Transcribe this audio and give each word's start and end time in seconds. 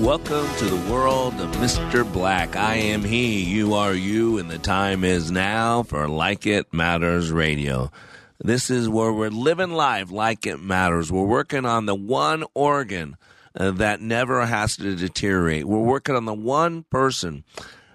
Welcome 0.00 0.48
to 0.56 0.64
the 0.64 0.90
world 0.90 1.34
of 1.42 1.50
Mr. 1.56 2.10
Black. 2.10 2.56
I 2.56 2.76
am 2.76 3.04
he, 3.04 3.44
you 3.44 3.74
are 3.74 3.92
you, 3.92 4.38
and 4.38 4.50
the 4.50 4.56
time 4.56 5.04
is 5.04 5.30
now 5.30 5.82
for 5.82 6.08
Like 6.08 6.46
It 6.46 6.72
Matters 6.72 7.30
Radio. 7.30 7.90
This 8.38 8.70
is 8.70 8.88
where 8.88 9.12
we're 9.12 9.28
living 9.28 9.72
life 9.72 10.10
like 10.10 10.46
it 10.46 10.58
matters. 10.58 11.12
We're 11.12 11.26
working 11.26 11.66
on 11.66 11.84
the 11.84 11.94
one 11.94 12.44
organ 12.54 13.18
uh, 13.54 13.72
that 13.72 14.00
never 14.00 14.46
has 14.46 14.78
to 14.78 14.96
deteriorate. 14.96 15.66
We're 15.66 15.78
working 15.80 16.16
on 16.16 16.24
the 16.24 16.32
one 16.32 16.84
person 16.84 17.44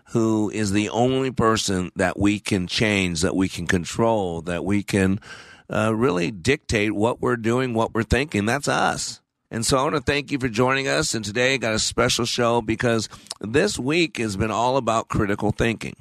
who 0.10 0.52
is 0.52 0.74
the 0.74 0.90
only 0.90 1.32
person 1.32 1.92
that 1.96 2.20
we 2.20 2.40
can 2.40 2.68
change, 2.68 3.22
that 3.22 3.36
we 3.36 3.50
can 3.50 3.66
control, 3.66 4.42
that 4.42 4.64
we 4.64 4.84
can 4.84 5.20
uh, 5.74 5.92
really 5.96 6.30
dictate 6.30 6.94
what 6.94 7.20
we're 7.20 7.36
doing, 7.36 7.74
what 7.74 7.96
we're 7.96 8.04
thinking. 8.04 8.46
That's 8.46 8.68
us. 8.68 9.22
And 9.52 9.66
so 9.66 9.78
I 9.78 9.84
want 9.84 9.96
to 9.96 10.02
thank 10.02 10.32
you 10.32 10.40
for 10.40 10.50
joining 10.50 10.88
us. 10.88 11.14
And 11.14 11.24
today 11.24 11.54
I 11.54 11.58
got 11.58 11.74
a 11.74 11.80
special 11.80 12.26
show 12.26 12.62
because 12.62 13.08
this 13.40 13.78
week 13.78 14.18
has 14.18 14.36
been 14.36 14.52
all 14.52 14.78
about 14.78 15.08
critical 15.08 15.52
thinking. 15.52 15.96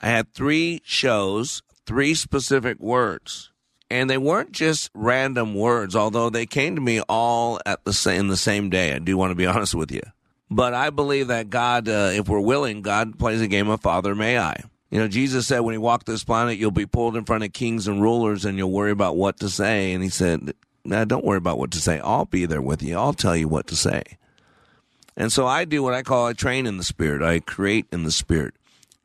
I 0.00 0.08
had 0.08 0.34
three 0.34 0.82
shows, 0.84 1.62
three 1.86 2.14
specific 2.14 2.80
words. 2.80 3.50
And 3.88 4.08
they 4.08 4.18
weren't 4.18 4.52
just 4.52 4.90
random 4.94 5.54
words, 5.54 5.94
although 5.94 6.30
they 6.30 6.46
came 6.46 6.76
to 6.76 6.80
me 6.80 7.00
all 7.08 7.60
at 7.66 7.84
the 7.84 7.92
same, 7.92 8.28
the 8.28 8.38
same 8.38 8.70
day. 8.70 8.94
I 8.94 8.98
do 8.98 9.16
want 9.16 9.30
to 9.30 9.36
be 9.36 9.46
honest 9.46 9.74
with 9.74 9.92
you. 9.92 10.02
But 10.50 10.74
I 10.74 10.90
believe 10.90 11.28
that 11.28 11.50
God, 11.50 11.88
uh, 11.88 12.10
if 12.12 12.28
we're 12.28 12.40
willing, 12.40 12.82
God 12.82 13.18
plays 13.18 13.40
a 13.40 13.48
game 13.48 13.68
of 13.68 13.80
Father 13.80 14.14
May 14.14 14.38
I. 14.38 14.64
You 14.90 14.98
know, 14.98 15.08
Jesus 15.08 15.46
said 15.46 15.60
when 15.60 15.72
he 15.72 15.78
walked 15.78 16.04
this 16.04 16.24
planet, 16.24 16.58
you'll 16.58 16.70
be 16.70 16.84
pulled 16.84 17.16
in 17.16 17.24
front 17.24 17.44
of 17.44 17.54
kings 17.54 17.88
and 17.88 18.02
rulers 18.02 18.44
and 18.44 18.58
you'll 18.58 18.70
worry 18.70 18.90
about 18.90 19.16
what 19.16 19.40
to 19.40 19.48
say. 19.48 19.94
And 19.94 20.02
he 20.02 20.10
said, 20.10 20.52
nah, 20.84 21.04
don't 21.04 21.24
worry 21.24 21.38
about 21.38 21.58
what 21.58 21.70
to 21.72 21.80
say. 21.80 22.00
I'll 22.00 22.24
be 22.24 22.46
there 22.46 22.62
with 22.62 22.82
you. 22.82 22.96
I'll 22.96 23.12
tell 23.12 23.36
you 23.36 23.48
what 23.48 23.66
to 23.68 23.76
say. 23.76 24.02
And 25.16 25.32
so 25.32 25.46
I 25.46 25.64
do 25.64 25.82
what 25.82 25.94
I 25.94 26.02
call 26.02 26.26
I 26.26 26.32
train 26.32 26.66
in 26.66 26.78
the 26.78 26.84
spirit. 26.84 27.22
I 27.22 27.40
create 27.40 27.86
in 27.92 28.04
the 28.04 28.10
spirit. 28.10 28.54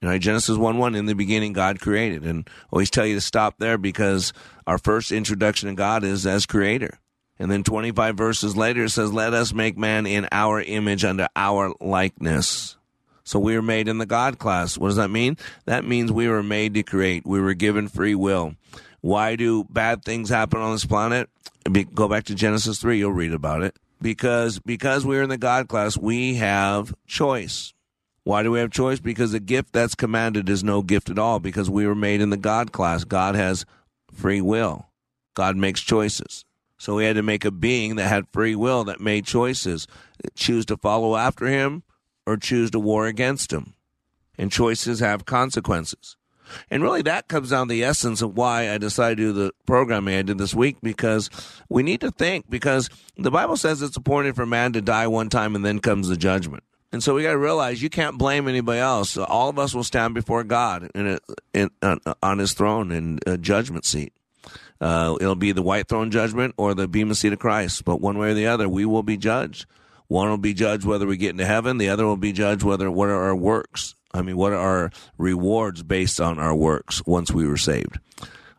You 0.02 0.10
know, 0.10 0.18
Genesis 0.18 0.58
1 0.58 0.78
1, 0.78 0.96
in 0.96 1.08
the 1.08 1.16
beginning, 1.16 1.54
God 1.54 1.80
created. 1.80 2.24
And 2.24 2.48
I 2.48 2.52
always 2.72 2.90
tell 2.90 3.06
you 3.06 3.16
to 3.16 3.22
stop 3.22 3.56
there 3.58 3.78
because 3.78 4.32
our 4.66 4.78
first 4.78 5.12
introduction 5.12 5.70
to 5.70 5.76
God 5.76 6.04
is 6.04 6.26
as 6.26 6.46
creator. 6.46 7.00
And 7.40 7.52
then 7.52 7.64
25 7.64 8.16
verses 8.16 8.56
later, 8.56 8.86
it 8.86 8.90
says, 8.90 9.12
Let 9.12 9.34
us 9.34 9.54
make 9.54 9.78
man 9.78 10.06
in 10.06 10.28
our 10.32 10.62
image 10.62 11.04
under 11.04 11.28
our 11.36 11.74
likeness. 11.82 12.78
So 13.24 13.40
we 13.40 13.56
were 13.56 13.62
made 13.62 13.88
in 13.88 13.98
the 13.98 14.06
God 14.06 14.40
class. 14.40 14.78
What 14.78 14.88
does 14.88 14.96
that 14.96 15.10
mean? 15.10 15.38
That 15.66 15.84
means 15.84 16.12
we 16.12 16.30
were 16.30 16.44
made 16.44 16.76
to 16.76 16.84
create. 16.84 17.26
We 17.26 17.42
were 17.42 17.54
given 17.54 17.90
free 17.90 18.16
will. 18.16 18.56
Why 19.02 19.36
do 19.36 19.66
bad 19.66 20.04
things 20.04 20.30
happen 20.30 20.62
on 20.62 20.74
this 20.74 20.86
planet? 20.86 21.30
Go 21.68 22.08
back 22.08 22.24
to 22.26 22.36
Genesis 22.36 22.80
3, 22.80 22.98
you'll 22.98 23.12
read 23.12 23.34
about 23.34 23.64
it. 23.64 23.76
Because 24.02 24.60
because 24.60 25.06
we're 25.06 25.24
in 25.24 25.30
the 25.30 25.38
God 25.38 25.68
class, 25.68 25.98
we 25.98 26.36
have 26.36 26.94
choice. 27.08 27.74
Why 28.24 28.44
do 28.44 28.52
we 28.52 28.60
have 28.60 28.72
choice? 28.72 29.00
Because 29.00 29.32
the 29.32 29.40
gift 29.40 29.72
that's 29.72 29.96
commanded 29.96 30.50
is 30.50 30.62
no 30.64 30.82
gift 30.82 31.10
at 31.10 31.18
all 31.18 31.40
because 31.40 31.70
we 31.70 31.88
were 31.88 31.96
made 31.96 32.20
in 32.20 32.30
the 32.30 32.36
God 32.38 32.74
class. 32.74 33.06
God 33.06 33.36
has 33.36 33.66
free 34.12 34.42
will. 34.42 34.88
God 35.34 35.56
makes 35.56 35.80
choices. 35.80 36.44
So 36.78 36.96
we 36.96 37.06
had 37.06 37.16
to 37.16 37.24
make 37.24 37.46
a 37.46 37.52
being 37.52 37.96
that 37.96 38.10
had 38.10 38.28
free 38.34 38.54
will 38.54 38.84
that 38.84 39.00
made 39.00 39.26
choices. 39.26 39.88
Choose 40.36 40.66
to 40.66 40.76
follow 40.76 41.16
after 41.16 41.46
him 41.46 41.84
or 42.26 42.36
choose 42.36 42.70
to 42.72 42.80
war 42.80 43.08
against 43.08 43.54
him. 43.54 43.76
And 44.38 44.52
choices 44.52 45.00
have 45.00 45.26
consequences. 45.26 46.17
And 46.70 46.84
really, 46.84 47.02
that 47.04 47.28
comes 47.28 47.50
down 47.50 47.68
to 47.68 47.74
the 47.74 47.84
essence 47.84 48.22
of 48.22 48.38
why 48.38 48.72
I 48.72 48.78
decided 48.78 49.18
to 49.18 49.24
do 49.24 49.34
the 49.34 49.54
programming 49.66 50.16
I 50.16 50.22
did 50.22 50.38
this 50.38 50.56
week 50.56 50.78
because 50.82 51.30
we 51.70 51.84
need 51.84 52.02
to 52.02 52.12
think 52.12 52.50
because 52.50 52.90
the 53.18 53.32
Bible 53.32 53.58
says 53.58 53.82
it's 53.82 53.98
appointed 53.98 54.36
for 54.36 54.46
man 54.46 54.74
to 54.74 54.82
die 54.82 55.08
one 55.08 55.30
time 55.30 55.56
and 55.56 55.66
then 55.66 55.80
comes 55.80 56.08
the 56.08 56.18
judgment. 56.18 56.64
And 56.92 57.04
so 57.04 57.14
we 57.14 57.24
got 57.24 57.32
to 57.32 57.38
realize 57.38 57.82
you 57.82 57.90
can't 57.90 58.18
blame 58.18 58.48
anybody 58.48 58.80
else. 58.80 59.18
All 59.18 59.50
of 59.50 59.60
us 59.60 59.76
will 59.76 59.84
stand 59.84 60.14
before 60.14 60.44
God 60.44 60.90
in 60.96 61.20
in, 61.54 61.70
on, 61.82 62.00
on 62.24 62.38
his 62.40 62.54
throne 62.54 62.92
in 62.92 63.20
a 63.26 63.38
judgment 63.38 63.86
seat. 63.86 64.14
Uh, 64.80 65.18
it'll 65.20 65.36
be 65.36 65.52
the 65.52 65.62
white 65.62 65.88
throne 65.88 66.12
judgment 66.12 66.54
or 66.58 66.74
the 66.74 66.88
bema 66.88 67.16
seat 67.16 67.34
of 67.34 67.40
Christ. 67.40 67.84
But 67.84 68.00
one 68.00 68.18
way 68.18 68.32
or 68.32 68.34
the 68.34 68.48
other, 68.48 68.70
we 68.70 68.86
will 68.86 69.04
be 69.04 69.18
judged. 69.18 69.66
One 70.08 70.30
will 70.30 70.38
be 70.38 70.54
judged 70.54 70.86
whether 70.86 71.06
we 71.06 71.18
get 71.18 71.32
into 71.32 71.46
heaven. 71.46 71.78
The 71.78 71.90
other 71.90 72.06
will 72.06 72.18
be 72.18 72.32
judged 72.32 72.64
whether 72.64 72.90
what 72.90 73.10
are 73.10 73.24
our 73.24 73.36
works. 73.36 73.96
I 74.18 74.24
mean, 74.24 74.36
what 74.36 74.52
are 74.52 74.58
our 74.58 74.92
rewards 75.18 75.84
based 75.84 76.20
on 76.20 76.40
our 76.40 76.56
works 76.56 77.04
once 77.06 77.32
we 77.32 77.48
were 77.48 77.58
saved? 77.58 78.00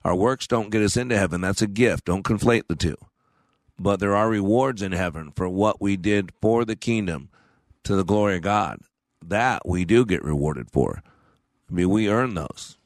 Our 0.04 0.14
works 0.14 0.46
don't 0.46 0.70
get 0.70 0.82
us 0.82 0.96
into 0.96 1.18
heaven. 1.18 1.40
That's 1.40 1.62
a 1.62 1.66
gift. 1.66 2.04
Don't 2.04 2.22
conflate 2.22 2.68
the 2.68 2.76
two. 2.76 2.96
But 3.78 4.00
there 4.00 4.14
are 4.14 4.28
rewards 4.28 4.82
in 4.82 4.92
heaven 4.92 5.32
for 5.34 5.48
what 5.48 5.80
we 5.80 5.96
did 5.96 6.32
for 6.40 6.64
the 6.64 6.76
kingdom 6.76 7.28
to 7.84 7.96
the 7.96 8.04
glory 8.04 8.36
of 8.36 8.42
God. 8.42 8.80
That 9.24 9.66
we 9.66 9.84
do 9.84 10.06
get 10.06 10.24
rewarded 10.24 10.70
for. 10.70 11.02
I 11.68 11.74
mean, 11.74 11.90
we 11.90 12.08
earn 12.08 12.34
those. 12.34 12.78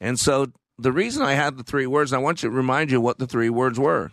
And 0.00 0.18
so 0.18 0.52
the 0.78 0.92
reason 0.92 1.22
I 1.22 1.32
had 1.32 1.56
the 1.56 1.64
three 1.64 1.86
words, 1.86 2.12
I 2.12 2.18
want 2.18 2.42
you 2.42 2.50
to 2.50 2.54
remind 2.54 2.90
you 2.90 3.00
what 3.00 3.18
the 3.18 3.26
three 3.26 3.50
words 3.50 3.78
were. 3.80 4.12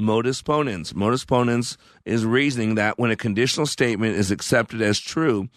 Modus 0.00 0.42
ponens. 0.42 0.94
Modus 0.94 1.24
ponens 1.24 1.76
is 2.04 2.24
reasoning 2.24 2.74
that 2.76 2.98
when 2.98 3.10
a 3.10 3.16
conditional 3.16 3.66
statement 3.66 4.16
is 4.16 4.30
accepted 4.30 4.80
as 4.80 5.00
true, 5.00 5.48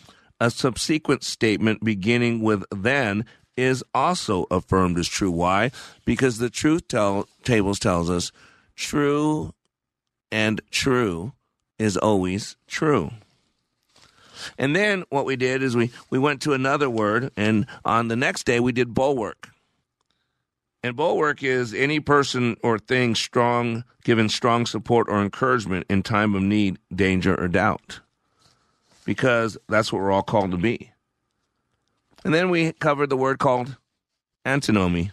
a 0.41 0.49
subsequent 0.49 1.23
statement 1.23 1.83
beginning 1.83 2.41
with 2.41 2.65
then 2.71 3.23
is 3.55 3.83
also 3.93 4.47
affirmed 4.49 4.97
as 4.97 5.07
true. 5.07 5.29
Why? 5.29 5.69
Because 6.03 6.39
the 6.39 6.49
truth 6.49 6.87
tell, 6.87 7.27
tables 7.43 7.77
tells 7.77 8.09
us 8.09 8.31
true 8.75 9.53
and 10.31 10.59
true 10.71 11.33
is 11.77 11.95
always 11.95 12.55
true. 12.67 13.11
And 14.57 14.75
then 14.75 15.03
what 15.09 15.25
we 15.25 15.35
did 15.35 15.61
is 15.61 15.75
we, 15.75 15.91
we 16.09 16.17
went 16.17 16.41
to 16.41 16.53
another 16.53 16.89
word, 16.89 17.29
and 17.37 17.67
on 17.85 18.07
the 18.07 18.15
next 18.15 18.45
day 18.47 18.59
we 18.59 18.71
did 18.71 18.95
bulwark. 18.95 19.49
And 20.81 20.95
bulwark 20.95 21.43
is 21.43 21.75
any 21.75 21.99
person 21.99 22.57
or 22.63 22.79
thing 22.79 23.13
strong, 23.13 23.83
given 24.03 24.29
strong 24.29 24.65
support 24.65 25.07
or 25.07 25.21
encouragement 25.21 25.85
in 25.87 26.01
time 26.01 26.33
of 26.33 26.41
need, 26.41 26.79
danger, 26.91 27.39
or 27.39 27.47
doubt. 27.47 27.99
Because 29.11 29.57
that's 29.67 29.91
what 29.91 30.01
we're 30.01 30.13
all 30.13 30.23
called 30.23 30.51
to 30.51 30.57
be. 30.57 30.89
And 32.23 32.33
then 32.33 32.49
we 32.49 32.71
covered 32.71 33.09
the 33.09 33.17
word 33.17 33.39
called 33.39 33.75
antinomy. 34.45 35.11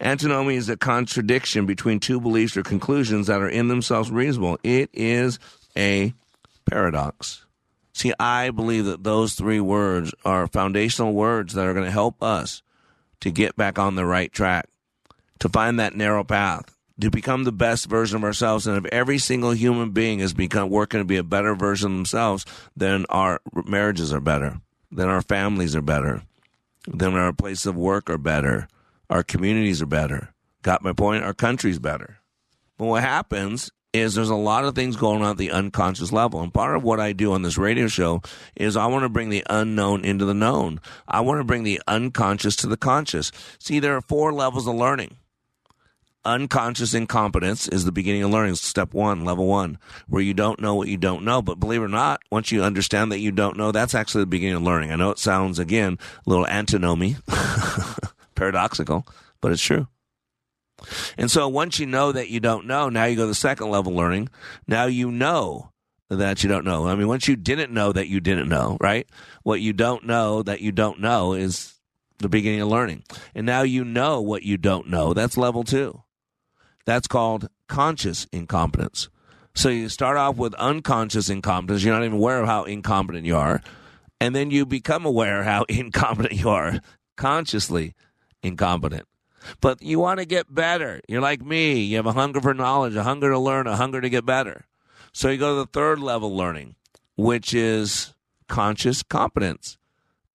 Antinomy 0.00 0.54
is 0.54 0.68
a 0.68 0.76
contradiction 0.76 1.66
between 1.66 1.98
two 1.98 2.20
beliefs 2.20 2.56
or 2.56 2.62
conclusions 2.62 3.26
that 3.26 3.40
are 3.40 3.48
in 3.48 3.66
themselves 3.66 4.12
reasonable. 4.12 4.56
It 4.62 4.88
is 4.92 5.40
a 5.76 6.14
paradox. 6.64 7.44
See, 7.92 8.12
I 8.20 8.50
believe 8.50 8.84
that 8.84 9.02
those 9.02 9.34
three 9.34 9.58
words 9.58 10.14
are 10.24 10.46
foundational 10.46 11.12
words 11.12 11.54
that 11.54 11.66
are 11.66 11.74
going 11.74 11.84
to 11.84 11.90
help 11.90 12.22
us 12.22 12.62
to 13.18 13.32
get 13.32 13.56
back 13.56 13.80
on 13.80 13.96
the 13.96 14.06
right 14.06 14.32
track, 14.32 14.68
to 15.40 15.48
find 15.48 15.80
that 15.80 15.96
narrow 15.96 16.22
path, 16.22 16.76
to 17.00 17.10
become 17.10 17.44
the 17.44 17.52
best 17.52 17.86
version 17.86 18.16
of 18.16 18.24
ourselves. 18.24 18.66
And 18.66 18.76
if 18.76 18.92
every 18.92 19.18
single 19.18 19.52
human 19.52 19.90
being 19.90 20.20
is 20.20 20.34
become 20.34 20.70
working 20.70 21.00
to 21.00 21.04
be 21.04 21.16
a 21.16 21.24
better 21.24 21.54
version 21.54 21.92
of 21.92 21.96
themselves, 21.98 22.44
then 22.76 23.06
our 23.08 23.40
marriages 23.66 24.12
are 24.12 24.20
better, 24.20 24.60
then 24.90 25.08
our 25.08 25.22
families 25.22 25.74
are 25.74 25.82
better, 25.82 26.22
then 26.86 27.14
our 27.14 27.32
place 27.32 27.66
of 27.66 27.76
work 27.76 28.10
are 28.10 28.18
better, 28.18 28.68
our 29.10 29.22
communities 29.22 29.82
are 29.82 29.86
better. 29.86 30.32
Got 30.62 30.82
my 30.82 30.92
point? 30.92 31.24
Our 31.24 31.34
country's 31.34 31.78
better. 31.78 32.18
But 32.78 32.86
what 32.86 33.02
happens 33.02 33.70
is 33.92 34.14
there's 34.14 34.30
a 34.30 34.34
lot 34.34 34.64
of 34.64 34.74
things 34.74 34.96
going 34.96 35.22
on 35.22 35.32
at 35.32 35.36
the 35.36 35.50
unconscious 35.50 36.12
level. 36.12 36.40
And 36.40 36.54
part 36.54 36.76
of 36.76 36.82
what 36.82 36.98
I 36.98 37.12
do 37.12 37.32
on 37.32 37.42
this 37.42 37.58
radio 37.58 37.88
show 37.88 38.22
is 38.56 38.76
I 38.76 38.86
want 38.86 39.02
to 39.02 39.08
bring 39.08 39.28
the 39.28 39.44
unknown 39.50 40.04
into 40.04 40.24
the 40.24 40.34
known. 40.34 40.80
I 41.06 41.20
want 41.20 41.40
to 41.40 41.44
bring 41.44 41.62
the 41.62 41.82
unconscious 41.86 42.56
to 42.56 42.66
the 42.66 42.76
conscious. 42.76 43.32
See, 43.58 43.80
there 43.80 43.96
are 43.96 44.00
four 44.00 44.32
levels 44.32 44.66
of 44.66 44.74
learning. 44.74 45.16
Unconscious 46.24 46.94
incompetence 46.94 47.66
is 47.66 47.84
the 47.84 47.90
beginning 47.90 48.22
of 48.22 48.30
learning, 48.30 48.54
step 48.54 48.94
one, 48.94 49.24
level 49.24 49.46
one, 49.46 49.76
where 50.06 50.22
you 50.22 50.32
don't 50.32 50.60
know 50.60 50.74
what 50.74 50.86
you 50.86 50.96
don't 50.96 51.24
know. 51.24 51.42
But 51.42 51.58
believe 51.58 51.80
it 51.80 51.86
or 51.86 51.88
not, 51.88 52.20
once 52.30 52.52
you 52.52 52.62
understand 52.62 53.10
that 53.10 53.18
you 53.18 53.32
don't 53.32 53.56
know, 53.56 53.72
that's 53.72 53.94
actually 53.94 54.22
the 54.22 54.26
beginning 54.26 54.56
of 54.56 54.62
learning. 54.62 54.92
I 54.92 54.96
know 54.96 55.10
it 55.10 55.18
sounds, 55.18 55.58
again, 55.58 55.98
a 56.24 56.30
little 56.30 56.46
antinomy, 56.46 57.16
paradoxical, 58.36 59.04
but 59.40 59.50
it's 59.50 59.62
true. 59.62 59.88
And 61.18 61.30
so 61.30 61.48
once 61.48 61.80
you 61.80 61.86
know 61.86 62.12
that 62.12 62.30
you 62.30 62.38
don't 62.38 62.66
know, 62.66 62.88
now 62.88 63.04
you 63.04 63.16
go 63.16 63.22
to 63.22 63.28
the 63.28 63.34
second 63.34 63.70
level 63.70 63.92
learning. 63.92 64.28
Now 64.68 64.84
you 64.84 65.10
know 65.10 65.72
that 66.08 66.42
you 66.42 66.48
don't 66.48 66.64
know. 66.64 66.86
I 66.86 66.94
mean, 66.94 67.08
once 67.08 67.26
you 67.26 67.36
didn't 67.36 67.72
know 67.72 67.92
that 67.92 68.08
you 68.08 68.20
didn't 68.20 68.48
know, 68.48 68.76
right? 68.80 69.08
What 69.42 69.60
you 69.60 69.72
don't 69.72 70.06
know 70.06 70.42
that 70.42 70.60
you 70.60 70.70
don't 70.70 71.00
know 71.00 71.32
is 71.32 71.74
the 72.18 72.28
beginning 72.28 72.60
of 72.60 72.68
learning. 72.68 73.02
And 73.34 73.44
now 73.44 73.62
you 73.62 73.84
know 73.84 74.20
what 74.20 74.42
you 74.42 74.56
don't 74.56 74.88
know. 74.88 75.14
That's 75.14 75.36
level 75.36 75.64
two. 75.64 76.02
That's 76.84 77.06
called 77.06 77.48
conscious 77.68 78.26
incompetence. 78.32 79.08
So 79.54 79.68
you 79.68 79.88
start 79.88 80.16
off 80.16 80.36
with 80.36 80.54
unconscious 80.54 81.28
incompetence. 81.28 81.84
You're 81.84 81.94
not 81.94 82.04
even 82.04 82.18
aware 82.18 82.40
of 82.40 82.46
how 82.46 82.64
incompetent 82.64 83.26
you 83.26 83.36
are. 83.36 83.60
And 84.20 84.34
then 84.34 84.50
you 84.50 84.64
become 84.64 85.04
aware 85.04 85.42
how 85.42 85.64
incompetent 85.68 86.40
you 86.40 86.48
are, 86.48 86.80
consciously 87.16 87.94
incompetent. 88.42 89.06
But 89.60 89.82
you 89.82 89.98
want 89.98 90.20
to 90.20 90.24
get 90.24 90.54
better. 90.54 91.00
You're 91.08 91.20
like 91.20 91.42
me. 91.42 91.80
You 91.80 91.96
have 91.96 92.06
a 92.06 92.12
hunger 92.12 92.40
for 92.40 92.54
knowledge, 92.54 92.94
a 92.94 93.02
hunger 93.02 93.30
to 93.30 93.38
learn, 93.38 93.66
a 93.66 93.76
hunger 93.76 94.00
to 94.00 94.08
get 94.08 94.24
better. 94.24 94.64
So 95.12 95.28
you 95.28 95.38
go 95.38 95.56
to 95.56 95.60
the 95.60 95.66
third 95.72 95.98
level 95.98 96.34
learning, 96.34 96.76
which 97.16 97.52
is 97.52 98.14
conscious 98.48 99.02
competence. 99.02 99.78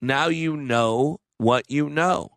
Now 0.01 0.27
you 0.27 0.57
know 0.57 1.19
what 1.38 1.69
you 1.69 1.89
know. 1.89 2.36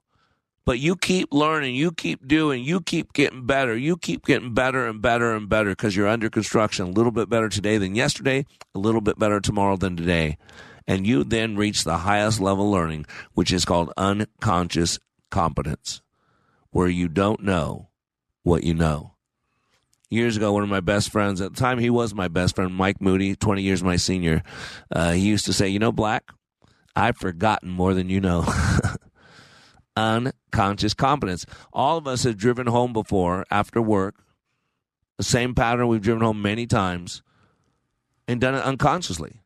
But 0.71 0.79
you 0.79 0.95
keep 0.95 1.35
learning, 1.35 1.75
you 1.75 1.91
keep 1.91 2.29
doing, 2.29 2.63
you 2.63 2.81
keep 2.81 3.13
getting 3.13 3.45
better, 3.45 3.77
you 3.77 3.97
keep 3.97 4.25
getting 4.25 4.55
better 4.55 4.87
and 4.87 5.03
better 5.03 5.35
and 5.35 5.49
better 5.49 5.71
because 5.71 5.97
you're 5.97 6.07
under 6.07 6.31
construction. 6.31 6.87
A 6.87 6.91
little 6.91 7.11
bit 7.11 7.29
better 7.29 7.49
today 7.49 7.77
than 7.77 7.97
yesterday, 7.97 8.47
a 8.73 8.79
little 8.79 9.01
bit 9.01 9.19
better 9.19 9.41
tomorrow 9.41 9.77
than 9.77 9.97
today. 9.97 10.39
And 10.87 11.09
you 11.09 11.25
then 11.25 11.57
reach 11.57 11.83
the 11.83 11.99
highest 11.99 12.39
level 12.39 12.71
learning, 12.71 13.07
which 13.35 13.53
is 13.53 13.65
called 13.65 13.93
unconscious 13.97 15.01
competence 15.29 16.03
where 16.71 16.87
you 16.87 17.09
don't 17.09 17.43
know 17.43 17.89
what 18.45 18.63
you 18.63 18.75
know. 18.75 19.15
Years 20.09 20.37
ago, 20.37 20.53
one 20.53 20.63
of 20.63 20.69
my 20.69 20.79
best 20.79 21.11
friends, 21.11 21.41
at 21.41 21.53
the 21.53 21.61
time 21.61 21.81
he 21.81 21.91
was 21.91 22.15
my 22.15 22.29
best 22.29 22.55
friend, 22.55 22.73
Mike 22.73 23.01
Moody, 23.01 23.35
20 23.35 23.61
years 23.61 23.83
my 23.83 23.97
senior, 23.97 24.45
uh, 24.93 25.11
he 25.11 25.23
used 25.23 25.47
to 25.47 25.53
say, 25.53 25.67
You 25.67 25.81
know, 25.81 25.91
Black, 25.91 26.31
I've 26.95 27.17
forgotten 27.17 27.71
more 27.71 27.93
than 27.93 28.09
you 28.09 28.21
know. 28.21 28.47
Unconscious 30.01 30.95
competence. 30.95 31.45
All 31.73 31.99
of 31.99 32.07
us 32.07 32.25
have 32.25 32.37
driven 32.37 32.67
home 32.67 32.93
before 32.93 33.45
after 33.51 33.83
work, 33.83 34.15
the 35.19 35.25
same 35.25 35.55
pattern 35.55 35.89
we've 35.89 36.01
driven 36.01 36.23
home 36.23 36.41
many 36.41 36.67
times, 36.67 37.23
and 38.27 38.41
done 38.41 38.55
it 38.55 38.65
unconsciously. 38.65 39.41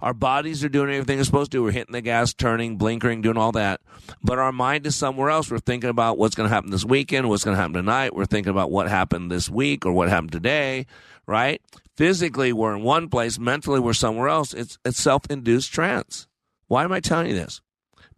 Our 0.00 0.14
bodies 0.14 0.62
are 0.62 0.68
doing 0.68 0.90
everything 0.90 1.16
they're 1.16 1.24
supposed 1.24 1.50
to. 1.52 1.62
We're 1.62 1.72
hitting 1.72 1.92
the 1.92 2.00
gas, 2.00 2.32
turning, 2.32 2.76
blinkering, 2.76 3.20
doing 3.20 3.36
all 3.36 3.52
that. 3.52 3.80
But 4.22 4.38
our 4.38 4.52
mind 4.52 4.86
is 4.86 4.94
somewhere 4.94 5.30
else. 5.30 5.50
We're 5.50 5.58
thinking 5.58 5.90
about 5.90 6.18
what's 6.18 6.36
going 6.36 6.48
to 6.48 6.54
happen 6.54 6.70
this 6.70 6.84
weekend, 6.84 7.28
what's 7.28 7.44
going 7.44 7.56
to 7.56 7.60
happen 7.60 7.74
tonight. 7.74 8.14
We're 8.14 8.24
thinking 8.24 8.50
about 8.50 8.70
what 8.70 8.88
happened 8.88 9.30
this 9.30 9.50
week 9.50 9.84
or 9.84 9.92
what 9.92 10.08
happened 10.08 10.32
today, 10.32 10.86
right? 11.26 11.60
Physically, 11.96 12.52
we're 12.52 12.76
in 12.76 12.82
one 12.82 13.08
place. 13.08 13.40
Mentally, 13.40 13.80
we're 13.80 13.92
somewhere 13.92 14.28
else. 14.28 14.54
It's, 14.54 14.78
it's 14.84 15.00
self 15.00 15.22
induced 15.28 15.72
trance. 15.72 16.28
Why 16.68 16.84
am 16.84 16.92
I 16.92 17.00
telling 17.00 17.28
you 17.28 17.34
this? 17.34 17.60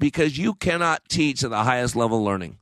Because 0.00 0.36
you 0.36 0.54
cannot 0.54 1.08
teach 1.08 1.44
at 1.44 1.50
the 1.50 1.62
highest 1.62 1.94
level 1.94 2.24
learning. 2.24 2.58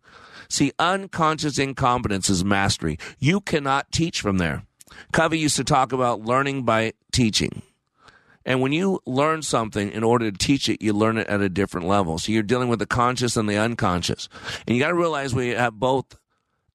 See, 0.50 0.73
unconscious 0.79 1.58
incompetence 1.58 2.29
is 2.29 2.44
mastery. 2.44 2.99
You 3.19 3.40
cannot 3.40 3.90
teach 3.93 4.20
from 4.20 4.37
there. 4.37 4.64
Covey 5.12 5.38
used 5.38 5.56
to 5.56 5.64
talk 5.64 5.93
about 5.93 6.23
learning 6.23 6.64
by 6.64 6.93
teaching. 7.12 7.62
And 8.44 8.62
when 8.62 8.73
you 8.73 9.00
learn 9.05 9.43
something 9.43 9.93
in 9.93 10.02
order 10.02 10.31
to 10.31 10.37
teach 10.37 10.69
it, 10.70 10.81
you 10.81 10.94
learn 10.94 11.19
it 11.19 11.26
at 11.26 11.43
a 11.43 11.50
different 11.50 11.87
level. 11.87 12.19
So 12.19 12.32
you're 12.32 12.43
dealing 12.43 12.69
with 12.69 12.79
the 12.79 12.87
conscious 12.87 13.37
and 13.37 13.49
the 13.49 13.58
unconscious. 13.58 14.29
And 14.67 14.75
you 14.75 14.82
got 14.82 14.88
to 14.88 14.94
realize 14.94 15.34
we 15.34 15.50
have 15.50 15.75
both, 15.75 16.19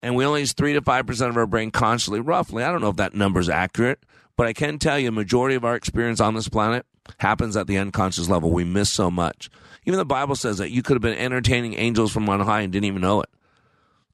and 0.03 0.15
we 0.15 0.23
only 0.23 0.41
use 0.41 0.53
3 0.53 0.73
to 0.73 0.81
5% 0.81 1.29
of 1.29 1.35
our 1.35 1.47
brain 1.47 1.71
consciously, 1.71 2.19
roughly. 2.19 2.63
I 2.63 2.71
don't 2.71 2.81
know 2.81 2.89
if 2.89 2.97
that 2.97 3.15
number 3.15 3.39
is 3.39 3.49
accurate, 3.49 4.05
but 4.37 4.45
I 4.45 4.53
can 4.53 4.77
tell 4.77 4.99
you 4.99 5.11
majority 5.11 5.55
of 5.55 5.65
our 5.65 5.75
experience 5.75 6.21
on 6.21 6.35
this 6.35 6.47
planet 6.47 6.85
happens 7.17 7.57
at 7.57 7.65
the 7.67 7.77
unconscious 7.79 8.29
level. 8.29 8.51
We 8.51 8.63
miss 8.63 8.91
so 8.91 9.09
much. 9.09 9.49
Even 9.85 9.97
the 9.97 10.05
Bible 10.05 10.35
says 10.35 10.57
that 10.57 10.71
you 10.71 10.81
could 10.81 10.95
have 10.95 11.01
been 11.01 11.17
entertaining 11.17 11.73
angels 11.73 12.11
from 12.11 12.29
on 12.29 12.39
high 12.39 12.61
and 12.61 12.71
didn't 12.71 12.85
even 12.85 13.01
know 13.01 13.21
it. 13.21 13.29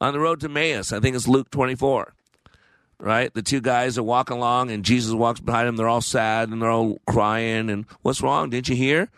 On 0.02 0.14
the 0.14 0.20
road 0.20 0.40
to 0.42 0.48
Emmaus, 0.48 0.94
I 0.94 1.00
think 1.00 1.16
it's 1.16 1.28
Luke 1.28 1.50
24 1.52 2.14
right? 3.00 3.34
The 3.34 3.42
two 3.42 3.62
guys 3.62 3.98
are 3.98 4.04
walking 4.04 4.38
along, 4.38 4.72
and 4.72 4.84
Jesus 4.84 5.14
walks 5.14 5.40
behind 5.40 5.68
them. 5.68 5.78
They're 5.78 5.88
all 5.88 6.02
sad 6.02 6.50
and 6.50 6.62
they're 6.62 6.70
all 6.70 7.00
crying. 7.08 7.70
And 7.70 7.86
what's 8.02 8.22
wrong? 8.22 8.50
Didn't 8.50 8.70
you 8.70 8.76
hear? 8.76 9.10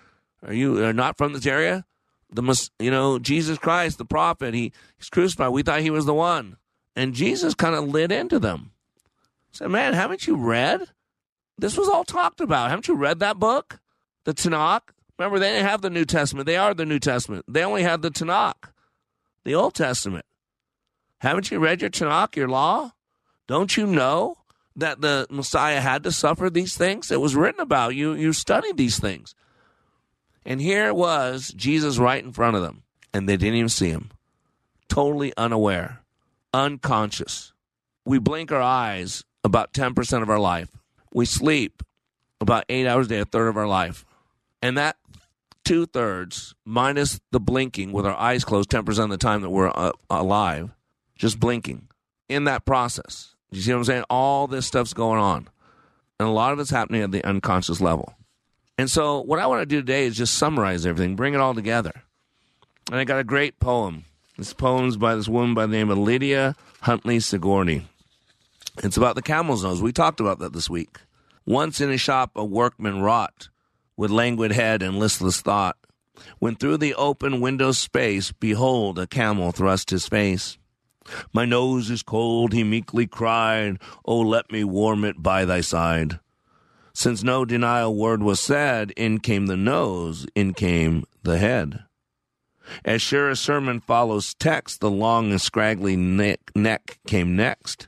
Are 0.45 0.53
you 0.53 0.83
are 0.83 0.93
not 0.93 1.17
from 1.17 1.33
this 1.33 1.45
area? 1.45 1.85
The 2.33 2.69
you 2.79 2.91
know 2.91 3.19
Jesus 3.19 3.57
Christ, 3.57 3.97
the 3.97 4.05
prophet, 4.05 4.53
he, 4.53 4.71
he's 4.97 5.09
crucified. 5.09 5.51
We 5.51 5.63
thought 5.63 5.81
he 5.81 5.89
was 5.89 6.05
the 6.05 6.13
one, 6.13 6.57
and 6.95 7.13
Jesus 7.13 7.53
kind 7.53 7.75
of 7.75 7.87
lit 7.87 8.11
into 8.11 8.39
them. 8.39 8.71
Said, 9.51 9.69
"Man, 9.69 9.93
haven't 9.93 10.27
you 10.27 10.37
read? 10.37 10.87
This 11.57 11.77
was 11.77 11.89
all 11.89 12.05
talked 12.05 12.39
about. 12.39 12.69
Haven't 12.69 12.87
you 12.87 12.95
read 12.95 13.19
that 13.19 13.37
book, 13.37 13.79
the 14.23 14.33
Tanakh? 14.33 14.81
Remember, 15.21 15.37
they 15.37 15.51
didn't 15.51 15.67
have 15.67 15.83
the 15.83 15.91
New 15.91 16.05
Testament. 16.05 16.47
They 16.47 16.57
are 16.57 16.73
the 16.73 16.83
New 16.83 16.97
Testament. 16.97 17.45
They 17.47 17.63
only 17.63 17.83
had 17.83 18.01
the 18.01 18.09
Tanakh, 18.09 18.71
the 19.43 19.53
Old 19.53 19.75
Testament. 19.75 20.25
Haven't 21.19 21.51
you 21.51 21.59
read 21.59 21.79
your 21.79 21.91
Tanakh, 21.91 22.35
your 22.35 22.47
law? 22.47 22.93
Don't 23.45 23.77
you 23.77 23.85
know 23.85 24.39
that 24.75 25.01
the 25.01 25.27
Messiah 25.29 25.79
had 25.79 26.01
to 26.05 26.11
suffer 26.11 26.49
these 26.49 26.75
things? 26.75 27.11
It 27.11 27.21
was 27.21 27.35
written 27.35 27.61
about. 27.61 27.93
You 27.93 28.13
you 28.13 28.33
studied 28.33 28.77
these 28.77 28.97
things. 28.97 29.35
And 30.43 30.59
here 30.59 30.91
was, 30.91 31.53
Jesus 31.55 31.99
right 31.99 32.23
in 32.23 32.33
front 32.33 32.55
of 32.55 32.63
them, 32.63 32.81
and 33.13 33.29
they 33.29 33.37
didn't 33.37 33.57
even 33.57 33.69
see 33.69 33.89
him. 33.91 34.09
Totally 34.89 35.33
unaware, 35.37 36.01
unconscious. 36.51 37.53
We 38.05 38.17
blink 38.17 38.51
our 38.51 38.59
eyes 38.59 39.23
about 39.43 39.71
10% 39.73 40.23
of 40.23 40.31
our 40.31 40.39
life. 40.39 40.69
We 41.13 41.27
sleep 41.27 41.83
about 42.39 42.65
eight 42.69 42.87
hours 42.87 43.05
a 43.05 43.09
day, 43.09 43.19
a 43.19 43.25
third 43.25 43.49
of 43.49 43.57
our 43.57 43.67
life. 43.67 44.03
And 44.63 44.77
that 44.79 44.97
two 45.71 45.85
thirds, 45.85 46.53
minus 46.65 47.19
the 47.31 47.39
blinking 47.39 47.91
with 47.91 48.05
our 48.05 48.15
eyes 48.15 48.43
closed 48.43 48.69
10% 48.69 49.03
of 49.03 49.09
the 49.09 49.17
time 49.17 49.41
that 49.41 49.49
we're 49.49 49.71
uh, 49.73 49.91
alive, 50.09 50.71
just 51.15 51.39
blinking 51.39 51.87
in 52.27 52.45
that 52.45 52.65
process 52.65 53.31
you 53.51 53.61
see 53.61 53.71
what 53.71 53.79
I'm 53.79 53.83
saying? 53.83 54.03
All 54.09 54.47
this 54.47 54.65
stuff's 54.65 54.93
going 54.93 55.19
on. 55.19 55.49
And 56.19 56.27
a 56.27 56.31
lot 56.31 56.53
of 56.53 56.59
it's 56.59 56.69
happening 56.69 57.01
at 57.01 57.11
the 57.11 57.23
unconscious 57.25 57.81
level. 57.81 58.13
And 58.77 58.89
so, 58.89 59.21
what 59.21 59.39
I 59.39 59.47
want 59.47 59.61
to 59.61 59.65
do 59.65 59.81
today 59.81 60.05
is 60.05 60.15
just 60.15 60.35
summarize 60.35 60.85
everything, 60.85 61.15
bring 61.15 61.33
it 61.33 61.39
all 61.39 61.53
together. 61.53 62.03
And 62.89 62.99
I 62.99 63.03
got 63.03 63.19
a 63.19 63.23
great 63.23 63.59
poem. 63.59 64.05
This 64.37 64.53
poem's 64.53 64.97
by 64.97 65.15
this 65.15 65.27
woman 65.27 65.53
by 65.53 65.65
the 65.65 65.73
name 65.73 65.89
of 65.89 65.97
Lydia 65.97 66.55
Huntley 66.81 67.19
Sigourney. 67.19 67.87
It's 68.81 68.97
about 68.97 69.15
the 69.15 69.21
camel's 69.21 69.63
nose. 69.63 69.81
We 69.81 69.91
talked 69.91 70.19
about 70.19 70.39
that 70.39 70.53
this 70.53 70.69
week. 70.69 70.97
Once 71.45 71.81
in 71.81 71.91
a 71.91 71.97
shop, 71.97 72.31
a 72.35 72.45
workman 72.45 73.01
wrought 73.01 73.49
with 74.01 74.09
languid 74.09 74.51
head 74.51 74.81
and 74.81 74.97
listless 74.97 75.41
thought. 75.41 75.77
When 76.39 76.55
through 76.55 76.77
the 76.77 76.95
open 76.95 77.39
window 77.39 77.71
space, 77.71 78.31
behold, 78.31 78.97
a 78.97 79.05
camel 79.05 79.51
thrust 79.51 79.91
his 79.91 80.07
face. 80.07 80.57
My 81.31 81.45
nose 81.45 81.91
is 81.91 82.01
cold, 82.01 82.51
he 82.51 82.63
meekly 82.63 83.05
cried. 83.05 83.79
Oh, 84.03 84.21
let 84.21 84.51
me 84.51 84.63
warm 84.63 85.05
it 85.05 85.21
by 85.21 85.45
thy 85.45 85.61
side. 85.61 86.19
Since 86.95 87.21
no 87.21 87.45
denial 87.45 87.95
word 87.95 88.23
was 88.23 88.39
said, 88.39 88.89
in 88.97 89.19
came 89.19 89.45
the 89.45 89.55
nose, 89.55 90.25
in 90.33 90.55
came 90.55 91.03
the 91.21 91.37
head. 91.37 91.83
As 92.83 93.03
sure 93.03 93.29
as 93.29 93.39
sermon 93.39 93.81
follows 93.81 94.33
text, 94.33 94.79
the 94.79 94.89
long 94.89 95.29
and 95.29 95.39
scraggly 95.39 95.95
neck, 95.95 96.39
neck 96.55 96.97
came 97.05 97.35
next. 97.35 97.87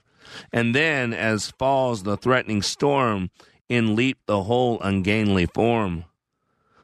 And 0.51 0.75
then, 0.75 1.11
as 1.11 1.49
falls 1.49 2.03
the 2.03 2.17
threatening 2.17 2.61
storm, 2.61 3.31
in 3.69 3.95
leaped 3.95 4.25
the 4.27 4.43
whole 4.43 4.79
ungainly 4.81 5.45
form. 5.45 6.05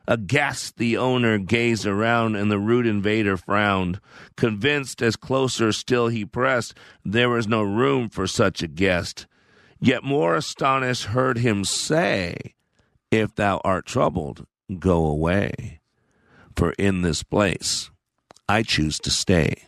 Aghast 0.07 0.77
the 0.77 0.97
owner 0.97 1.37
gazed 1.37 1.85
around, 1.85 2.35
and 2.35 2.51
the 2.51 2.57
rude 2.57 2.87
invader 2.87 3.37
frowned. 3.37 3.99
Convinced 4.35 5.03
as 5.03 5.15
closer 5.15 5.71
still 5.71 6.07
he 6.07 6.25
pressed, 6.25 6.73
there 7.05 7.29
was 7.29 7.47
no 7.47 7.61
room 7.61 8.09
for 8.09 8.25
such 8.25 8.63
a 8.63 8.67
guest. 8.67 9.27
Yet 9.79 10.03
more 10.03 10.35
astonished 10.35 11.05
heard 11.05 11.37
him 11.37 11.63
say, 11.63 12.55
If 13.11 13.35
thou 13.35 13.61
art 13.63 13.85
troubled, 13.85 14.47
go 14.79 15.05
away. 15.05 15.79
For 16.55 16.71
in 16.79 17.03
this 17.03 17.21
place 17.21 17.91
I 18.47 18.63
choose 18.63 18.97
to 19.01 19.11
stay. 19.11 19.65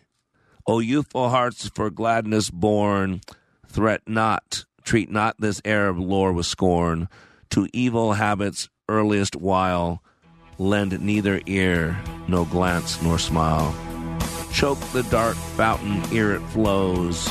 O 0.65 0.79
youthful 0.79 1.29
hearts 1.29 1.69
for 1.69 1.91
gladness 1.91 2.49
born, 2.49 3.21
threat 3.67 4.01
not 4.07 4.65
treat 4.83 5.09
not 5.09 5.35
this 5.39 5.61
Arab 5.65 5.97
lore 5.99 6.33
with 6.33 6.45
scorn. 6.45 7.07
To 7.51 7.67
evil 7.73 8.13
habits 8.13 8.69
earliest 8.87 9.35
while, 9.35 10.01
lend 10.57 10.99
neither 11.01 11.41
ear, 11.45 11.97
no 12.27 12.45
glance 12.45 13.01
nor 13.01 13.17
smile. 13.17 13.75
Choke 14.53 14.79
the 14.91 15.03
dark 15.03 15.35
fountain 15.35 16.03
ere 16.15 16.33
it 16.33 16.41
flows, 16.47 17.29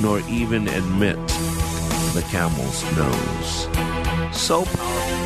nor 0.00 0.20
even 0.28 0.68
admit 0.68 1.16
the 2.14 2.24
camel's 2.30 2.84
nose. 2.96 4.36
So 4.36 4.64
powerful. 4.64 5.16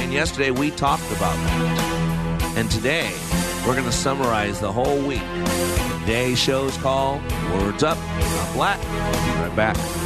And 0.00 0.12
yesterday 0.12 0.50
we 0.50 0.70
talked 0.70 1.10
about 1.12 1.36
that. 1.36 2.52
And 2.56 2.70
today 2.70 3.12
we're 3.66 3.74
going 3.74 3.84
to 3.84 3.92
summarize 3.92 4.60
the 4.60 4.72
whole 4.72 4.98
week. 5.02 5.22
Today's 6.00 6.38
show's 6.38 6.76
called 6.78 7.20
Words 7.52 7.82
Up. 7.82 7.98
Black. 8.54 8.78
Right 9.40 9.52
back. 9.56 10.05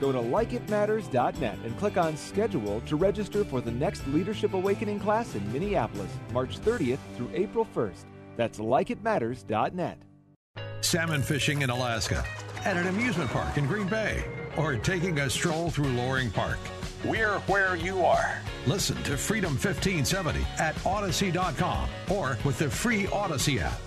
Go 0.00 0.12
to 0.12 0.18
likeitmatters.net 0.18 1.58
and 1.64 1.78
click 1.78 1.96
on 1.96 2.16
schedule 2.16 2.80
to 2.82 2.96
register 2.96 3.44
for 3.44 3.60
the 3.60 3.70
next 3.70 4.06
Leadership 4.08 4.54
Awakening 4.54 5.00
class 5.00 5.34
in 5.34 5.52
Minneapolis, 5.52 6.10
March 6.32 6.58
30th 6.60 6.98
through 7.16 7.30
April 7.34 7.66
1st. 7.74 8.04
That's 8.36 8.58
likeitmatters.net. 8.58 9.98
Salmon 10.80 11.22
fishing 11.22 11.62
in 11.62 11.70
Alaska, 11.70 12.24
at 12.64 12.76
an 12.76 12.86
amusement 12.86 13.30
park 13.30 13.56
in 13.56 13.66
Green 13.66 13.88
Bay, 13.88 14.24
or 14.56 14.76
taking 14.76 15.18
a 15.20 15.30
stroll 15.30 15.70
through 15.70 15.88
Loring 15.88 16.30
Park. 16.30 16.58
We're 17.04 17.38
where 17.40 17.76
you 17.76 18.04
are. 18.04 18.40
Listen 18.66 19.00
to 19.04 19.16
Freedom 19.16 19.52
1570 19.52 20.44
at 20.58 20.74
Audacy.com 20.76 21.88
or 22.10 22.38
with 22.44 22.58
the 22.58 22.70
free 22.70 23.04
Audacy 23.04 23.60
app. 23.60 23.80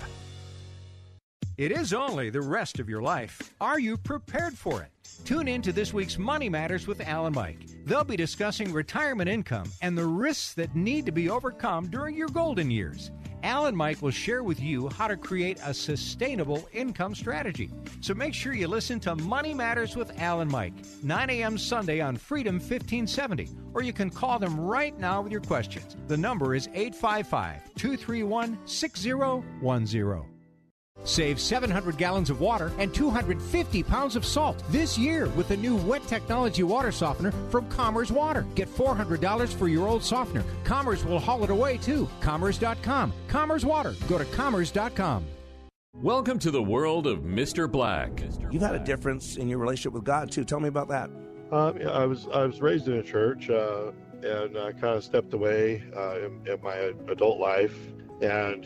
It 1.59 1.73
is 1.73 1.91
only 1.91 2.29
the 2.29 2.39
rest 2.39 2.79
of 2.79 2.87
your 2.87 3.01
life. 3.01 3.53
Are 3.59 3.81
you 3.81 3.97
prepared 3.97 4.57
for 4.57 4.81
it? 4.81 4.91
Tune 5.25 5.49
in 5.49 5.61
to 5.63 5.73
this 5.73 5.93
week's 5.93 6.17
Money 6.17 6.47
Matters 6.47 6.87
with 6.87 7.05
Alan 7.05 7.33
Mike. 7.33 7.67
They'll 7.83 8.05
be 8.05 8.15
discussing 8.15 8.71
retirement 8.71 9.29
income 9.29 9.69
and 9.81 9.97
the 9.97 10.05
risks 10.05 10.53
that 10.53 10.73
need 10.73 11.05
to 11.05 11.11
be 11.11 11.29
overcome 11.29 11.89
during 11.89 12.15
your 12.15 12.29
golden 12.29 12.71
years. 12.71 13.11
Alan 13.43 13.75
Mike 13.75 14.01
will 14.01 14.09
share 14.09 14.41
with 14.41 14.61
you 14.61 14.87
how 14.87 15.09
to 15.09 15.17
create 15.17 15.59
a 15.61 15.73
sustainable 15.73 16.65
income 16.71 17.13
strategy. 17.13 17.69
So 17.99 18.13
make 18.13 18.33
sure 18.33 18.53
you 18.53 18.69
listen 18.69 19.01
to 19.01 19.17
Money 19.17 19.53
Matters 19.53 19.97
with 19.97 20.17
Alan 20.17 20.47
Mike, 20.47 20.75
9 21.03 21.29
a.m. 21.29 21.57
Sunday 21.57 21.99
on 21.99 22.15
Freedom 22.15 22.55
1570, 22.55 23.49
or 23.73 23.83
you 23.83 23.91
can 23.91 24.09
call 24.09 24.39
them 24.39 24.57
right 24.57 24.97
now 24.97 25.21
with 25.21 25.33
your 25.33 25.41
questions. 25.41 25.97
The 26.07 26.15
number 26.15 26.55
is 26.55 26.69
855 26.73 27.75
231 27.75 28.57
6010. 28.65 30.38
Save 31.03 31.39
700 31.39 31.97
gallons 31.97 32.29
of 32.29 32.39
water 32.39 32.71
and 32.77 32.93
250 32.93 33.83
pounds 33.83 34.15
of 34.15 34.25
salt 34.25 34.61
this 34.69 34.97
year 34.97 35.27
with 35.29 35.47
the 35.47 35.57
new 35.57 35.75
wet 35.75 36.05
technology 36.07 36.63
water 36.63 36.91
softener 36.91 37.31
from 37.49 37.67
Commerce 37.69 38.11
Water. 38.11 38.45
Get 38.55 38.67
$400 38.69 39.53
for 39.53 39.67
your 39.67 39.87
old 39.87 40.03
softener. 40.03 40.43
Commerce 40.63 41.03
will 41.03 41.19
haul 41.19 41.43
it 41.43 41.49
away 41.49 41.77
too. 41.77 42.07
Commerce.com. 42.21 43.13
Commerce 43.27 43.63
Water. 43.63 43.95
Go 44.07 44.17
to 44.17 44.25
commerce.com. 44.25 45.25
Welcome 45.95 46.39
to 46.39 46.51
the 46.51 46.61
world 46.61 47.07
of 47.07 47.19
Mr. 47.19 47.69
Black. 47.69 48.23
You've 48.51 48.61
had 48.61 48.75
a 48.75 48.79
difference 48.79 49.37
in 49.37 49.49
your 49.49 49.57
relationship 49.57 49.93
with 49.93 50.03
God 50.03 50.31
too. 50.31 50.45
Tell 50.45 50.59
me 50.59 50.69
about 50.69 50.87
that. 50.89 51.09
Um, 51.51 51.79
I 51.87 52.05
was 52.05 52.27
I 52.31 52.45
was 52.45 52.61
raised 52.61 52.87
in 52.87 52.93
a 52.93 53.03
church 53.03 53.49
uh, 53.49 53.91
and 54.21 54.57
I 54.57 54.71
kind 54.71 54.95
of 54.95 55.03
stepped 55.03 55.33
away 55.33 55.83
uh, 55.95 56.19
in, 56.19 56.47
in 56.47 56.61
my 56.61 56.93
adult 57.09 57.39
life 57.39 57.75
and 58.21 58.65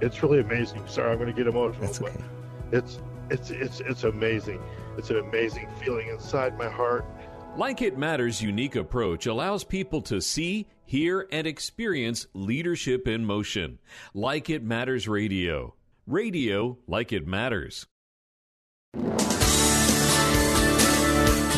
it's 0.00 0.22
really 0.22 0.40
amazing. 0.40 0.86
Sorry, 0.86 1.10
I'm 1.10 1.18
going 1.18 1.28
to 1.28 1.36
get 1.36 1.46
emotional, 1.46 1.86
That's 1.86 2.00
okay. 2.00 2.12
but 2.70 2.78
it's 2.78 2.98
it's 3.30 3.50
it's 3.50 3.80
it's 3.80 4.04
amazing. 4.04 4.60
It's 4.96 5.10
an 5.10 5.18
amazing 5.18 5.68
feeling 5.82 6.08
inside 6.08 6.58
my 6.58 6.68
heart. 6.68 7.04
Like 7.56 7.82
It 7.82 7.98
Matters' 7.98 8.40
unique 8.40 8.76
approach 8.76 9.26
allows 9.26 9.64
people 9.64 10.02
to 10.02 10.20
see, 10.20 10.68
hear, 10.84 11.26
and 11.32 11.46
experience 11.46 12.26
leadership 12.32 13.08
in 13.08 13.24
motion. 13.24 13.78
Like 14.14 14.48
It 14.50 14.62
Matters 14.62 15.08
Radio. 15.08 15.74
Radio 16.06 16.78
like 16.86 17.12
it 17.12 17.26
matters. 17.26 17.86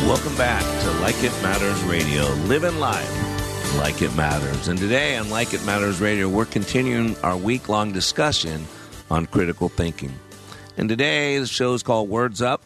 Welcome 0.06 0.36
back 0.36 0.62
to 0.82 0.90
Like 1.00 1.22
It 1.22 1.32
Matters 1.42 1.82
Radio, 1.84 2.22
Live 2.24 2.48
living 2.48 2.78
life 2.78 3.31
like 3.76 4.02
It 4.02 4.14
Matters. 4.14 4.68
And 4.68 4.78
today 4.78 5.16
on 5.16 5.30
Like 5.30 5.54
It 5.54 5.64
Matters 5.64 6.00
Radio, 6.00 6.28
we're 6.28 6.44
continuing 6.44 7.16
our 7.18 7.36
week 7.36 7.68
long 7.68 7.92
discussion 7.92 8.66
on 9.10 9.26
critical 9.26 9.68
thinking. 9.68 10.12
And 10.76 10.88
today 10.88 11.38
the 11.38 11.46
show 11.46 11.74
is 11.74 11.82
called 11.82 12.08
Words 12.08 12.42
Up 12.42 12.62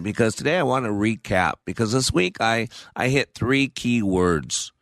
because 0.00 0.34
today 0.34 0.58
I 0.58 0.62
want 0.62 0.84
to 0.84 0.90
recap 0.90 1.54
because 1.64 1.92
this 1.92 2.12
week 2.12 2.36
I, 2.40 2.68
I 2.94 3.08
hit 3.08 3.34
three 3.34 3.68
key 3.68 4.02
words. 4.02 4.72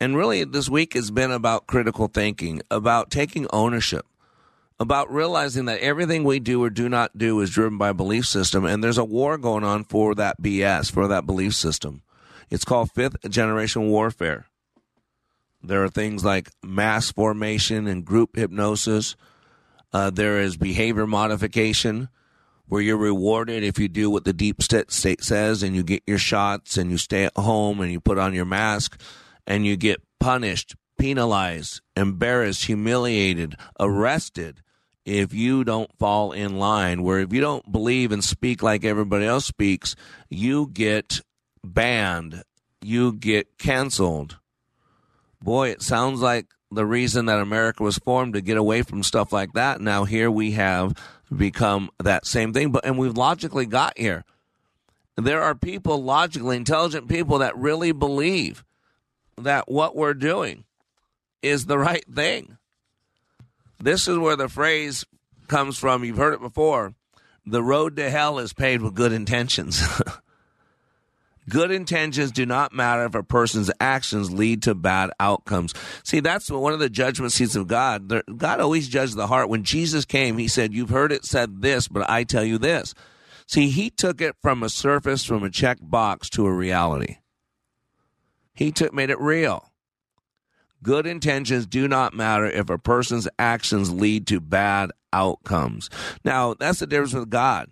And 0.00 0.16
really, 0.16 0.44
this 0.44 0.68
week 0.68 0.94
has 0.94 1.10
been 1.10 1.30
about 1.30 1.66
critical 1.66 2.08
thinking, 2.08 2.60
about 2.70 3.10
taking 3.10 3.46
ownership, 3.52 4.06
about 4.80 5.12
realizing 5.12 5.66
that 5.66 5.80
everything 5.80 6.24
we 6.24 6.40
do 6.40 6.62
or 6.62 6.70
do 6.70 6.88
not 6.88 7.16
do 7.16 7.40
is 7.40 7.50
driven 7.50 7.78
by 7.78 7.90
a 7.90 7.94
belief 7.94 8.26
system, 8.26 8.64
and 8.64 8.82
there's 8.82 8.98
a 8.98 9.04
war 9.04 9.38
going 9.38 9.64
on 9.64 9.84
for 9.84 10.14
that 10.16 10.42
BS, 10.42 10.90
for 10.90 11.08
that 11.08 11.26
belief 11.26 11.54
system. 11.54 12.02
It's 12.50 12.64
called 12.64 12.90
fifth 12.90 13.16
generation 13.30 13.88
warfare. 13.88 14.46
There 15.66 15.82
are 15.82 15.88
things 15.88 16.24
like 16.24 16.50
mass 16.62 17.10
formation 17.10 17.86
and 17.86 18.04
group 18.04 18.36
hypnosis. 18.36 19.16
Uh, 19.94 20.10
there 20.10 20.40
is 20.40 20.58
behavior 20.58 21.06
modification, 21.06 22.10
where 22.66 22.82
you're 22.82 22.98
rewarded 22.98 23.62
if 23.62 23.78
you 23.78 23.88
do 23.88 24.10
what 24.10 24.24
the 24.24 24.34
deep 24.34 24.62
state 24.62 25.22
says 25.22 25.62
and 25.62 25.74
you 25.74 25.82
get 25.82 26.02
your 26.06 26.18
shots 26.18 26.76
and 26.76 26.90
you 26.90 26.98
stay 26.98 27.24
at 27.24 27.36
home 27.36 27.80
and 27.80 27.90
you 27.90 27.98
put 27.98 28.18
on 28.18 28.34
your 28.34 28.44
mask 28.44 29.00
and 29.46 29.64
you 29.64 29.76
get 29.76 30.02
punished, 30.20 30.74
penalized, 30.98 31.80
embarrassed, 31.96 32.66
humiliated, 32.66 33.56
arrested 33.80 34.60
if 35.06 35.32
you 35.32 35.64
don't 35.64 35.90
fall 35.98 36.32
in 36.32 36.58
line. 36.58 37.02
Where 37.02 37.20
if 37.20 37.32
you 37.32 37.40
don't 37.40 37.70
believe 37.72 38.12
and 38.12 38.22
speak 38.22 38.62
like 38.62 38.84
everybody 38.84 39.24
else 39.24 39.46
speaks, 39.46 39.96
you 40.28 40.68
get 40.72 41.20
banned, 41.62 42.42
you 42.82 43.12
get 43.14 43.56
canceled 43.56 44.38
boy, 45.44 45.68
it 45.68 45.82
sounds 45.82 46.20
like 46.20 46.46
the 46.70 46.86
reason 46.86 47.26
that 47.26 47.38
America 47.38 47.82
was 47.82 47.98
formed 47.98 48.34
to 48.34 48.40
get 48.40 48.56
away 48.56 48.82
from 48.82 49.02
stuff 49.02 49.32
like 49.32 49.52
that. 49.52 49.80
Now 49.80 50.04
here 50.04 50.30
we 50.30 50.52
have 50.52 50.94
become 51.34 51.90
that 52.02 52.26
same 52.26 52.52
thing, 52.52 52.72
but 52.72 52.84
and 52.84 52.98
we've 52.98 53.16
logically 53.16 53.66
got 53.66 53.96
here. 53.96 54.24
There 55.16 55.42
are 55.42 55.54
people, 55.54 56.02
logically 56.02 56.56
intelligent 56.56 57.08
people, 57.08 57.38
that 57.38 57.56
really 57.56 57.92
believe 57.92 58.64
that 59.38 59.70
what 59.70 59.94
we're 59.94 60.14
doing 60.14 60.64
is 61.42 61.66
the 61.66 61.78
right 61.78 62.04
thing. 62.12 62.58
This 63.80 64.08
is 64.08 64.18
where 64.18 64.36
the 64.36 64.48
phrase 64.48 65.04
comes 65.46 65.78
from, 65.78 66.04
you've 66.04 66.16
heard 66.16 66.34
it 66.34 66.40
before, 66.40 66.94
the 67.46 67.62
road 67.62 67.96
to 67.96 68.10
hell 68.10 68.38
is 68.38 68.52
paved 68.52 68.82
with 68.82 68.94
good 68.94 69.12
intentions. 69.12 69.82
good 71.48 71.70
intentions 71.70 72.32
do 72.32 72.46
not 72.46 72.72
matter 72.72 73.04
if 73.04 73.14
a 73.14 73.22
person's 73.22 73.70
actions 73.80 74.32
lead 74.32 74.62
to 74.62 74.74
bad 74.74 75.10
outcomes. 75.20 75.74
See, 76.02 76.20
that's 76.20 76.50
one 76.50 76.72
of 76.72 76.78
the 76.78 76.90
judgment 76.90 77.32
seats 77.32 77.56
of 77.56 77.66
God. 77.66 78.22
God 78.36 78.60
always 78.60 78.88
judges 78.88 79.14
the 79.14 79.26
heart. 79.26 79.48
When 79.48 79.64
Jesus 79.64 80.04
came, 80.04 80.38
he 80.38 80.48
said, 80.48 80.74
You've 80.74 80.90
heard 80.90 81.12
it 81.12 81.24
said 81.24 81.62
this, 81.62 81.88
but 81.88 82.08
I 82.08 82.24
tell 82.24 82.44
you 82.44 82.58
this. 82.58 82.94
See, 83.46 83.68
he 83.68 83.90
took 83.90 84.20
it 84.20 84.36
from 84.40 84.62
a 84.62 84.68
surface, 84.68 85.24
from 85.24 85.44
a 85.44 85.50
check 85.50 85.78
box 85.80 86.30
to 86.30 86.46
a 86.46 86.52
reality. 86.52 87.18
He 88.54 88.72
took 88.72 88.94
made 88.94 89.10
it 89.10 89.20
real. 89.20 89.70
Good 90.82 91.06
intentions 91.06 91.66
do 91.66 91.88
not 91.88 92.14
matter 92.14 92.44
if 92.44 92.68
a 92.68 92.78
person's 92.78 93.28
actions 93.38 93.90
lead 93.90 94.26
to 94.26 94.38
bad 94.38 94.90
outcomes. 95.12 95.88
Now, 96.24 96.54
that's 96.54 96.80
the 96.80 96.86
difference 96.86 97.14
with 97.14 97.30
God. 97.30 97.70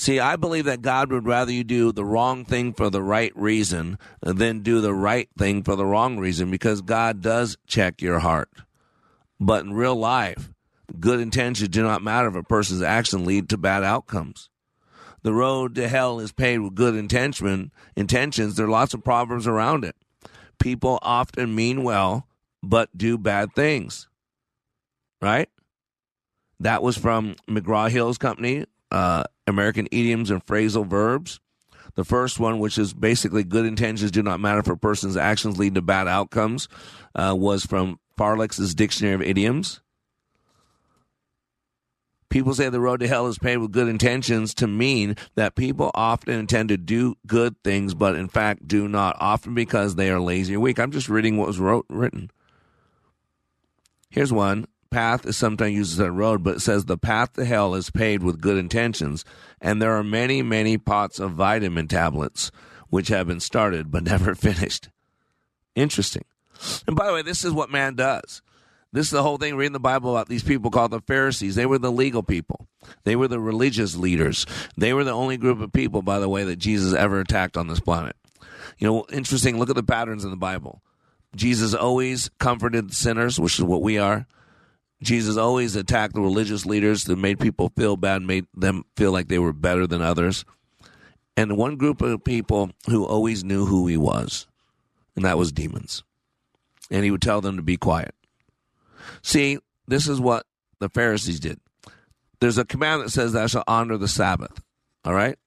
See, 0.00 0.18
I 0.18 0.36
believe 0.36 0.64
that 0.64 0.80
God 0.80 1.12
would 1.12 1.26
rather 1.26 1.52
you 1.52 1.62
do 1.62 1.92
the 1.92 2.06
wrong 2.06 2.46
thing 2.46 2.72
for 2.72 2.88
the 2.88 3.02
right 3.02 3.36
reason 3.36 3.98
than 4.22 4.60
do 4.60 4.80
the 4.80 4.94
right 4.94 5.28
thing 5.36 5.62
for 5.62 5.76
the 5.76 5.84
wrong 5.84 6.16
reason 6.16 6.50
because 6.50 6.80
God 6.80 7.20
does 7.20 7.58
check 7.66 8.00
your 8.00 8.20
heart. 8.20 8.48
But 9.38 9.66
in 9.66 9.74
real 9.74 9.94
life, 9.94 10.54
good 10.98 11.20
intentions 11.20 11.68
do 11.68 11.82
not 11.82 12.00
matter 12.00 12.28
if 12.28 12.34
a 12.34 12.42
person's 12.42 12.80
actions 12.80 13.26
lead 13.26 13.50
to 13.50 13.58
bad 13.58 13.84
outcomes. 13.84 14.48
The 15.22 15.34
road 15.34 15.74
to 15.74 15.86
hell 15.86 16.18
is 16.18 16.32
paved 16.32 16.62
with 16.62 16.74
good 16.74 16.94
intention, 16.94 17.70
intentions. 17.94 18.56
There 18.56 18.64
are 18.64 18.70
lots 18.70 18.94
of 18.94 19.04
proverbs 19.04 19.46
around 19.46 19.84
it. 19.84 19.96
People 20.58 20.98
often 21.02 21.54
mean 21.54 21.82
well, 21.82 22.26
but 22.62 22.88
do 22.96 23.18
bad 23.18 23.54
things. 23.54 24.08
Right? 25.20 25.50
That 26.58 26.82
was 26.82 26.96
from 26.96 27.36
McGraw 27.46 27.90
Hill's 27.90 28.16
company, 28.16 28.64
uh, 28.90 29.24
American 29.50 29.86
Idioms 29.90 30.30
and 30.30 30.44
Phrasal 30.44 30.86
Verbs. 30.86 31.40
The 31.96 32.04
first 32.04 32.38
one, 32.38 32.58
which 32.58 32.78
is 32.78 32.94
basically 32.94 33.44
good 33.44 33.66
intentions 33.66 34.10
do 34.10 34.22
not 34.22 34.40
matter 34.40 34.62
for 34.62 34.72
a 34.72 34.78
person's 34.78 35.16
actions 35.16 35.58
lead 35.58 35.74
to 35.74 35.82
bad 35.82 36.08
outcomes, 36.08 36.68
uh, 37.14 37.34
was 37.36 37.64
from 37.64 37.98
Farlex's 38.16 38.74
Dictionary 38.74 39.14
of 39.14 39.22
Idioms. 39.22 39.80
People 42.28 42.54
say 42.54 42.68
the 42.68 42.80
road 42.80 43.00
to 43.00 43.08
hell 43.08 43.26
is 43.26 43.38
paved 43.38 43.60
with 43.60 43.72
good 43.72 43.88
intentions 43.88 44.54
to 44.54 44.68
mean 44.68 45.16
that 45.34 45.56
people 45.56 45.90
often 45.94 46.38
intend 46.38 46.68
to 46.68 46.76
do 46.76 47.16
good 47.26 47.56
things, 47.64 47.92
but 47.92 48.14
in 48.14 48.28
fact 48.28 48.68
do 48.68 48.86
not, 48.86 49.16
often 49.18 49.52
because 49.52 49.96
they 49.96 50.10
are 50.10 50.20
lazy 50.20 50.54
or 50.54 50.60
weak. 50.60 50.78
I'm 50.78 50.92
just 50.92 51.08
reading 51.08 51.36
what 51.36 51.48
was 51.48 51.58
wrote, 51.58 51.86
written. 51.88 52.30
Here's 54.10 54.32
one 54.32 54.66
path 54.90 55.26
is 55.26 55.36
sometimes 55.36 55.74
used 55.74 55.92
as 55.92 56.06
a 56.06 56.12
road, 56.12 56.42
but 56.42 56.56
it 56.56 56.60
says 56.60 56.84
the 56.84 56.98
path 56.98 57.34
to 57.34 57.44
hell 57.44 57.74
is 57.74 57.90
paved 57.90 58.22
with 58.22 58.40
good 58.40 58.56
intentions, 58.56 59.24
and 59.60 59.80
there 59.80 59.96
are 59.96 60.04
many, 60.04 60.42
many 60.42 60.76
pots 60.78 61.18
of 61.18 61.32
vitamin 61.32 61.88
tablets 61.88 62.50
which 62.88 63.08
have 63.08 63.26
been 63.26 63.40
started 63.40 63.90
but 63.90 64.02
never 64.04 64.34
finished. 64.34 64.88
Interesting. 65.74 66.24
And 66.86 66.96
by 66.96 67.06
the 67.06 67.14
way, 67.14 67.22
this 67.22 67.44
is 67.44 67.52
what 67.52 67.70
man 67.70 67.94
does. 67.94 68.42
This 68.92 69.06
is 69.06 69.12
the 69.12 69.22
whole 69.22 69.38
thing 69.38 69.54
reading 69.54 69.72
the 69.72 69.78
Bible 69.78 70.10
about 70.10 70.28
these 70.28 70.42
people 70.42 70.70
called 70.70 70.90
the 70.90 71.00
Pharisees. 71.00 71.54
They 71.54 71.64
were 71.64 71.78
the 71.78 71.92
legal 71.92 72.24
people. 72.24 72.66
They 73.04 73.14
were 73.14 73.28
the 73.28 73.38
religious 73.38 73.94
leaders. 73.94 74.46
They 74.76 74.92
were 74.92 75.04
the 75.04 75.12
only 75.12 75.36
group 75.36 75.60
of 75.60 75.72
people, 75.72 76.02
by 76.02 76.18
the 76.18 76.28
way, 76.28 76.42
that 76.42 76.56
Jesus 76.56 76.92
ever 76.92 77.20
attacked 77.20 77.56
on 77.56 77.68
this 77.68 77.78
planet. 77.78 78.16
You 78.78 78.88
know, 78.88 79.06
interesting. 79.12 79.58
Look 79.58 79.70
at 79.70 79.76
the 79.76 79.84
patterns 79.84 80.24
in 80.24 80.30
the 80.30 80.36
Bible. 80.36 80.82
Jesus 81.36 81.72
always 81.72 82.30
comforted 82.38 82.92
sinners, 82.92 83.38
which 83.38 83.58
is 83.58 83.64
what 83.64 83.82
we 83.82 83.96
are. 83.96 84.26
Jesus 85.02 85.36
always 85.36 85.76
attacked 85.76 86.14
the 86.14 86.20
religious 86.20 86.66
leaders 86.66 87.04
that 87.04 87.16
made 87.16 87.40
people 87.40 87.72
feel 87.76 87.96
bad, 87.96 88.22
made 88.22 88.46
them 88.54 88.84
feel 88.96 89.12
like 89.12 89.28
they 89.28 89.38
were 89.38 89.52
better 89.52 89.86
than 89.86 90.02
others. 90.02 90.44
And 91.36 91.56
one 91.56 91.76
group 91.76 92.02
of 92.02 92.22
people 92.22 92.70
who 92.86 93.06
always 93.06 93.42
knew 93.42 93.64
who 93.64 93.86
he 93.86 93.96
was, 93.96 94.46
and 95.16 95.24
that 95.24 95.38
was 95.38 95.52
demons. 95.52 96.02
And 96.90 97.04
he 97.04 97.10
would 97.10 97.22
tell 97.22 97.40
them 97.40 97.56
to 97.56 97.62
be 97.62 97.76
quiet. 97.76 98.14
See, 99.22 99.58
this 99.86 100.06
is 100.06 100.20
what 100.20 100.44
the 100.80 100.90
Pharisees 100.90 101.40
did. 101.40 101.60
There's 102.40 102.58
a 102.58 102.64
command 102.64 103.02
that 103.02 103.10
says, 103.10 103.32
Thou 103.32 103.46
shalt 103.46 103.64
honor 103.66 103.96
the 103.96 104.08
Sabbath. 104.08 104.62
All 105.04 105.14
right? 105.14 105.38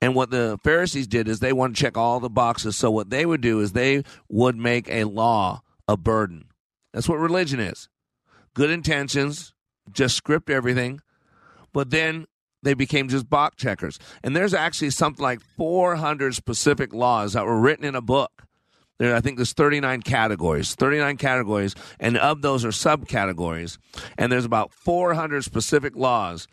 And 0.00 0.14
what 0.14 0.30
the 0.30 0.58
Pharisees 0.64 1.06
did 1.06 1.28
is 1.28 1.38
they 1.38 1.52
want 1.52 1.76
to 1.76 1.80
check 1.80 1.96
all 1.96 2.20
the 2.20 2.30
boxes. 2.30 2.74
So 2.76 2.90
what 2.90 3.10
they 3.10 3.26
would 3.26 3.42
do 3.42 3.60
is 3.60 3.72
they 3.72 4.02
would 4.28 4.56
make 4.56 4.88
a 4.88 5.04
law 5.04 5.62
a 5.86 5.96
burden. 5.96 6.46
That's 6.92 7.08
what 7.08 7.18
religion 7.18 7.60
is 7.60 7.88
good 8.54 8.70
intentions, 8.70 9.54
just 9.92 10.16
script 10.16 10.50
everything, 10.50 11.00
but 11.72 11.90
then 11.90 12.26
they 12.62 12.74
became 12.74 13.08
just 13.08 13.28
box 13.28 13.56
checkers. 13.56 13.98
And 14.22 14.36
there's 14.36 14.54
actually 14.54 14.90
something 14.90 15.22
like 15.22 15.40
400 15.56 16.34
specific 16.34 16.92
laws 16.92 17.32
that 17.32 17.46
were 17.46 17.58
written 17.58 17.84
in 17.84 17.94
a 17.94 18.02
book. 18.02 18.42
There, 18.98 19.16
I 19.16 19.20
think 19.20 19.36
there's 19.36 19.54
39 19.54 20.02
categories, 20.02 20.74
39 20.74 21.16
categories, 21.16 21.74
and 21.98 22.18
of 22.18 22.42
those 22.42 22.66
are 22.66 22.70
subcategories. 22.70 23.78
And 24.18 24.30
there's 24.30 24.44
about 24.44 24.74
400 24.74 25.42
specific 25.42 25.96
laws 25.96 26.46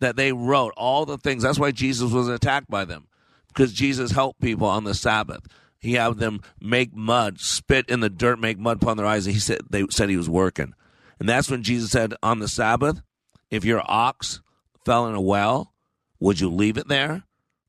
that 0.00 0.16
they 0.16 0.32
wrote, 0.32 0.74
all 0.76 1.06
the 1.06 1.16
things. 1.16 1.44
That's 1.44 1.60
why 1.60 1.70
Jesus 1.70 2.10
was 2.10 2.28
attacked 2.28 2.68
by 2.68 2.84
them, 2.84 3.06
because 3.48 3.72
Jesus 3.72 4.10
helped 4.10 4.40
people 4.40 4.66
on 4.66 4.82
the 4.82 4.94
Sabbath. 4.94 5.46
He 5.78 5.94
had 5.94 6.18
them 6.18 6.40
make 6.60 6.92
mud, 6.92 7.38
spit 7.38 7.88
in 7.88 8.00
the 8.00 8.10
dirt, 8.10 8.40
make 8.40 8.58
mud 8.58 8.82
upon 8.82 8.96
their 8.96 9.06
eyes. 9.06 9.26
And 9.26 9.34
he 9.34 9.40
said 9.40 9.60
they 9.70 9.84
said 9.90 10.08
he 10.08 10.16
was 10.16 10.28
working. 10.28 10.74
And 11.22 11.28
that's 11.28 11.48
when 11.48 11.62
Jesus 11.62 11.92
said, 11.92 12.14
on 12.20 12.40
the 12.40 12.48
Sabbath, 12.48 13.00
if 13.48 13.64
your 13.64 13.80
ox 13.84 14.40
fell 14.84 15.06
in 15.06 15.14
a 15.14 15.20
well, 15.20 15.72
would 16.18 16.40
you 16.40 16.50
leave 16.50 16.76
it 16.76 16.88
there 16.88 17.22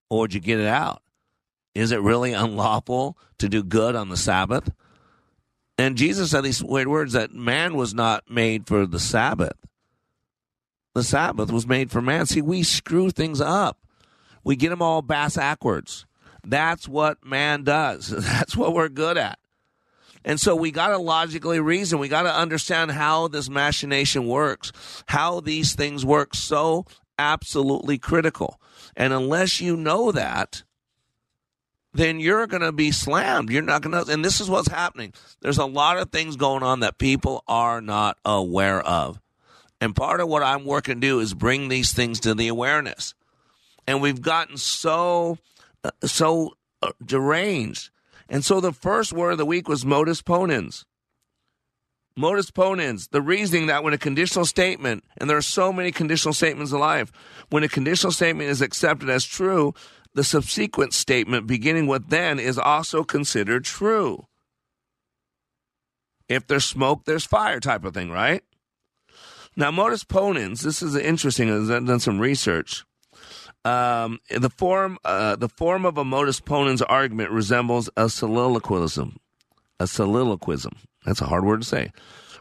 or 0.10 0.22
would 0.22 0.34
you 0.34 0.40
get 0.40 0.60
it 0.60 0.66
out? 0.66 1.04
Is 1.76 1.92
it 1.92 2.02
really 2.02 2.34
unlawful 2.34 3.16
to 3.38 3.48
do 3.48 3.62
good 3.62 3.96
on 3.96 4.10
the 4.10 4.18
Sabbath? 4.18 4.72
And 5.78 5.98
Jesus 5.98 6.32
said 6.32 6.42
these 6.42 6.64
weird 6.64 6.88
words 6.88 7.14
that 7.14 7.32
man 7.32 7.76
was 7.76 7.94
not 7.94 8.28
made 8.28 8.66
for 8.66 8.88
the 8.88 9.00
Sabbath. 9.00 9.60
The 10.96 11.04
Sabbath 11.04 11.52
was 11.52 11.68
made 11.68 11.92
for 11.92 12.02
man. 12.02 12.26
See, 12.26 12.42
we 12.42 12.64
screw 12.64 13.12
things 13.12 13.40
up. 13.40 13.78
We 14.44 14.56
get 14.56 14.70
them 14.70 14.82
all 14.82 15.04
bass 15.04 15.36
backwards. 15.36 16.08
That's 16.44 16.88
what 16.88 17.24
man 17.24 17.62
does. 17.62 18.08
That's 18.20 18.58
what 18.58 18.74
we're 18.74 18.90
good 18.90 19.20
at. 19.20 19.38
And 20.26 20.40
so 20.40 20.56
we 20.56 20.72
got 20.72 20.90
to 20.90 20.98
logically 20.98 21.60
reason. 21.60 22.00
We 22.00 22.08
got 22.08 22.24
to 22.24 22.34
understand 22.34 22.92
how 22.92 23.28
this 23.28 23.50
machination 23.50 24.28
works, 24.28 24.72
how 25.08 25.40
these 25.40 25.76
things 25.76 26.06
work. 26.06 26.36
So 26.36 26.86
absolutely 27.20 27.98
critical. 27.98 28.60
And 28.96 29.14
unless 29.14 29.60
you 29.60 29.76
know 29.76 30.12
that, 30.12 30.64
then 31.94 32.20
you're 32.20 32.48
going 32.48 32.62
to 32.62 32.72
be 32.72 32.92
slammed. 32.92 33.50
You're 33.50 33.62
not 33.62 33.82
going 33.82 34.06
to, 34.06 34.12
and 34.12 34.26
this 34.26 34.42
is 34.42 34.50
what's 34.50 34.70
happening. 34.70 35.14
There's 35.42 35.60
a 35.60 35.66
lot 35.66 35.98
of 35.98 36.12
things 36.12 36.36
going 36.36 36.64
on 36.64 36.80
that 36.80 36.98
people 36.98 37.44
are 37.48 37.82
not 37.82 38.18
aware 38.26 38.82
of. 38.82 39.20
And 39.80 39.96
part 39.96 40.22
of 40.22 40.30
what 40.30 40.44
I'm 40.44 40.66
working 40.66 40.96
to 40.96 41.08
do 41.08 41.20
is 41.20 41.34
bring 41.34 41.68
these 41.68 41.92
things 41.94 42.22
to 42.22 42.34
the 42.34 42.48
awareness. 42.48 43.14
And 43.86 44.02
we've 44.02 44.22
gotten 44.22 44.58
so, 44.58 45.38
uh, 45.84 45.92
so 46.04 46.56
uh, 46.82 46.94
deranged 47.06 47.90
and 48.30 48.44
so 48.44 48.60
the 48.60 48.72
first 48.72 49.14
word 49.14 49.32
of 49.32 49.38
the 49.38 49.46
week 49.46 49.68
was 49.68 49.86
modus 49.86 50.22
ponens. 50.22 50.86
Modus 52.16 52.52
ponens, 52.52 53.10
the 53.10 53.22
reasoning 53.22 53.68
that 53.68 53.84
when 53.84 53.94
a 53.94 53.98
conditional 53.98 54.46
statement, 54.46 55.04
and 55.18 55.30
there 55.30 55.38
are 55.38 55.42
so 55.42 55.74
many 55.74 55.92
conditional 55.92 56.34
statements 56.34 56.72
in 56.72 56.80
life, 56.80 57.12
when 57.50 57.64
a 57.64 57.70
conditional 57.70 58.12
statement 58.12 58.50
is 58.50 58.62
accepted 58.62 59.10
as 59.10 59.26
true, 59.26 59.74
the 60.14 60.24
subsequent 60.24 60.94
statement 60.94 61.48
beginning 61.48 61.88
with 61.88 62.10
then 62.10 62.40
is 62.40 62.60
also 62.60 63.04
considered 63.04 63.66
true. 63.66 64.28
If 66.30 66.46
there's 66.46 66.66
smoke, 66.66 67.06
there's 67.06 67.26
fire 67.26 67.60
type 67.60 67.84
of 67.84 67.94
thing, 67.96 68.12
right? 68.12 68.44
Now, 69.56 69.72
modus 69.72 70.04
ponens, 70.04 70.62
this 70.62 70.82
is 70.82 70.96
interesting. 70.96 71.52
I've 71.52 71.86
done 71.86 72.00
some 72.00 72.20
research. 72.20 72.86
Um, 73.66 74.20
the 74.30 74.50
form 74.50 74.98
uh, 75.06 75.38
the 75.38 75.48
form 75.48 75.86
of 75.86 75.98
a 75.98 76.04
modus 76.04 76.42
ponens 76.42 76.82
argument 76.88 77.32
resembles 77.32 77.90
a 77.96 78.10
soliloquism. 78.10 79.18
A 79.80 79.88
soliloquism. 79.88 80.74
That's 81.06 81.22
a 81.22 81.26
hard 81.26 81.46
word 81.46 81.62
to 81.62 81.68
say. 81.68 81.92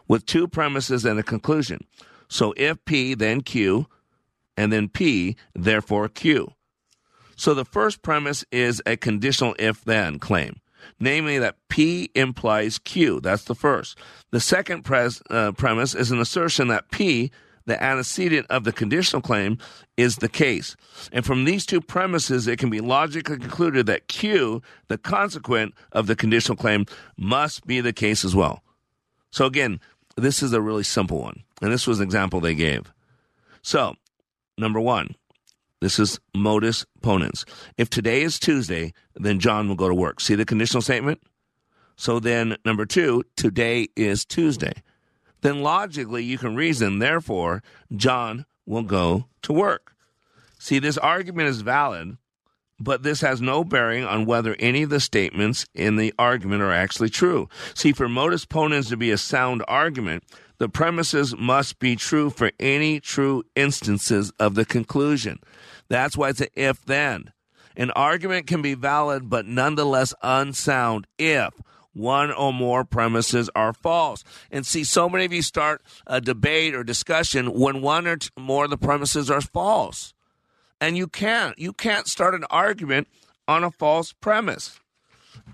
With 0.07 0.25
two 0.25 0.47
premises 0.47 1.05
and 1.05 1.19
a 1.19 1.23
conclusion. 1.23 1.85
So 2.27 2.53
if 2.57 2.83
P, 2.85 3.13
then 3.13 3.41
Q, 3.41 3.87
and 4.57 4.71
then 4.71 4.89
P, 4.89 5.35
therefore 5.55 6.09
Q. 6.09 6.53
So 7.35 7.53
the 7.53 7.65
first 7.65 8.01
premise 8.01 8.45
is 8.51 8.81
a 8.85 8.97
conditional 8.97 9.55
if 9.57 9.83
then 9.83 10.19
claim, 10.19 10.59
namely 10.99 11.39
that 11.39 11.57
P 11.69 12.09
implies 12.15 12.79
Q. 12.79 13.19
That's 13.21 13.45
the 13.45 13.55
first. 13.55 13.97
The 14.31 14.39
second 14.39 14.83
pres- 14.83 15.21
uh, 15.29 15.53
premise 15.53 15.95
is 15.95 16.11
an 16.11 16.19
assertion 16.19 16.67
that 16.67 16.91
P 16.91 17.31
the 17.65 17.81
antecedent 17.81 18.47
of 18.49 18.63
the 18.63 18.71
conditional 18.71 19.21
claim 19.21 19.57
is 19.97 20.17
the 20.17 20.29
case. 20.29 20.75
And 21.11 21.25
from 21.25 21.45
these 21.45 21.65
two 21.65 21.81
premises, 21.81 22.47
it 22.47 22.59
can 22.59 22.69
be 22.69 22.81
logically 22.81 23.37
concluded 23.37 23.85
that 23.85 24.07
Q, 24.07 24.61
the 24.87 24.97
consequent 24.97 25.73
of 25.91 26.07
the 26.07 26.15
conditional 26.15 26.57
claim, 26.57 26.85
must 27.17 27.65
be 27.65 27.81
the 27.81 27.93
case 27.93 28.25
as 28.25 28.35
well. 28.35 28.63
So 29.31 29.45
again, 29.45 29.79
this 30.15 30.43
is 30.43 30.53
a 30.53 30.61
really 30.61 30.83
simple 30.83 31.19
one. 31.19 31.43
And 31.61 31.71
this 31.71 31.87
was 31.87 31.99
an 31.99 32.05
example 32.05 32.39
they 32.39 32.55
gave. 32.55 32.91
So, 33.61 33.95
number 34.57 34.79
one, 34.79 35.15
this 35.79 35.99
is 35.99 36.19
modus 36.35 36.85
ponens. 37.01 37.45
If 37.77 37.89
today 37.89 38.21
is 38.21 38.39
Tuesday, 38.39 38.93
then 39.15 39.39
John 39.39 39.67
will 39.67 39.75
go 39.75 39.87
to 39.87 39.95
work. 39.95 40.19
See 40.19 40.35
the 40.35 40.45
conditional 40.45 40.81
statement? 40.81 41.21
So 41.95 42.19
then, 42.19 42.57
number 42.65 42.85
two, 42.85 43.23
today 43.35 43.87
is 43.95 44.25
Tuesday. 44.25 44.73
Then 45.43 45.61
logically, 45.61 46.23
you 46.23 46.37
can 46.37 46.55
reason, 46.55 46.99
therefore, 46.99 47.61
John 47.93 48.45
will 48.65 48.83
go 48.83 49.27
to 49.43 49.53
work. 49.53 49.93
See, 50.57 50.79
this 50.79 50.97
argument 50.97 51.49
is 51.49 51.59
valid, 51.59 52.15
but 52.79 53.03
this 53.03 53.19
has 53.19 53.41
no 53.41 53.65
bearing 53.65 54.05
on 54.05 54.25
whether 54.25 54.55
any 54.57 54.83
of 54.83 54.89
the 54.89 55.01
statements 55.01 55.65
in 55.75 55.97
the 55.97 56.13
argument 56.17 56.61
are 56.61 56.71
actually 56.71 57.09
true. 57.09 57.49
See, 57.75 57.91
for 57.91 58.07
modus 58.07 58.45
ponens 58.45 58.87
to 58.87 58.95
be 58.95 59.11
a 59.11 59.17
sound 59.17 59.65
argument, 59.67 60.23
the 60.59 60.69
premises 60.69 61.35
must 61.35 61.77
be 61.77 61.97
true 61.97 62.29
for 62.29 62.51
any 62.57 63.01
true 63.01 63.43
instances 63.53 64.31
of 64.39 64.55
the 64.55 64.63
conclusion. 64.63 65.39
That's 65.89 66.15
why 66.15 66.29
it's 66.29 66.39
an 66.39 66.47
if 66.55 66.85
then. 66.85 67.33
An 67.75 67.91
argument 67.91 68.47
can 68.47 68.61
be 68.61 68.75
valid 68.75 69.29
but 69.29 69.45
nonetheless 69.45 70.13
unsound 70.23 71.05
if 71.17 71.53
one 71.93 72.31
or 72.31 72.51
more 72.51 72.83
premises 72.83 73.49
are 73.55 73.73
false. 73.73 74.23
And 74.51 74.65
see, 74.65 74.83
so 74.83 75.07
many 75.07 75.25
of 75.25 75.33
you 75.33 75.41
start 75.41 75.81
a 76.07 76.19
debate 76.19 76.75
or 76.75 76.83
discussion 76.83 77.53
when 77.53 77.81
one 77.81 78.07
or 78.07 78.17
more 78.37 78.65
of 78.65 78.69
the 78.69 78.77
premises 78.77 79.29
are 79.29 79.41
false. 79.41 80.13
And 80.81 80.97
you 80.97 81.07
can't. 81.07 81.57
You 81.57 81.71
can't 81.71 82.07
start 82.07 82.35
an 82.35 82.45
argument 82.49 83.07
on 83.47 83.63
a 83.63 83.71
false 83.71 84.13
premise. 84.13 84.79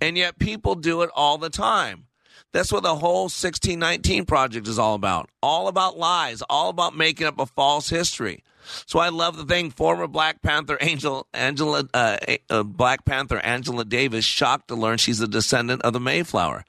And 0.02 0.17
yet 0.17 0.39
people 0.39 0.75
do 0.75 1.02
it 1.02 1.10
all 1.13 1.38
the 1.38 1.49
time. 1.49 2.06
That's 2.52 2.71
what 2.71 2.84
the 2.84 2.95
whole 2.95 3.23
1619 3.23 4.25
project 4.25 4.67
is 4.67 4.80
all 4.80 4.95
about. 4.95 5.30
All 5.43 5.67
about 5.67 5.97
lies, 5.97 6.41
all 6.49 6.69
about 6.69 6.97
making 6.97 7.28
up 7.28 7.39
a 7.39 7.45
false 7.45 7.89
history. 7.89 8.43
So 8.86 8.99
I 8.99 9.10
love 9.10 9.38
the 9.38 9.45
thing. 9.45 9.71
Former 9.71 10.08
Black 10.08 10.41
Panther 10.41 10.77
Angel 10.82 11.27
Angela 11.34 11.88
uh, 11.93 12.17
uh, 12.49 12.63
Black 12.63 13.05
Panther 13.05 13.39
Angela 13.39 13.86
Davis 13.86 14.25
shocked 14.25 14.69
to 14.69 14.75
learn 14.75 14.97
she's 14.97 15.21
a 15.21 15.27
descendant 15.27 15.82
of 15.84 15.93
the 15.93 15.99
Mayflower. 15.99 16.65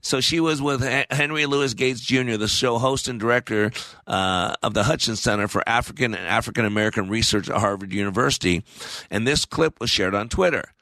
So 0.00 0.20
she 0.20 0.38
was 0.38 0.62
with 0.62 0.82
Henry 1.10 1.46
Louis 1.46 1.74
Gates 1.74 2.00
Jr., 2.00 2.36
the 2.36 2.46
show 2.46 2.78
host 2.78 3.08
and 3.08 3.18
director 3.18 3.72
uh, 4.06 4.54
of 4.62 4.72
the 4.72 4.84
Hutchins 4.84 5.20
Center 5.20 5.48
for 5.48 5.68
African 5.68 6.14
and 6.14 6.26
African 6.26 6.64
American 6.64 7.08
Research 7.08 7.50
at 7.50 7.56
Harvard 7.56 7.92
University, 7.92 8.62
and 9.10 9.26
this 9.26 9.44
clip 9.44 9.80
was 9.80 9.90
shared 9.90 10.14
on 10.14 10.28
Twitter. 10.28 10.72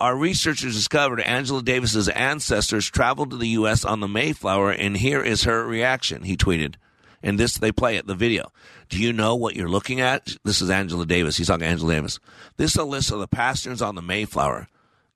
Our 0.00 0.16
researchers 0.16 0.74
discovered 0.74 1.20
Angela 1.20 1.62
Davis's 1.62 2.08
ancestors 2.08 2.90
traveled 2.90 3.30
to 3.30 3.36
the 3.36 3.48
U.S. 3.48 3.84
on 3.84 4.00
the 4.00 4.08
Mayflower, 4.08 4.72
and 4.72 4.96
here 4.96 5.22
is 5.22 5.44
her 5.44 5.64
reaction. 5.64 6.24
He 6.24 6.36
tweeted, 6.36 6.74
and 7.22 7.38
this 7.38 7.56
they 7.56 7.72
play 7.72 7.96
it 7.96 8.06
the 8.06 8.14
video. 8.14 8.52
Do 8.88 8.98
you 8.98 9.12
know 9.12 9.34
what 9.34 9.56
you're 9.56 9.68
looking 9.68 10.00
at? 10.00 10.36
This 10.44 10.60
is 10.60 10.70
Angela 10.70 11.06
Davis. 11.06 11.36
He's 11.36 11.46
talking 11.46 11.66
Angela 11.66 11.94
Davis. 11.94 12.18
This 12.56 12.72
is 12.72 12.76
a 12.76 12.84
list 12.84 13.10
of 13.10 13.20
the 13.20 13.28
passengers 13.28 13.82
on 13.82 13.94
the 13.94 14.02
Mayflower. 14.02 14.68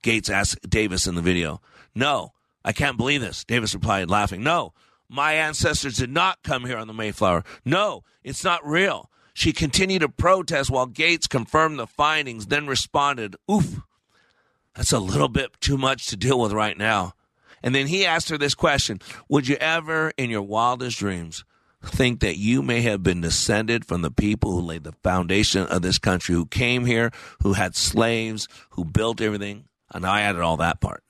Gates 0.03 0.31
asked 0.31 0.69
Davis 0.69 1.07
in 1.07 1.15
the 1.15 1.23
video. 1.23 1.61
No, 1.95 2.33
I 2.65 2.73
can't 2.73 2.97
believe 2.97 3.21
this. 3.21 3.45
Davis 3.45 3.75
replied, 3.75 4.11
laughing. 4.11 4.43
No, 4.43 4.73
my 5.09 5.35
ancestors 5.35 5.97
did 5.97 6.11
not 6.11 6.43
come 6.43 6.65
here 6.65 6.79
on 6.79 6.87
the 6.87 6.95
Mayflower. 6.95 7.45
No, 7.65 8.05
it's 8.25 8.45
not 8.45 8.67
real. 8.67 9.11
She 9.35 9.53
continued 9.53 10.01
to 10.01 10.09
protest 10.09 10.71
while 10.71 10.87
Gates 10.87 11.27
confirmed 11.27 11.79
the 11.79 11.87
findings, 11.87 12.47
then 12.47 12.67
responded, 12.67 13.37
Oof, 13.51 13.81
that's 14.75 14.93
a 14.93 14.99
little 14.99 15.29
bit 15.29 15.61
too 15.61 15.77
much 15.77 16.07
to 16.07 16.17
deal 16.17 16.41
with 16.41 16.53
right 16.53 16.77
now. 16.77 17.15
And 17.63 17.75
then 17.75 17.87
he 17.87 18.07
asked 18.07 18.29
her 18.31 18.39
this 18.39 18.55
question 18.55 19.01
Would 19.29 19.49
you 19.49 19.57
ever, 19.57 20.13
in 20.17 20.31
your 20.31 20.43
wildest 20.43 20.99
dreams, 20.99 21.45
think 21.83 22.21
that 22.21 22.37
you 22.37 22.63
may 22.63 22.81
have 22.83 23.03
been 23.03 23.21
descended 23.21 23.85
from 23.85 24.03
the 24.03 24.11
people 24.11 24.53
who 24.53 24.61
laid 24.61 24.85
the 24.85 24.95
foundation 25.03 25.67
of 25.67 25.83
this 25.83 25.99
country, 25.99 26.35
who 26.35 26.47
came 26.47 26.87
here, 26.87 27.11
who 27.43 27.53
had 27.53 27.77
slaves, 27.77 28.49
who 28.71 28.85
built 28.85 29.21
everything? 29.21 29.65
And 29.93 30.05
I 30.05 30.23
added 30.23 30.43
all 30.43 30.57
that 30.57 30.81
part. 30.81 31.05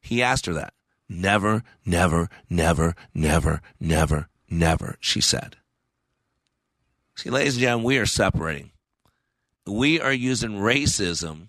He 0.00 0.22
asked 0.22 0.46
her 0.46 0.54
that. 0.54 0.74
Never, 1.08 1.64
never, 1.84 2.28
never, 2.48 2.94
never, 3.12 3.60
never, 3.80 4.28
never, 4.48 4.96
she 5.00 5.20
said. 5.20 5.56
See, 7.16 7.30
ladies 7.30 7.54
and 7.54 7.62
gentlemen, 7.62 7.86
we 7.86 7.98
are 7.98 8.06
separating. 8.06 8.70
We 9.66 10.00
are 10.00 10.12
using 10.12 10.52
racism 10.52 11.48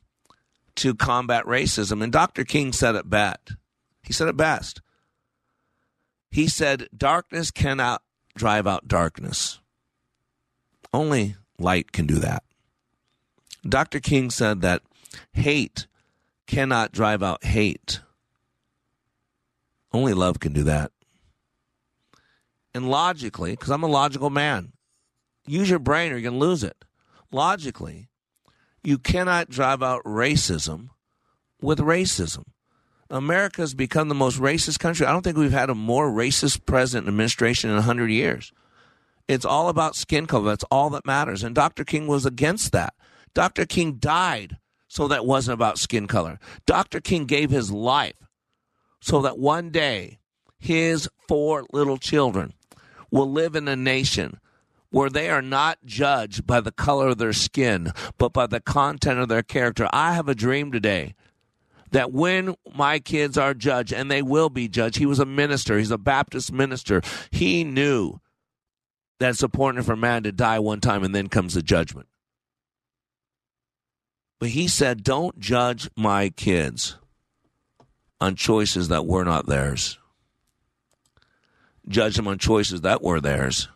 to 0.76 0.96
combat 0.96 1.46
racism. 1.46 2.04
And 2.04 2.12
Dr. 2.12 2.44
King 2.44 2.74
said 2.74 2.96
it 2.96 3.10
best. 3.10 3.56
He 4.04 4.14
said 4.14 4.28
it 4.28 4.38
best. 4.38 4.82
He 6.32 6.48
said, 6.48 6.88
Darkness 6.96 7.52
cannot 7.52 8.02
drive 8.36 8.68
out 8.68 8.88
darkness. 8.88 9.60
Only 10.94 11.36
light 11.58 11.92
can 11.92 12.06
do 12.06 12.16
that. 12.16 12.44
Dr. 13.68 14.00
King 14.00 14.30
said 14.30 14.62
that 14.62 14.82
hate 15.34 15.88
cannot 16.48 16.92
drive 16.92 17.22
out 17.24 17.44
hate. 17.44 18.02
Only 19.94 20.14
love 20.14 20.40
can 20.40 20.54
do 20.54 20.64
that. 20.64 20.92
And 22.74 22.90
logically, 22.90 23.52
because 23.52 23.70
I'm 23.70 23.84
a 23.84 23.88
logical 23.88 24.30
man, 24.30 24.72
use 25.46 25.70
your 25.70 25.80
brain 25.80 26.12
or 26.12 26.16
you're 26.16 26.30
going 26.30 26.40
to 26.40 26.46
lose 26.46 26.64
it. 26.64 26.86
Logically, 27.32 28.10
you 28.84 28.98
cannot 28.98 29.50
drive 29.50 29.84
out 29.84 30.04
racism 30.04 30.90
with 31.62 31.80
racism. 31.80 32.46
America 33.12 33.62
has 33.62 33.74
become 33.74 34.08
the 34.08 34.16
most 34.16 34.40
racist 34.40 34.80
country. 34.80 35.06
I 35.06 35.12
don't 35.12 35.22
think 35.22 35.38
we've 35.38 35.52
had 35.52 35.70
a 35.70 35.76
more 35.76 36.10
racist 36.10 36.66
president 36.66 37.08
administration 37.08 37.70
in 37.70 37.76
100 37.76 38.10
years. 38.10 38.54
It's 39.28 39.46
all 39.46 39.70
about 39.70 39.96
skin 39.96 40.26
color. 40.26 40.50
That's 40.50 40.64
all 40.72 40.90
that 40.92 41.06
matters. 41.06 41.44
And 41.44 41.54
Dr. 41.54 41.84
King 41.84 42.08
was 42.08 42.26
against 42.26 42.72
that. 42.72 42.94
Dr. 43.34 43.66
King 43.66 43.94
died 43.94 44.58
so 44.88 45.08
that 45.08 45.26
wasn't 45.26 45.54
about 45.54 45.78
skin 45.78 46.08
color. 46.08 46.40
Dr. 46.66 47.00
King 47.00 47.26
gave 47.26 47.50
his 47.50 47.72
life 47.72 48.16
so 49.02 49.22
that 49.22 49.38
one 49.38 49.70
day 49.70 50.20
his 50.60 51.10
four 51.28 51.66
little 51.72 51.98
children 51.98 52.54
will 53.10 53.30
live 53.30 53.56
in 53.56 53.68
a 53.68 53.76
nation 53.76 54.40
where 54.90 55.10
they 55.10 55.30
are 55.30 55.42
not 55.42 55.80
judged 55.86 56.46
by 56.46 56.60
the 56.60 56.72
color 56.72 57.10
of 57.10 57.18
their 57.18 57.34
skin, 57.34 57.92
but 58.18 58.34
by 58.34 58.46
the 58.46 58.60
content 58.60 59.20
of 59.20 59.30
their 59.30 59.44
character. 59.44 59.88
I 59.92 60.14
have 60.14 60.28
a 60.28 60.36
dream 60.36 60.72
today 60.72 61.16
that 61.92 62.12
when 62.12 62.56
my 62.74 63.00
kids 63.00 63.38
are 63.38 63.54
judged, 63.54 63.94
and 63.94 64.10
they 64.10 64.22
will 64.22 64.50
be 64.50 64.68
judged, 64.68 64.98
he 64.98 65.06
was 65.06 65.20
a 65.20 65.26
minister, 65.26 65.78
he's 65.78 65.92
a 65.92 65.98
Baptist 65.98 66.52
minister, 66.52 67.02
he 67.32 67.64
knew 67.64 68.20
that 69.20 69.30
it's 69.30 69.44
important 69.44 69.86
for 69.86 69.96
man 69.96 70.24
to 70.24 70.32
die 70.32 70.60
one 70.60 70.80
time 70.80 71.04
and 71.04 71.14
then 71.14 71.28
comes 71.28 71.54
the 71.54 71.62
judgment. 71.62 72.08
But 74.40 74.50
he 74.50 74.68
said, 74.68 75.04
Don't 75.04 75.38
judge 75.40 75.90
my 75.96 76.30
kids 76.30 76.98
on 78.20 78.36
choices 78.36 78.88
that 78.88 79.06
were 79.06 79.24
not 79.24 79.46
theirs. 79.46 80.00
Judge 81.88 82.16
them 82.16 82.28
on 82.28 82.40
choices 82.40 82.82
that 82.82 83.04
were 83.04 83.20
theirs, 83.20 83.68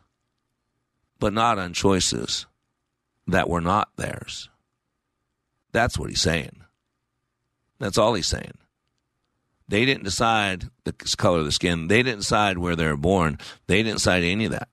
but 1.19 1.33
not 1.33 1.59
on 1.59 1.73
choices 1.73 2.47
that 3.27 3.49
were 3.49 3.61
not 3.61 3.89
theirs. 3.97 4.49
That's 5.71 5.99
what 5.99 6.09
he's 6.09 6.21
saying. 6.21 6.64
That's 7.79 7.97
all 7.97 8.13
he's 8.13 8.27
saying. 8.27 8.53
They 9.67 9.85
didn't 9.85 10.03
decide 10.03 10.65
the 10.83 10.93
color 11.17 11.39
of 11.39 11.45
the 11.45 11.51
skin. 11.51 11.87
They 11.87 12.03
didn't 12.03 12.19
decide 12.19 12.57
where 12.57 12.75
they 12.75 12.85
were 12.85 12.97
born. 12.97 13.39
They 13.67 13.77
didn't 13.77 13.97
decide 13.97 14.23
any 14.23 14.45
of 14.45 14.51
that. 14.51 14.69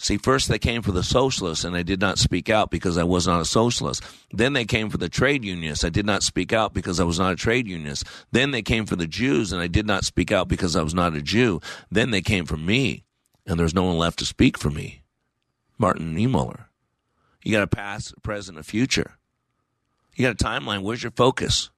See, 0.00 0.16
first 0.16 0.48
they 0.48 0.60
came 0.60 0.82
for 0.82 0.92
the 0.92 1.02
socialists 1.02 1.64
and 1.64 1.76
I 1.76 1.82
did 1.82 2.00
not 2.00 2.18
speak 2.18 2.48
out 2.48 2.70
because 2.70 2.96
I 2.96 3.02
was 3.02 3.26
not 3.26 3.40
a 3.40 3.44
socialist. 3.44 4.04
Then 4.32 4.52
they 4.52 4.64
came 4.64 4.90
for 4.90 4.98
the 4.98 5.08
trade 5.08 5.44
unionists. 5.44 5.84
I 5.84 5.88
did 5.88 6.06
not 6.06 6.22
speak 6.22 6.52
out 6.52 6.72
because 6.72 7.00
I 7.00 7.04
was 7.04 7.18
not 7.18 7.32
a 7.32 7.36
trade 7.36 7.66
unionist. 7.66 8.04
Then 8.30 8.52
they 8.52 8.62
came 8.62 8.86
for 8.86 8.94
the 8.94 9.08
Jews 9.08 9.52
and 9.52 9.60
I 9.60 9.66
did 9.66 9.86
not 9.86 10.04
speak 10.04 10.30
out 10.30 10.46
because 10.46 10.76
I 10.76 10.82
was 10.82 10.94
not 10.94 11.16
a 11.16 11.22
Jew. 11.22 11.60
Then 11.90 12.12
they 12.12 12.22
came 12.22 12.46
for 12.46 12.56
me 12.56 13.04
and 13.44 13.58
there's 13.58 13.74
no 13.74 13.84
one 13.84 13.98
left 13.98 14.20
to 14.20 14.26
speak 14.26 14.56
for 14.56 14.70
me. 14.70 15.02
Martin 15.78 16.16
Niemöller. 16.16 16.66
You 17.42 17.52
got 17.52 17.62
a 17.62 17.68
past, 17.68 18.14
present, 18.22 18.58
a 18.58 18.62
future. 18.62 19.17
You 20.18 20.26
got 20.26 20.40
a 20.40 20.44
timeline. 20.44 20.82
Where's 20.82 21.04
your 21.04 21.12
focus? 21.12 21.70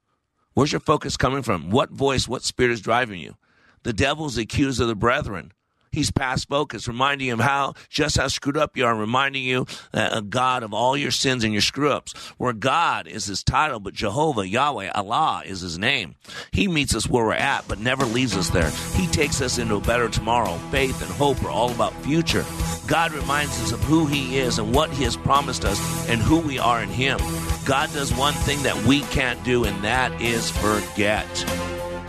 Where's 0.55 0.73
your 0.73 0.81
focus 0.81 1.19
coming 1.19 1.43
from? 1.43 1.69
What 1.69 1.91
voice, 1.91 2.27
what 2.27 2.43
spirit 2.43 2.73
is 2.73 2.81
driving 2.81 3.21
you? 3.21 3.37
The 3.83 3.93
devil's 3.93 4.37
the 4.37 4.43
accuser 4.45 4.85
of 4.85 4.89
the 4.89 4.95
brethren. 4.95 5.53
He's 5.93 6.11
past 6.11 6.49
focus, 6.49 6.89
reminding 6.89 7.29
him 7.29 7.41
how 7.41 7.75
just 7.91 8.17
how 8.17 8.29
screwed 8.29 8.57
up 8.57 8.79
you 8.79 8.87
are, 8.87 8.95
reminding 8.95 9.43
you, 9.43 9.67
uh, 9.93 10.21
God, 10.21 10.63
of 10.63 10.73
all 10.73 10.97
your 10.97 11.11
sins 11.11 11.45
and 11.45 11.53
your 11.53 11.61
screw 11.61 11.91
ups. 11.91 12.15
Where 12.39 12.55
God 12.55 13.07
is 13.07 13.27
his 13.27 13.43
title, 13.45 13.79
but 13.79 13.93
Jehovah, 13.93 14.49
Yahweh, 14.49 14.91
Allah 14.95 15.43
is 15.45 15.61
his 15.61 15.79
name. 15.79 16.15
He 16.51 16.67
meets 16.67 16.95
us 16.95 17.09
where 17.09 17.27
we're 17.27 17.33
at, 17.35 17.69
but 17.69 17.79
never 17.79 18.07
leaves 18.07 18.37
us 18.39 18.49
there. 18.49 18.71
He 18.95 19.07
takes 19.09 19.43
us 19.43 19.59
into 19.59 19.75
a 19.75 19.81
better 19.81 20.09
tomorrow. 20.09 20.57
Faith 20.71 21.03
and 21.03 21.11
hope 21.11 21.43
are 21.45 21.51
all 21.51 21.73
about 21.73 21.93
future. 22.05 22.47
God 22.87 23.13
reminds 23.13 23.61
us 23.61 23.73
of 23.73 23.83
who 23.85 24.07
he 24.07 24.39
is 24.39 24.59
and 24.59 24.75
what 24.75 24.91
he 24.91 25.05
has 25.05 25.17
promised 25.17 25.67
us 25.67 26.09
and 26.09 26.23
who 26.23 26.39
we 26.39 26.59
are 26.59 26.83
in 26.83 26.89
him. 26.89 27.19
God 27.65 27.93
does 27.93 28.13
one 28.15 28.35
thing 28.35 28.63
that 28.63 28.77
we 28.85 29.01
can't 29.03 29.43
do, 29.45 29.65
and 29.65 29.85
that 29.85 30.21
is 30.21 30.51
forget. 30.51 31.27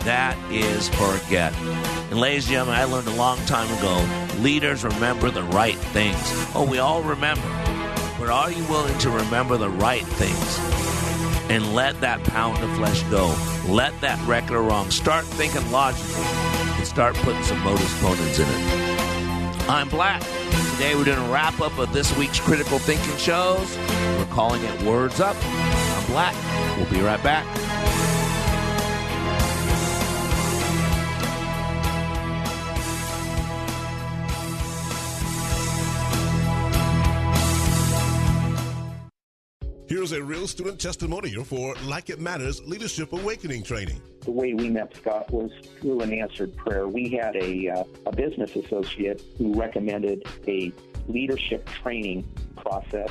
That 0.00 0.36
is 0.50 0.88
forget. 0.88 1.54
And 2.10 2.18
ladies 2.18 2.44
and 2.46 2.52
gentlemen, 2.52 2.74
I 2.76 2.84
learned 2.84 3.08
a 3.08 3.14
long 3.14 3.38
time 3.46 3.70
ago 3.78 4.22
leaders 4.42 4.82
remember 4.84 5.30
the 5.30 5.42
right 5.44 5.76
things. 5.76 6.18
Oh, 6.54 6.66
we 6.68 6.78
all 6.78 7.02
remember. 7.02 7.46
But 8.18 8.28
are 8.28 8.50
you 8.50 8.64
willing 8.64 8.96
to 8.98 9.10
remember 9.10 9.56
the 9.56 9.70
right 9.70 10.04
things? 10.04 10.58
And 11.50 11.74
let 11.74 12.00
that 12.00 12.24
pound 12.24 12.62
of 12.62 12.74
flesh 12.76 13.02
go. 13.04 13.34
Let 13.68 13.98
that 14.00 14.24
record 14.26 14.56
of 14.56 14.66
wrong. 14.66 14.90
Start 14.90 15.24
thinking 15.24 15.70
logically 15.70 16.24
and 16.24 16.86
start 16.86 17.14
putting 17.16 17.42
some 17.42 17.58
modus 17.60 17.92
ponens 18.00 18.38
in 18.40 18.46
it. 18.48 19.68
I'm 19.68 19.88
Black. 19.88 20.22
Today 20.72 20.94
we're 20.94 21.04
doing 21.04 21.18
a 21.18 21.30
wrap 21.30 21.60
up 21.60 21.78
of 21.78 21.92
this 21.92 22.16
week's 22.16 22.40
critical 22.40 22.78
thinking 22.78 23.16
shows. 23.16 23.76
We're 24.32 24.36
calling 24.36 24.64
it 24.64 24.82
Words 24.84 25.20
Up. 25.20 25.36
I'm 25.44 26.06
Black. 26.06 26.34
We'll 26.78 26.88
be 26.88 27.02
right 27.02 27.22
back. 27.22 27.44
Here's 39.86 40.12
a 40.12 40.22
real 40.22 40.48
student 40.48 40.80
testimonial 40.80 41.44
for 41.44 41.74
Like 41.84 42.08
It 42.08 42.18
Matters 42.18 42.62
Leadership 42.66 43.12
Awakening 43.12 43.62
Training. 43.62 44.00
The 44.20 44.30
way 44.30 44.54
we 44.54 44.70
met 44.70 44.96
Scott 44.96 45.30
was 45.30 45.50
through 45.82 46.00
an 46.00 46.10
answered 46.10 46.56
prayer. 46.56 46.88
We 46.88 47.10
had 47.10 47.36
a, 47.36 47.68
uh, 47.68 47.84
a 48.06 48.16
business 48.16 48.56
associate 48.56 49.22
who 49.36 49.52
recommended 49.52 50.22
a 50.48 50.72
leadership 51.06 51.68
training 51.82 52.26
process. 52.56 53.10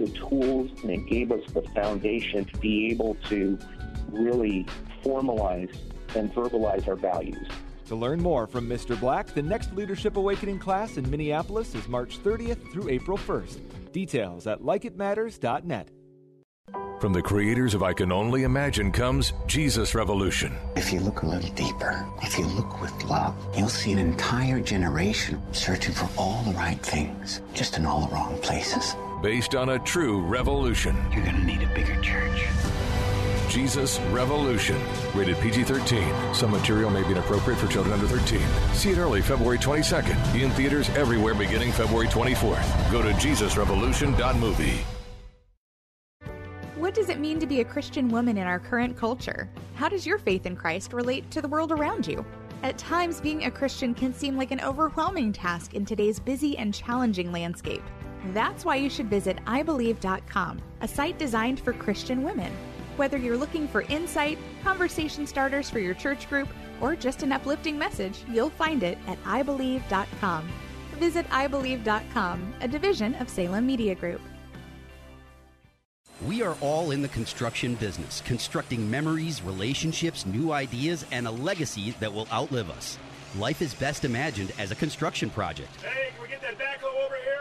the 0.00 0.08
tools 0.08 0.70
and 0.82 0.90
it 0.90 1.06
gave 1.06 1.30
us 1.30 1.42
the 1.52 1.62
foundation 1.74 2.44
to 2.46 2.56
be 2.58 2.90
able 2.90 3.16
to 3.28 3.58
really 4.08 4.66
formalize 5.04 5.74
and 6.16 6.32
verbalize 6.34 6.88
our 6.88 6.96
values. 6.96 7.46
To 7.86 7.96
learn 7.96 8.20
more 8.20 8.46
from 8.46 8.68
Mr. 8.68 8.98
Black, 8.98 9.34
the 9.34 9.42
next 9.42 9.74
Leadership 9.74 10.16
Awakening 10.16 10.58
class 10.58 10.96
in 10.96 11.08
Minneapolis 11.10 11.74
is 11.74 11.88
March 11.88 12.18
30th 12.22 12.72
through 12.72 12.88
April 12.88 13.18
1st. 13.18 13.92
Details 13.92 14.46
at 14.46 14.60
likeitmatters.net. 14.60 15.88
From 17.00 17.12
the 17.14 17.22
creators 17.22 17.72
of 17.74 17.82
I 17.82 17.94
Can 17.94 18.12
Only 18.12 18.44
Imagine 18.44 18.92
comes 18.92 19.32
Jesus 19.46 19.94
Revolution. 19.94 20.54
If 20.76 20.92
you 20.92 21.00
look 21.00 21.22
a 21.22 21.26
little 21.26 21.50
deeper, 21.54 22.06
if 22.22 22.38
you 22.38 22.46
look 22.46 22.80
with 22.80 22.92
love, 23.04 23.34
you'll 23.56 23.68
see 23.68 23.92
an 23.92 23.98
entire 23.98 24.60
generation 24.60 25.42
searching 25.52 25.94
for 25.94 26.08
all 26.16 26.42
the 26.42 26.52
right 26.52 26.78
things, 26.80 27.40
just 27.54 27.78
in 27.78 27.86
all 27.86 28.06
the 28.06 28.14
wrong 28.14 28.38
places. 28.42 28.94
Based 29.22 29.54
on 29.54 29.68
a 29.68 29.78
true 29.78 30.22
revolution. 30.22 30.96
You're 31.12 31.22
going 31.22 31.36
to 31.36 31.44
need 31.44 31.60
a 31.62 31.66
bigger 31.74 32.00
church. 32.00 32.46
Jesus 33.50 34.00
Revolution. 34.12 34.80
Rated 35.14 35.36
PG 35.40 35.64
13. 35.64 36.34
Some 36.34 36.52
material 36.52 36.88
may 36.88 37.02
be 37.02 37.10
inappropriate 37.10 37.60
for 37.60 37.66
children 37.66 37.92
under 37.92 38.06
13. 38.06 38.40
See 38.72 38.92
it 38.92 38.96
early 38.96 39.20
February 39.20 39.58
22nd. 39.58 40.40
In 40.40 40.50
theaters 40.52 40.88
everywhere 40.90 41.34
beginning 41.34 41.70
February 41.72 42.06
24th. 42.06 42.90
Go 42.90 43.02
to 43.02 43.10
JesusRevolution.movie. 43.10 44.80
What 46.76 46.94
does 46.94 47.10
it 47.10 47.20
mean 47.20 47.38
to 47.40 47.46
be 47.46 47.60
a 47.60 47.64
Christian 47.64 48.08
woman 48.08 48.38
in 48.38 48.46
our 48.46 48.58
current 48.58 48.96
culture? 48.96 49.50
How 49.74 49.90
does 49.90 50.06
your 50.06 50.16
faith 50.16 50.46
in 50.46 50.56
Christ 50.56 50.94
relate 50.94 51.30
to 51.32 51.42
the 51.42 51.48
world 51.48 51.72
around 51.72 52.06
you? 52.06 52.24
At 52.62 52.78
times, 52.78 53.20
being 53.20 53.44
a 53.44 53.50
Christian 53.50 53.94
can 53.94 54.14
seem 54.14 54.38
like 54.38 54.50
an 54.50 54.62
overwhelming 54.62 55.30
task 55.34 55.74
in 55.74 55.84
today's 55.84 56.18
busy 56.18 56.56
and 56.56 56.72
challenging 56.72 57.32
landscape. 57.32 57.82
That's 58.26 58.64
why 58.64 58.76
you 58.76 58.90
should 58.90 59.08
visit 59.08 59.38
iBelieve.com, 59.46 60.60
a 60.80 60.88
site 60.88 61.18
designed 61.18 61.60
for 61.60 61.72
Christian 61.72 62.22
women. 62.22 62.52
Whether 62.96 63.16
you're 63.16 63.36
looking 63.36 63.66
for 63.66 63.82
insight, 63.82 64.38
conversation 64.62 65.26
starters 65.26 65.70
for 65.70 65.78
your 65.78 65.94
church 65.94 66.28
group, 66.28 66.48
or 66.80 66.96
just 66.96 67.22
an 67.22 67.32
uplifting 67.32 67.78
message, 67.78 68.24
you'll 68.28 68.50
find 68.50 68.82
it 68.82 68.98
at 69.06 69.22
iBelieve.com. 69.24 70.48
Visit 70.98 71.26
iBelieve.com, 71.30 72.54
a 72.60 72.68
division 72.68 73.14
of 73.14 73.28
Salem 73.28 73.66
Media 73.66 73.94
Group. 73.94 74.20
We 76.26 76.42
are 76.42 76.54
all 76.60 76.90
in 76.90 77.00
the 77.00 77.08
construction 77.08 77.74
business, 77.76 78.20
constructing 78.26 78.90
memories, 78.90 79.40
relationships, 79.42 80.26
new 80.26 80.52
ideas, 80.52 81.06
and 81.10 81.26
a 81.26 81.30
legacy 81.30 81.92
that 82.00 82.12
will 82.12 82.28
outlive 82.30 82.68
us. 82.68 82.98
Life 83.38 83.62
is 83.62 83.72
best 83.72 84.04
imagined 84.04 84.52
as 84.58 84.70
a 84.70 84.74
construction 84.74 85.30
project. 85.30 85.74
Hey, 85.80 86.10
can 86.12 86.22
we 86.22 86.28
get 86.28 86.42
that 86.42 86.58
backhoe 86.58 86.58
over 86.58 86.68
here? 86.82 86.89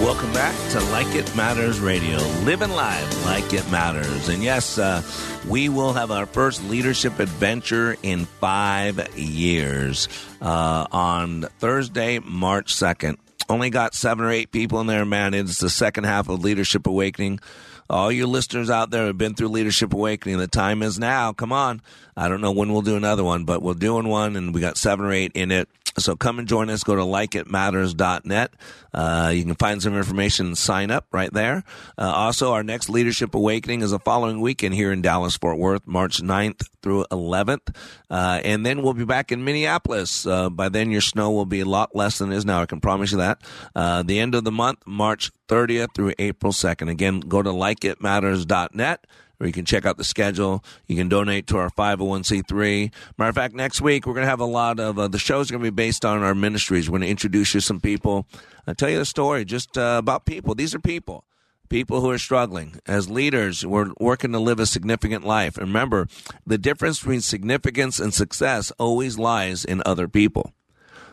Welcome 0.00 0.32
back 0.34 0.54
to 0.72 0.80
Like 0.90 1.12
It 1.14 1.34
Matters 1.34 1.80
Radio, 1.80 2.18
living 2.44 2.70
live 2.70 3.24
like 3.24 3.52
it 3.54 3.68
matters. 3.70 4.28
And 4.28 4.42
yes, 4.42 4.78
uh, 4.78 5.02
we 5.48 5.68
will 5.70 5.94
have 5.94 6.10
our 6.10 6.26
first 6.26 6.62
leadership 6.64 7.18
adventure 7.18 7.96
in 8.02 8.26
five 8.26 9.18
years 9.18 10.08
uh, 10.42 10.86
on 10.92 11.42
Thursday, 11.58 12.18
March 12.18 12.74
2nd. 12.74 13.16
Only 13.48 13.70
got 13.70 13.94
seven 13.94 14.26
or 14.26 14.30
eight 14.30 14.52
people 14.52 14.80
in 14.80 14.86
there, 14.86 15.06
man. 15.06 15.32
It's 15.32 15.58
the 15.58 15.70
second 15.70 16.04
half 16.04 16.28
of 16.28 16.44
Leadership 16.44 16.86
Awakening. 16.86 17.40
All 17.88 18.12
you 18.12 18.26
listeners 18.26 18.68
out 18.68 18.90
there 18.90 19.06
have 19.06 19.18
been 19.18 19.34
through 19.34 19.48
Leadership 19.48 19.94
Awakening. 19.94 20.38
The 20.38 20.46
time 20.46 20.82
is 20.82 20.98
now. 20.98 21.32
Come 21.32 21.52
on. 21.52 21.80
I 22.16 22.28
don't 22.28 22.40
know 22.40 22.52
when 22.52 22.72
we'll 22.72 22.82
do 22.82 22.96
another 22.96 23.24
one, 23.24 23.44
but 23.44 23.62
we're 23.62 23.74
doing 23.74 24.08
one, 24.08 24.36
and 24.36 24.52
we 24.52 24.60
got 24.60 24.76
seven 24.76 25.06
or 25.06 25.12
eight 25.12 25.32
in 25.34 25.50
it. 25.50 25.68
So 25.98 26.16
come 26.16 26.38
and 26.38 26.46
join 26.46 26.70
us. 26.70 26.84
Go 26.84 26.94
to 26.96 27.02
likeitmatters.net. 27.02 28.52
Uh, 28.92 29.32
you 29.34 29.44
can 29.44 29.54
find 29.54 29.82
some 29.82 29.96
information 29.96 30.46
and 30.46 30.58
sign 30.58 30.90
up 30.90 31.06
right 31.12 31.32
there. 31.32 31.64
Uh, 31.98 32.10
also, 32.10 32.52
our 32.52 32.62
next 32.62 32.88
Leadership 32.88 33.34
Awakening 33.34 33.82
is 33.82 33.90
the 33.90 33.98
following 33.98 34.40
weekend 34.40 34.74
here 34.74 34.92
in 34.92 35.02
Dallas, 35.02 35.36
Fort 35.36 35.58
Worth, 35.58 35.86
March 35.86 36.22
9th 36.22 36.68
through 36.82 37.04
11th. 37.10 37.74
Uh, 38.10 38.40
and 38.44 38.64
then 38.64 38.82
we'll 38.82 38.94
be 38.94 39.04
back 39.04 39.32
in 39.32 39.44
Minneapolis. 39.44 40.26
Uh, 40.26 40.50
by 40.50 40.68
then, 40.68 40.90
your 40.90 41.00
snow 41.00 41.30
will 41.30 41.46
be 41.46 41.60
a 41.60 41.66
lot 41.66 41.94
less 41.94 42.18
than 42.18 42.32
it 42.32 42.36
is 42.36 42.44
now. 42.44 42.62
I 42.62 42.66
can 42.66 42.80
promise 42.80 43.12
you 43.12 43.18
that. 43.18 43.40
Uh, 43.74 44.02
the 44.02 44.18
end 44.18 44.34
of 44.34 44.44
the 44.44 44.52
month, 44.52 44.78
March 44.86 45.30
30th 45.48 45.94
through 45.94 46.12
April 46.18 46.52
2nd. 46.52 46.90
Again, 46.90 47.20
go 47.20 47.42
to 47.42 47.50
likeitmatters.net 47.50 49.06
or 49.40 49.46
you 49.46 49.52
can 49.52 49.64
check 49.64 49.84
out 49.84 49.96
the 49.96 50.04
schedule. 50.04 50.64
You 50.86 50.96
can 50.96 51.08
donate 51.08 51.46
to 51.48 51.58
our 51.58 51.70
501c3. 51.70 52.92
Matter 53.18 53.28
of 53.28 53.34
fact, 53.34 53.54
next 53.54 53.80
week 53.80 54.06
we're 54.06 54.14
going 54.14 54.24
to 54.24 54.30
have 54.30 54.40
a 54.40 54.44
lot 54.44 54.80
of 54.80 54.98
uh, 54.98 55.08
the 55.08 55.18
show's 55.18 55.50
going 55.50 55.62
to 55.62 55.70
be 55.70 55.74
based 55.74 56.04
on 56.04 56.22
our 56.22 56.34
ministries. 56.34 56.88
We're 56.88 56.98
going 56.98 57.06
to 57.06 57.10
introduce 57.10 57.54
you 57.54 57.60
some 57.60 57.80
people. 57.80 58.26
I'll 58.66 58.74
tell 58.74 58.90
you 58.90 58.98
the 58.98 59.04
story 59.04 59.44
just 59.44 59.76
uh, 59.76 59.96
about 59.98 60.24
people. 60.24 60.54
These 60.54 60.74
are 60.74 60.80
people. 60.80 61.24
People 61.68 62.00
who 62.00 62.10
are 62.10 62.18
struggling. 62.18 62.78
As 62.86 63.10
leaders, 63.10 63.66
we're 63.66 63.90
working 63.98 64.30
to 64.32 64.38
live 64.38 64.60
a 64.60 64.66
significant 64.66 65.24
life. 65.24 65.58
And 65.58 65.66
remember, 65.66 66.06
the 66.46 66.58
difference 66.58 67.00
between 67.00 67.20
significance 67.20 67.98
and 67.98 68.14
success 68.14 68.70
always 68.78 69.18
lies 69.18 69.64
in 69.64 69.82
other 69.84 70.06
people. 70.06 70.52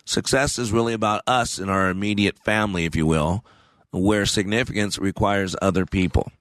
Success 0.05 0.59
is 0.59 0.71
really 0.71 0.93
about 0.93 1.21
us 1.25 1.57
and 1.57 1.71
our 1.71 1.89
immediate 1.89 2.37
family, 2.37 2.85
if 2.85 2.95
you 2.95 3.07
will, 3.07 3.43
where 3.91 4.25
significance 4.25 4.99
requires 4.99 5.55
other 5.61 5.85
people. 5.85 6.31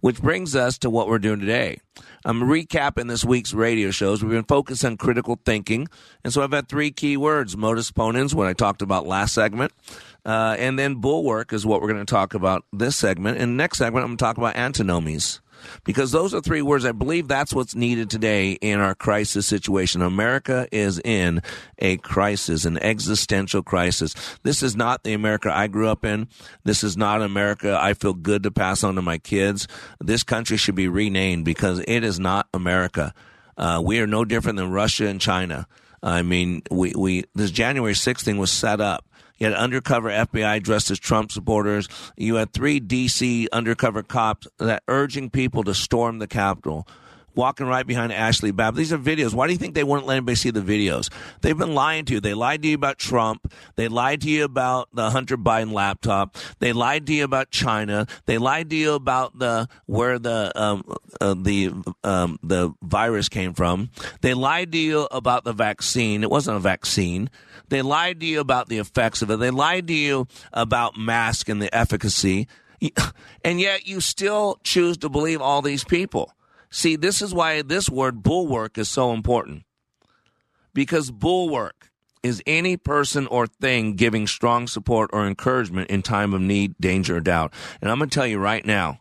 Which 0.00 0.20
brings 0.20 0.56
us 0.56 0.78
to 0.78 0.90
what 0.90 1.08
we're 1.08 1.18
doing 1.18 1.40
today. 1.40 1.80
I'm 2.24 2.42
recapping 2.42 3.08
this 3.08 3.24
week's 3.24 3.54
radio 3.54 3.90
shows. 3.90 4.22
We've 4.22 4.32
been 4.32 4.44
focused 4.44 4.84
on 4.84 4.96
critical 4.96 5.38
thinking. 5.44 5.88
And 6.22 6.32
so 6.32 6.42
I've 6.42 6.52
had 6.52 6.68
three 6.68 6.90
key 6.90 7.16
words 7.16 7.56
modus 7.56 7.90
ponens, 7.90 8.34
what 8.34 8.46
I 8.46 8.52
talked 8.52 8.82
about 8.82 9.06
last 9.06 9.34
segment. 9.34 9.72
Uh, 10.24 10.56
and 10.58 10.78
then 10.78 10.96
bulwark 10.96 11.52
is 11.52 11.64
what 11.64 11.80
we're 11.80 11.92
going 11.92 12.04
to 12.04 12.10
talk 12.10 12.34
about 12.34 12.64
this 12.72 12.96
segment. 12.96 13.38
And 13.38 13.56
next 13.56 13.78
segment, 13.78 14.04
I'm 14.04 14.10
going 14.10 14.18
to 14.18 14.24
talk 14.24 14.38
about 14.38 14.56
antinomies 14.56 15.40
because 15.84 16.12
those 16.12 16.34
are 16.34 16.40
three 16.40 16.62
words. 16.62 16.84
I 16.84 16.92
believe 16.92 17.28
that's 17.28 17.52
what's 17.52 17.74
needed 17.74 18.10
today 18.10 18.52
in 18.52 18.80
our 18.80 18.94
crisis 18.94 19.46
situation. 19.46 20.02
America 20.02 20.68
is 20.72 21.00
in 21.04 21.42
a 21.78 21.96
crisis, 21.98 22.64
an 22.64 22.78
existential 22.78 23.62
crisis. 23.62 24.14
This 24.42 24.62
is 24.62 24.76
not 24.76 25.04
the 25.04 25.12
America 25.12 25.54
I 25.54 25.66
grew 25.66 25.88
up 25.88 26.04
in. 26.04 26.28
This 26.64 26.84
is 26.84 26.96
not 26.96 27.22
America 27.22 27.78
I 27.80 27.94
feel 27.94 28.14
good 28.14 28.42
to 28.44 28.50
pass 28.50 28.84
on 28.84 28.94
to 28.96 29.02
my 29.02 29.18
kids. 29.18 29.68
This 30.00 30.22
country 30.22 30.56
should 30.56 30.74
be 30.74 30.88
renamed 30.88 31.44
because 31.44 31.82
it 31.86 32.04
is 32.04 32.18
not 32.18 32.48
America. 32.52 33.14
Uh, 33.56 33.82
we 33.84 34.00
are 34.00 34.06
no 34.06 34.24
different 34.24 34.56
than 34.56 34.70
Russia 34.70 35.06
and 35.06 35.20
China. 35.20 35.66
I 36.02 36.22
mean, 36.22 36.62
we, 36.70 36.94
we 36.96 37.24
this 37.34 37.50
January 37.50 37.92
6th 37.92 38.22
thing 38.22 38.38
was 38.38 38.50
set 38.50 38.80
up 38.80 39.04
you 39.40 39.46
had 39.46 39.56
undercover 39.56 40.10
FBI 40.10 40.62
dressed 40.62 40.90
as 40.90 40.98
Trump 40.98 41.32
supporters. 41.32 41.88
You 42.16 42.36
had 42.36 42.52
three 42.52 42.78
D.C. 42.78 43.48
undercover 43.50 44.02
cops 44.02 44.46
that 44.58 44.82
urging 44.86 45.30
people 45.30 45.64
to 45.64 45.74
storm 45.74 46.18
the 46.18 46.28
Capitol 46.28 46.86
walking 47.34 47.66
right 47.66 47.86
behind 47.86 48.12
Ashli 48.12 48.54
Babbitt. 48.54 48.78
These 48.78 48.92
are 48.92 48.98
videos. 48.98 49.34
Why 49.34 49.46
do 49.46 49.52
you 49.52 49.58
think 49.58 49.74
they 49.74 49.84
wouldn't 49.84 50.06
let 50.06 50.16
anybody 50.16 50.36
see 50.36 50.50
the 50.50 50.60
videos? 50.60 51.10
They've 51.40 51.56
been 51.56 51.74
lying 51.74 52.04
to 52.06 52.14
you. 52.14 52.20
They 52.20 52.34
lied 52.34 52.62
to 52.62 52.68
you 52.68 52.74
about 52.74 52.98
Trump. 52.98 53.52
They 53.76 53.88
lied 53.88 54.22
to 54.22 54.30
you 54.30 54.44
about 54.44 54.88
the 54.92 55.10
Hunter 55.10 55.36
Biden 55.36 55.72
laptop. 55.72 56.36
They 56.58 56.72
lied 56.72 57.06
to 57.06 57.14
you 57.14 57.24
about 57.24 57.50
China. 57.50 58.06
They 58.26 58.38
lied 58.38 58.70
to 58.70 58.76
you 58.76 58.94
about 58.94 59.38
the 59.38 59.68
where 59.86 60.18
the 60.18 60.52
um, 60.54 60.84
uh, 61.20 61.34
the 61.34 61.72
um, 62.04 62.38
the 62.42 62.72
virus 62.82 63.28
came 63.28 63.54
from. 63.54 63.90
They 64.20 64.34
lied 64.34 64.72
to 64.72 64.78
you 64.78 65.08
about 65.10 65.44
the 65.44 65.52
vaccine. 65.52 66.22
It 66.22 66.30
wasn't 66.30 66.56
a 66.56 66.60
vaccine. 66.60 67.30
They 67.68 67.82
lied 67.82 68.20
to 68.20 68.26
you 68.26 68.40
about 68.40 68.68
the 68.68 68.78
effects 68.78 69.22
of 69.22 69.30
it. 69.30 69.38
They 69.38 69.50
lied 69.50 69.86
to 69.86 69.94
you 69.94 70.26
about 70.52 70.96
mask 70.96 71.48
and 71.48 71.60
the 71.62 71.74
efficacy. 71.74 72.48
And 73.44 73.60
yet 73.60 73.86
you 73.86 74.00
still 74.00 74.58
choose 74.64 74.98
to 74.98 75.08
believe 75.08 75.40
all 75.40 75.62
these 75.62 75.84
people. 75.84 76.32
See, 76.70 76.96
this 76.96 77.20
is 77.22 77.34
why 77.34 77.62
this 77.62 77.88
word 77.88 78.22
bulwark 78.22 78.78
is 78.78 78.88
so 78.88 79.12
important. 79.12 79.64
Because 80.72 81.10
bulwark 81.10 81.90
is 82.22 82.42
any 82.46 82.76
person 82.76 83.26
or 83.26 83.46
thing 83.46 83.94
giving 83.94 84.26
strong 84.26 84.66
support 84.66 85.10
or 85.12 85.26
encouragement 85.26 85.90
in 85.90 86.02
time 86.02 86.32
of 86.34 86.40
need, 86.40 86.74
danger, 86.78 87.16
or 87.16 87.20
doubt. 87.20 87.52
And 87.80 87.90
I'm 87.90 87.98
going 87.98 88.10
to 88.10 88.14
tell 88.14 88.26
you 88.26 88.38
right 88.38 88.64
now, 88.64 89.00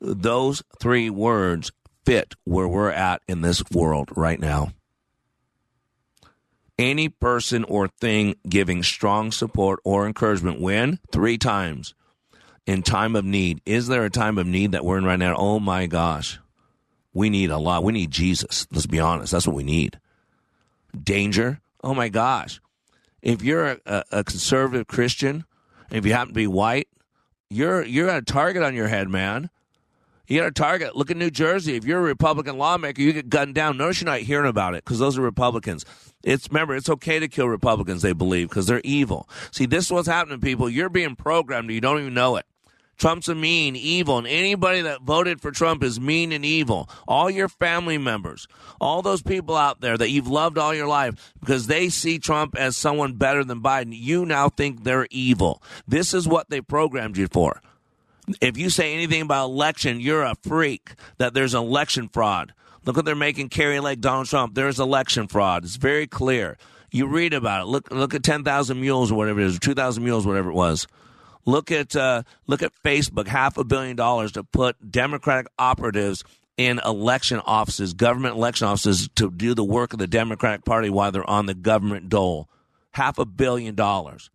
those 0.00 0.62
three 0.80 1.10
words 1.10 1.72
fit 2.04 2.34
where 2.44 2.68
we're 2.68 2.90
at 2.90 3.22
in 3.26 3.40
this 3.40 3.62
world 3.70 4.10
right 4.14 4.38
now 4.38 4.72
any 6.82 7.08
person 7.08 7.64
or 7.64 7.88
thing 7.88 8.34
giving 8.48 8.82
strong 8.82 9.30
support 9.30 9.80
or 9.84 10.06
encouragement 10.06 10.60
when? 10.60 10.98
Three 11.10 11.38
times 11.38 11.94
in 12.66 12.82
time 12.82 13.16
of 13.16 13.24
need. 13.24 13.60
Is 13.64 13.88
there 13.88 14.04
a 14.04 14.10
time 14.10 14.38
of 14.38 14.46
need 14.46 14.72
that 14.72 14.84
we're 14.84 14.98
in 14.98 15.04
right 15.04 15.18
now? 15.18 15.36
Oh 15.36 15.60
my 15.60 15.86
gosh. 15.86 16.38
We 17.12 17.30
need 17.30 17.50
a 17.50 17.58
lot. 17.58 17.84
We 17.84 17.92
need 17.92 18.10
Jesus. 18.10 18.66
Let's 18.70 18.86
be 18.86 19.00
honest. 19.00 19.32
That's 19.32 19.46
what 19.46 19.56
we 19.56 19.62
need. 19.64 19.98
Danger. 21.00 21.60
Oh 21.82 21.94
my 21.94 22.08
gosh. 22.08 22.60
If 23.20 23.42
you're 23.42 23.78
a, 23.86 24.04
a 24.10 24.24
conservative 24.24 24.86
Christian, 24.86 25.44
if 25.90 26.06
you 26.06 26.12
happen 26.12 26.28
to 26.28 26.34
be 26.34 26.46
white, 26.46 26.88
you're 27.50 27.84
you're 27.84 28.06
got 28.06 28.18
a 28.18 28.22
target 28.22 28.62
on 28.62 28.74
your 28.74 28.88
head, 28.88 29.08
man. 29.08 29.50
You 30.26 30.40
got 30.40 30.46
a 30.46 30.52
target. 30.52 30.96
Look 30.96 31.10
at 31.10 31.16
New 31.16 31.30
Jersey. 31.30 31.76
If 31.76 31.84
you're 31.84 31.98
a 31.98 32.02
Republican 32.02 32.56
lawmaker, 32.56 33.02
you 33.02 33.12
get 33.12 33.28
gunned 33.28 33.54
down. 33.54 33.76
Notice 33.76 34.00
you're 34.00 34.10
not 34.10 34.20
hearing 34.20 34.48
about 34.48 34.74
it 34.74 34.84
because 34.84 34.98
those 34.98 35.18
are 35.18 35.22
Republicans. 35.22 35.84
It's 36.24 36.48
remember, 36.48 36.74
it's 36.74 36.88
okay 36.88 37.18
to 37.18 37.28
kill 37.28 37.48
Republicans. 37.48 38.02
They 38.02 38.12
believe 38.12 38.48
because 38.48 38.66
they're 38.66 38.80
evil. 38.84 39.28
See, 39.50 39.66
this 39.66 39.86
is 39.86 39.92
what's 39.92 40.08
happening, 40.08 40.40
people. 40.40 40.70
You're 40.70 40.88
being 40.88 41.16
programmed. 41.16 41.70
You 41.70 41.80
don't 41.80 42.00
even 42.00 42.14
know 42.14 42.36
it. 42.36 42.46
Trump's 43.02 43.28
a 43.28 43.34
mean, 43.34 43.74
evil, 43.74 44.18
and 44.18 44.28
anybody 44.28 44.82
that 44.82 45.02
voted 45.02 45.40
for 45.40 45.50
Trump 45.50 45.82
is 45.82 45.98
mean 45.98 46.30
and 46.30 46.44
evil. 46.44 46.88
All 47.08 47.28
your 47.28 47.48
family 47.48 47.98
members, 47.98 48.46
all 48.80 49.02
those 49.02 49.22
people 49.22 49.56
out 49.56 49.80
there 49.80 49.98
that 49.98 50.10
you've 50.10 50.28
loved 50.28 50.56
all 50.56 50.72
your 50.72 50.86
life 50.86 51.34
because 51.40 51.66
they 51.66 51.88
see 51.88 52.20
Trump 52.20 52.56
as 52.56 52.76
someone 52.76 53.14
better 53.14 53.42
than 53.42 53.60
Biden, 53.60 53.88
you 53.90 54.24
now 54.24 54.48
think 54.48 54.84
they're 54.84 55.08
evil. 55.10 55.60
This 55.84 56.14
is 56.14 56.28
what 56.28 56.48
they 56.48 56.60
programmed 56.60 57.16
you 57.16 57.26
for. 57.26 57.60
If 58.40 58.56
you 58.56 58.70
say 58.70 58.94
anything 58.94 59.22
about 59.22 59.46
election, 59.46 59.98
you're 59.98 60.22
a 60.22 60.36
freak, 60.36 60.94
that 61.18 61.34
there's 61.34 61.54
election 61.54 62.08
fraud. 62.08 62.54
Look 62.84 62.94
what 62.94 63.04
they're 63.04 63.16
making 63.16 63.48
Kari 63.48 63.80
Lake 63.80 64.00
Donald 64.00 64.28
Trump. 64.28 64.54
There's 64.54 64.78
election 64.78 65.26
fraud. 65.26 65.64
It's 65.64 65.74
very 65.74 66.06
clear. 66.06 66.56
You 66.92 67.08
read 67.08 67.34
about 67.34 67.62
it. 67.62 67.66
Look 67.66 67.90
look 67.90 68.14
at 68.14 68.22
10,000 68.22 68.80
mules 68.80 69.10
or 69.10 69.16
whatever 69.16 69.40
it 69.40 69.46
is, 69.46 69.58
2,000 69.58 70.04
mules, 70.04 70.24
whatever 70.24 70.50
it 70.50 70.54
was. 70.54 70.86
Look 71.44 71.70
at 71.70 71.96
uh, 71.96 72.22
look 72.46 72.62
at 72.62 72.72
Facebook, 72.84 73.26
half 73.26 73.58
a 73.58 73.64
billion 73.64 73.96
dollars 73.96 74.32
to 74.32 74.44
put 74.44 74.90
Democratic 74.90 75.48
operatives 75.58 76.24
in 76.56 76.80
election 76.84 77.40
offices, 77.44 77.94
government 77.94 78.36
election 78.36 78.66
offices, 78.66 79.08
to 79.16 79.30
do 79.30 79.54
the 79.54 79.64
work 79.64 79.92
of 79.92 79.98
the 79.98 80.06
Democratic 80.06 80.64
Party 80.64 80.90
while 80.90 81.10
they're 81.10 81.28
on 81.28 81.46
the 81.46 81.54
government 81.54 82.08
dole. 82.08 82.48
Half 82.92 83.18
a 83.18 83.24
billion 83.24 83.74
dollars. 83.74 84.30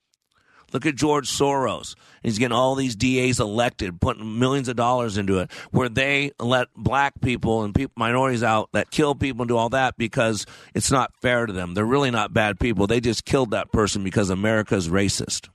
Look 0.73 0.85
at 0.85 0.95
George 0.95 1.29
Soros. 1.29 1.95
He's 2.23 2.39
getting 2.39 2.55
all 2.55 2.75
these 2.75 2.95
DAs 2.95 3.39
elected, 3.39 4.01
putting 4.01 4.37
millions 4.37 4.67
of 4.67 4.75
dollars 4.75 5.17
into 5.17 5.39
it, 5.39 5.51
where 5.71 5.87
they 5.87 6.31
let 6.39 6.67
black 6.75 7.21
people 7.21 7.63
and 7.63 7.73
people, 7.73 7.93
minorities 7.95 8.43
out 8.43 8.69
that 8.73 8.91
kill 8.91 9.15
people 9.15 9.43
and 9.43 9.47
do 9.47 9.55
all 9.55 9.69
that 9.69 9.95
because 9.97 10.45
it's 10.73 10.91
not 10.91 11.13
fair 11.21 11.45
to 11.45 11.53
them. 11.53 11.73
They're 11.73 11.85
really 11.85 12.11
not 12.11 12.33
bad 12.33 12.59
people. 12.59 12.85
They 12.85 12.99
just 12.99 13.23
killed 13.23 13.51
that 13.51 13.71
person 13.71 14.03
because 14.03 14.29
America's 14.29 14.89
racist. 14.89 15.47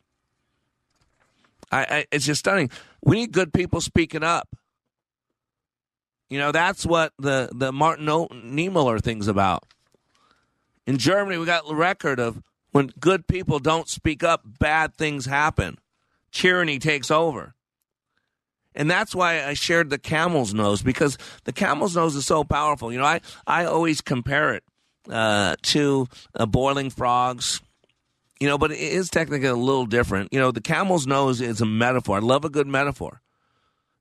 I, 1.72 1.82
I, 1.82 2.06
it's 2.12 2.26
just 2.26 2.40
stunning. 2.40 2.70
We 3.02 3.16
need 3.16 3.32
good 3.32 3.52
people 3.52 3.80
speaking 3.80 4.22
up. 4.22 4.48
You 6.28 6.38
know, 6.38 6.52
that's 6.52 6.86
what 6.86 7.12
the, 7.18 7.50
the 7.52 7.72
Martin 7.72 8.08
o- 8.08 8.28
Niemöller 8.28 9.00
thing's 9.00 9.28
about. 9.28 9.64
In 10.86 10.98
Germany, 10.98 11.38
we 11.38 11.46
got 11.46 11.66
the 11.66 11.74
record 11.74 12.20
of 12.20 12.42
when 12.72 12.90
good 12.98 13.26
people 13.26 13.58
don't 13.58 13.88
speak 13.88 14.22
up, 14.22 14.42
bad 14.44 14.94
things 14.94 15.26
happen. 15.26 15.78
Tyranny 16.30 16.78
takes 16.78 17.10
over. 17.10 17.54
And 18.74 18.90
that's 18.90 19.14
why 19.14 19.44
I 19.44 19.52
shared 19.54 19.90
the 19.90 19.98
camel's 19.98 20.54
nose 20.54 20.82
because 20.82 21.18
the 21.44 21.52
camel's 21.52 21.94
nose 21.94 22.16
is 22.16 22.24
so 22.24 22.42
powerful. 22.44 22.90
You 22.90 22.98
know, 22.98 23.04
I, 23.04 23.20
I 23.46 23.66
always 23.66 24.00
compare 24.00 24.54
it 24.54 24.64
uh, 25.10 25.56
to 25.62 26.08
uh, 26.34 26.46
boiling 26.46 26.88
frogs, 26.88 27.60
you 28.42 28.48
know, 28.48 28.58
but 28.58 28.72
it 28.72 28.80
is 28.80 29.08
technically 29.08 29.46
a 29.46 29.54
little 29.54 29.86
different. 29.86 30.32
You 30.32 30.40
know, 30.40 30.50
the 30.50 30.60
camel's 30.60 31.06
nose 31.06 31.40
is 31.40 31.60
a 31.60 31.64
metaphor. 31.64 32.16
I 32.16 32.18
love 32.18 32.44
a 32.44 32.50
good 32.50 32.66
metaphor. 32.66 33.22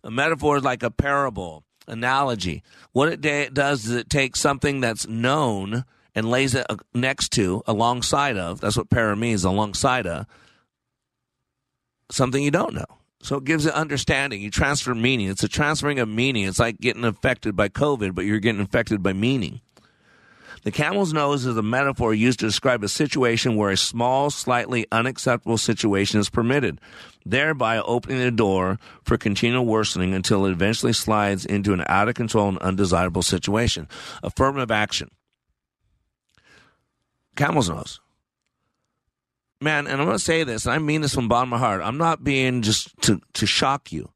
A 0.03 0.09
metaphor 0.09 0.57
is 0.57 0.63
like 0.63 0.81
a 0.81 0.89
parable, 0.89 1.63
analogy. 1.87 2.63
What 2.91 3.09
it 3.09 3.53
does 3.53 3.85
is 3.85 3.91
it 3.91 4.09
takes 4.09 4.39
something 4.39 4.81
that's 4.81 5.07
known 5.07 5.85
and 6.15 6.31
lays 6.31 6.55
it 6.55 6.65
uh, 6.71 6.77
next 6.91 7.33
to, 7.33 7.61
alongside 7.67 8.35
of, 8.35 8.61
that's 8.61 8.77
what 8.77 8.89
para 8.89 9.15
means, 9.15 9.43
alongside 9.43 10.07
of, 10.07 10.25
something 12.09 12.41
you 12.41 12.49
don't 12.49 12.73
know. 12.73 12.97
So 13.21 13.35
it 13.35 13.43
gives 13.43 13.67
it 13.67 13.75
understanding. 13.75 14.41
You 14.41 14.49
transfer 14.49 14.95
meaning. 14.95 15.27
It's 15.29 15.43
a 15.43 15.47
transferring 15.47 15.99
of 15.99 16.09
meaning. 16.09 16.45
It's 16.47 16.57
like 16.57 16.79
getting 16.79 17.03
infected 17.03 17.55
by 17.55 17.69
COVID, 17.69 18.15
but 18.15 18.25
you're 18.25 18.39
getting 18.39 18.61
infected 18.61 19.03
by 19.03 19.13
meaning. 19.13 19.61
The 20.63 20.71
camel's 20.71 21.11
nose 21.11 21.45
is 21.45 21.57
a 21.57 21.63
metaphor 21.63 22.13
used 22.13 22.39
to 22.39 22.45
describe 22.45 22.83
a 22.83 22.87
situation 22.87 23.55
where 23.55 23.71
a 23.71 23.77
small, 23.77 24.29
slightly 24.29 24.85
unacceptable 24.91 25.57
situation 25.57 26.19
is 26.19 26.29
permitted, 26.29 26.79
thereby 27.25 27.79
opening 27.79 28.19
the 28.19 28.31
door 28.31 28.77
for 29.03 29.17
continual 29.17 29.65
worsening 29.65 30.13
until 30.13 30.45
it 30.45 30.51
eventually 30.51 30.93
slides 30.93 31.45
into 31.45 31.73
an 31.73 31.83
out 31.87 32.09
of 32.09 32.15
control 32.15 32.47
and 32.47 32.59
undesirable 32.59 33.23
situation. 33.23 33.87
Affirmative 34.21 34.69
action. 34.69 35.09
Camel's 37.35 37.69
nose. 37.69 37.99
Man, 39.61 39.87
and 39.87 39.99
I'm 39.99 40.07
going 40.07 40.17
to 40.17 40.23
say 40.23 40.43
this, 40.43 40.65
and 40.65 40.73
I 40.73 40.79
mean 40.79 41.01
this 41.01 41.13
from 41.13 41.25
the 41.25 41.29
bottom 41.29 41.53
of 41.53 41.59
my 41.59 41.65
heart. 41.65 41.81
I'm 41.83 41.97
not 41.97 42.23
being 42.23 42.61
just 42.61 42.95
to, 43.03 43.21
to 43.33 43.45
shock 43.45 43.91
you. 43.91 44.11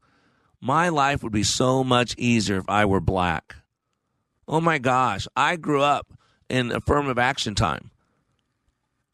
My 0.60 0.88
life 0.88 1.22
would 1.22 1.32
be 1.32 1.44
so 1.44 1.84
much 1.84 2.14
easier 2.18 2.56
if 2.56 2.68
I 2.68 2.84
were 2.84 3.00
black. 3.00 3.56
Oh 4.48 4.60
my 4.60 4.78
gosh, 4.78 5.26
I 5.36 5.56
grew 5.56 5.82
up 5.82 6.15
in 6.48 6.72
affirmative 6.72 7.18
action 7.18 7.54
time 7.54 7.90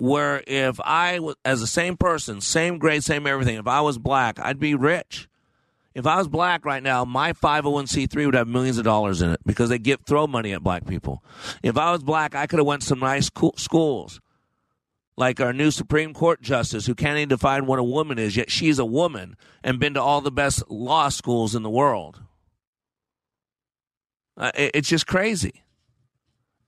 where 0.03 0.43
if 0.49 0.81
I 0.81 1.21
was 1.21 1.37
as 1.45 1.61
the 1.61 1.67
same 1.69 1.97
person, 1.97 2.41
same 2.41 2.79
grade, 2.79 3.05
same 3.05 3.25
everything, 3.25 3.57
if 3.57 3.69
I 3.69 3.83
was 3.83 3.99
black, 3.99 4.41
I'd 4.41 4.59
be 4.59 4.75
rich. 4.75 5.29
If 5.95 6.09
I 6.09 6.17
was 6.17 6.27
black 6.27 6.65
right 6.65 6.83
now, 6.83 7.05
my 7.05 7.33
501c3 7.35 8.27
would 8.27 8.35
have 8.35 8.49
millions 8.49 8.79
of 8.79 8.85
dollars 8.85 9.23
in 9.23 9.31
it 9.31 9.39
because 9.47 9.69
they 9.69 9.79
give 9.79 10.01
throw 10.05 10.27
money 10.27 10.53
at 10.55 10.65
black 10.65 10.89
people. 10.89 11.23
If 11.63 11.77
I 11.77 11.93
was 11.93 12.03
black, 12.03 12.35
I 12.35 12.49
could 12.49 12.59
have 12.59 12.67
went 12.67 12.83
some 12.83 12.99
nice 12.99 13.31
cool 13.31 13.55
schools. 13.57 14.21
Like 15.17 15.41
our 15.41 15.53
new 15.53 15.71
Supreme 15.71 16.15
Court 16.15 16.43
justice 16.43 16.87
who 16.87 16.97
can't 16.97 17.19
even 17.19 17.29
define 17.29 17.67
what 17.67 17.79
a 17.79 17.85
woman 17.85 18.19
is, 18.19 18.37
yet 18.37 18.51
she's 18.51 18.81
a 18.81 18.85
woman 18.85 19.37
and 19.63 19.79
been 19.79 19.95
to 19.95 20.03
all 20.03 20.21
the 20.21 20.33
best 20.33 20.69
law 20.69 21.11
schools 21.11 21.55
in 21.55 21.63
the 21.63 21.71
world. 21.71 22.21
Uh, 24.37 24.51
it, 24.57 24.73
it's 24.75 24.89
just 24.89 25.07
crazy. 25.07 25.63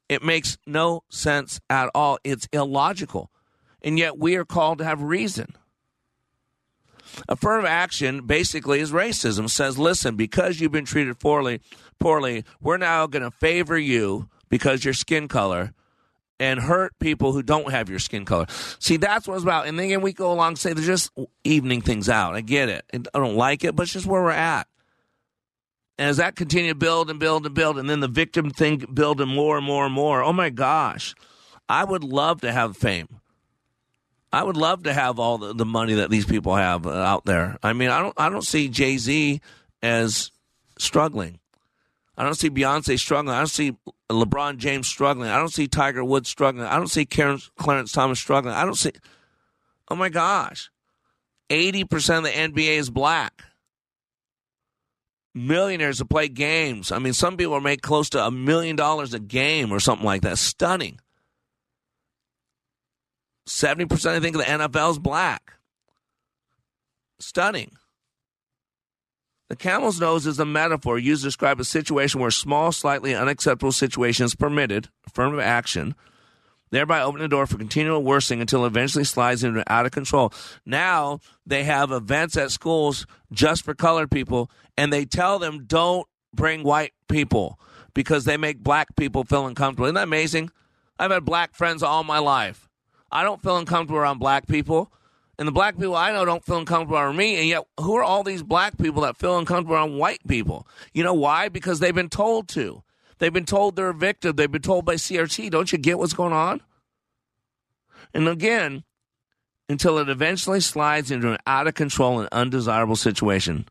It 0.08 0.22
makes 0.22 0.58
no 0.66 1.02
sense 1.08 1.60
at 1.70 1.90
all. 1.94 2.18
It's 2.24 2.48
illogical. 2.52 3.30
And 3.82 3.98
yet 3.98 4.18
we 4.18 4.36
are 4.36 4.44
called 4.44 4.78
to 4.78 4.84
have 4.84 5.02
reason. 5.02 5.54
Affirmative 7.28 7.70
action 7.70 8.26
basically 8.26 8.80
is 8.80 8.92
racism. 8.92 9.48
Says, 9.48 9.78
listen, 9.78 10.16
because 10.16 10.60
you've 10.60 10.72
been 10.72 10.84
treated 10.84 11.18
poorly, 11.18 11.60
poorly, 11.98 12.44
we're 12.60 12.76
now 12.76 13.06
going 13.06 13.22
to 13.22 13.30
favor 13.30 13.78
you 13.78 14.28
because 14.48 14.84
your 14.84 14.94
skin 14.94 15.28
color 15.28 15.74
and 16.40 16.60
hurt 16.60 16.98
people 16.98 17.32
who 17.32 17.42
don't 17.42 17.70
have 17.70 17.88
your 17.88 17.98
skin 17.98 18.24
color. 18.24 18.46
See, 18.78 18.96
that's 18.96 19.28
what 19.28 19.34
it's 19.34 19.44
about. 19.44 19.66
And 19.66 19.78
then 19.78 20.00
we 20.00 20.12
go 20.12 20.32
along 20.32 20.48
and 20.48 20.58
say 20.58 20.72
they're 20.72 20.84
just 20.84 21.10
evening 21.44 21.80
things 21.80 22.08
out. 22.08 22.34
I 22.34 22.40
get 22.40 22.68
it. 22.68 22.84
I 22.92 23.18
don't 23.18 23.36
like 23.36 23.64
it, 23.64 23.76
but 23.76 23.84
it's 23.84 23.92
just 23.92 24.06
where 24.06 24.22
we're 24.22 24.30
at. 24.30 24.66
And 25.98 26.10
as 26.10 26.16
that 26.16 26.34
continue 26.34 26.72
to 26.72 26.78
build 26.78 27.08
and 27.08 27.20
build 27.20 27.46
and 27.46 27.54
build, 27.54 27.78
and 27.78 27.88
then 27.88 28.00
the 28.00 28.08
victim 28.08 28.50
thing 28.50 28.84
building 28.92 29.28
more 29.28 29.56
and 29.56 29.64
more 29.64 29.84
and 29.84 29.94
more, 29.94 30.22
oh 30.22 30.32
my 30.32 30.50
gosh, 30.50 31.14
I 31.68 31.84
would 31.84 32.02
love 32.02 32.40
to 32.40 32.52
have 32.52 32.76
fame. 32.76 33.20
I 34.32 34.42
would 34.42 34.56
love 34.56 34.82
to 34.82 34.92
have 34.92 35.20
all 35.20 35.38
the, 35.38 35.54
the 35.54 35.64
money 35.64 35.94
that 35.94 36.10
these 36.10 36.26
people 36.26 36.56
have 36.56 36.86
uh, 36.86 36.90
out 36.90 37.24
there. 37.24 37.56
I 37.62 37.72
mean, 37.72 37.88
I 37.88 38.00
don't 38.00 38.14
I 38.16 38.28
don't 38.28 38.42
see 38.42 38.68
Jay 38.68 38.98
Z 38.98 39.40
as 39.80 40.32
struggling. 40.76 41.38
I 42.16 42.24
don't 42.24 42.34
see 42.34 42.50
Beyonce 42.50 42.98
struggling. 42.98 43.34
I 43.34 43.38
don't 43.38 43.46
see 43.46 43.76
LeBron 44.10 44.56
James 44.56 44.88
struggling. 44.88 45.30
I 45.30 45.36
don't 45.36 45.52
see 45.52 45.68
Tiger 45.68 46.04
Woods 46.04 46.28
struggling. 46.28 46.66
I 46.66 46.76
don't 46.76 46.90
see 46.90 47.06
Karen, 47.06 47.40
Clarence 47.56 47.92
Thomas 47.92 48.18
struggling. 48.18 48.54
I 48.54 48.64
don't 48.64 48.74
see. 48.74 48.92
Oh 49.88 49.94
my 49.94 50.08
gosh, 50.08 50.68
eighty 51.48 51.84
percent 51.84 52.26
of 52.26 52.32
the 52.32 52.38
NBA 52.38 52.76
is 52.76 52.90
black. 52.90 53.44
Millionaires 55.34 55.98
that 55.98 56.08
play 56.08 56.28
games. 56.28 56.92
I 56.92 56.98
mean, 56.98 57.12
some 57.12 57.36
people 57.36 57.60
make 57.60 57.82
close 57.82 58.08
to 58.10 58.24
a 58.24 58.30
million 58.30 58.76
dollars 58.76 59.14
a 59.14 59.18
game 59.18 59.72
or 59.72 59.80
something 59.80 60.06
like 60.06 60.22
that. 60.22 60.38
Stunning. 60.38 61.00
70% 63.48 64.06
I 64.10 64.20
think 64.20 64.36
of 64.36 64.42
the 64.42 64.48
NFL 64.48 64.92
is 64.92 64.98
black. 64.98 65.54
Stunning. 67.18 67.72
The 69.50 69.56
camel's 69.56 70.00
nose 70.00 70.26
is 70.26 70.38
a 70.38 70.46
metaphor 70.46 70.98
used 70.98 71.22
to 71.22 71.28
describe 71.28 71.60
a 71.60 71.64
situation 71.64 72.20
where 72.20 72.30
small, 72.30 72.72
slightly 72.72 73.14
unacceptable 73.14 73.72
situation 73.72 74.24
is 74.24 74.34
permitted, 74.34 74.88
affirmative 75.06 75.44
action, 75.44 75.94
thereby 76.70 77.02
opening 77.02 77.24
the 77.24 77.28
door 77.28 77.46
for 77.46 77.58
continual 77.58 78.02
worsening 78.02 78.40
until 78.40 78.64
eventually 78.64 79.04
slides 79.04 79.44
into 79.44 79.62
out 79.70 79.84
of 79.84 79.92
control. 79.92 80.32
Now 80.64 81.20
they 81.46 81.64
have 81.64 81.92
events 81.92 82.36
at 82.36 82.50
schools 82.50 83.06
just 83.32 83.64
for 83.64 83.74
colored 83.74 84.10
people, 84.10 84.50
and 84.76 84.92
they 84.92 85.04
tell 85.04 85.38
them 85.38 85.64
don't 85.66 86.06
bring 86.32 86.62
white 86.62 86.92
people 87.08 87.58
because 87.94 88.24
they 88.24 88.36
make 88.36 88.58
black 88.58 88.96
people 88.96 89.24
feel 89.24 89.46
uncomfortable. 89.46 89.86
Isn't 89.86 89.94
that 89.94 90.04
amazing? 90.04 90.50
I've 90.98 91.10
had 91.10 91.24
black 91.24 91.54
friends 91.54 91.82
all 91.82 92.04
my 92.04 92.18
life. 92.18 92.68
I 93.10 93.22
don't 93.22 93.42
feel 93.42 93.56
uncomfortable 93.56 93.98
around 93.98 94.18
black 94.18 94.46
people. 94.46 94.90
And 95.38 95.48
the 95.48 95.52
black 95.52 95.76
people 95.76 95.96
I 95.96 96.12
know 96.12 96.24
don't 96.24 96.44
feel 96.44 96.58
uncomfortable 96.58 96.96
around 96.96 97.16
me. 97.16 97.36
And 97.36 97.48
yet, 97.48 97.64
who 97.80 97.96
are 97.96 98.04
all 98.04 98.22
these 98.22 98.42
black 98.42 98.78
people 98.78 99.02
that 99.02 99.16
feel 99.16 99.38
uncomfortable 99.38 99.74
around 99.74 99.98
white 99.98 100.20
people? 100.28 100.66
You 100.92 101.02
know 101.02 101.14
why? 101.14 101.48
Because 101.48 101.80
they've 101.80 101.94
been 101.94 102.08
told 102.08 102.48
to. 102.50 102.82
They've 103.18 103.32
been 103.32 103.44
told 103.44 103.76
they're 103.76 103.90
a 103.90 103.94
victim. 103.94 104.36
They've 104.36 104.50
been 104.50 104.62
told 104.62 104.84
by 104.84 104.94
CRT. 104.94 105.50
Don't 105.50 105.72
you 105.72 105.78
get 105.78 105.98
what's 105.98 106.12
going 106.12 106.32
on? 106.32 106.60
And 108.12 108.28
again, 108.28 108.84
until 109.68 109.98
it 109.98 110.08
eventually 110.08 110.60
slides 110.60 111.10
into 111.10 111.32
an 111.32 111.38
out 111.46 111.66
of 111.66 111.74
control 111.74 112.20
and 112.20 112.28
undesirable 112.30 112.96
situation. 112.96 113.66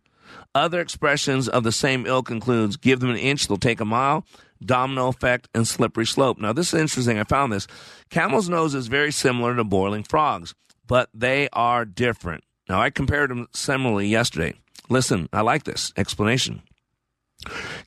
Other 0.56 0.80
expressions 0.82 1.50
of 1.50 1.64
the 1.64 1.72
same 1.72 2.06
ilk 2.06 2.30
includes 2.30 2.78
give 2.78 3.00
them 3.00 3.10
an 3.10 3.18
inch, 3.18 3.48
they'll 3.48 3.58
take 3.58 3.80
a 3.80 3.86
mile, 3.86 4.24
domino 4.64 5.08
effect, 5.08 5.50
and 5.56 5.68
slippery 5.68 6.06
slope. 6.06 6.38
Now, 6.38 6.54
this 6.54 6.74
is 6.74 6.80
interesting. 6.80 7.18
I 7.18 7.24
found 7.24 7.52
this. 7.52 7.68
Camel's 8.10 8.50
nose 8.50 8.76
is 8.76 8.88
very 8.88 9.12
similar 9.12 9.56
to 9.56 9.64
boiling 9.64 10.04
frogs, 10.04 10.54
but 10.88 11.10
they 11.14 11.50
are 11.54 11.86
different. 11.86 12.44
Now, 12.70 12.80
I 12.80 12.92
compared 12.92 13.32
them 13.32 13.48
similarly 13.54 14.08
yesterday. 14.08 14.54
Listen, 14.90 15.28
I 15.34 15.42
like 15.42 15.64
this 15.64 15.92
explanation. 15.98 16.62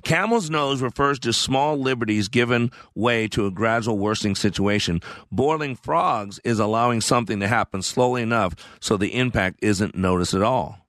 Camel's 0.02 0.50
nose 0.50 0.82
refers 0.82 1.18
to 1.20 1.32
small 1.32 1.78
liberties 1.78 2.28
given 2.28 2.70
way 2.94 3.26
to 3.28 3.46
a 3.46 3.50
gradual 3.50 3.96
worsening 3.96 4.34
situation. 4.34 5.00
Boiling 5.30 5.76
frogs 5.76 6.40
is 6.44 6.58
allowing 6.58 7.00
something 7.00 7.40
to 7.40 7.48
happen 7.48 7.80
slowly 7.80 8.22
enough 8.22 8.54
so 8.80 8.96
the 8.96 9.14
impact 9.14 9.60
isn't 9.62 9.94
noticed 9.94 10.34
at 10.34 10.42
all. 10.42 10.85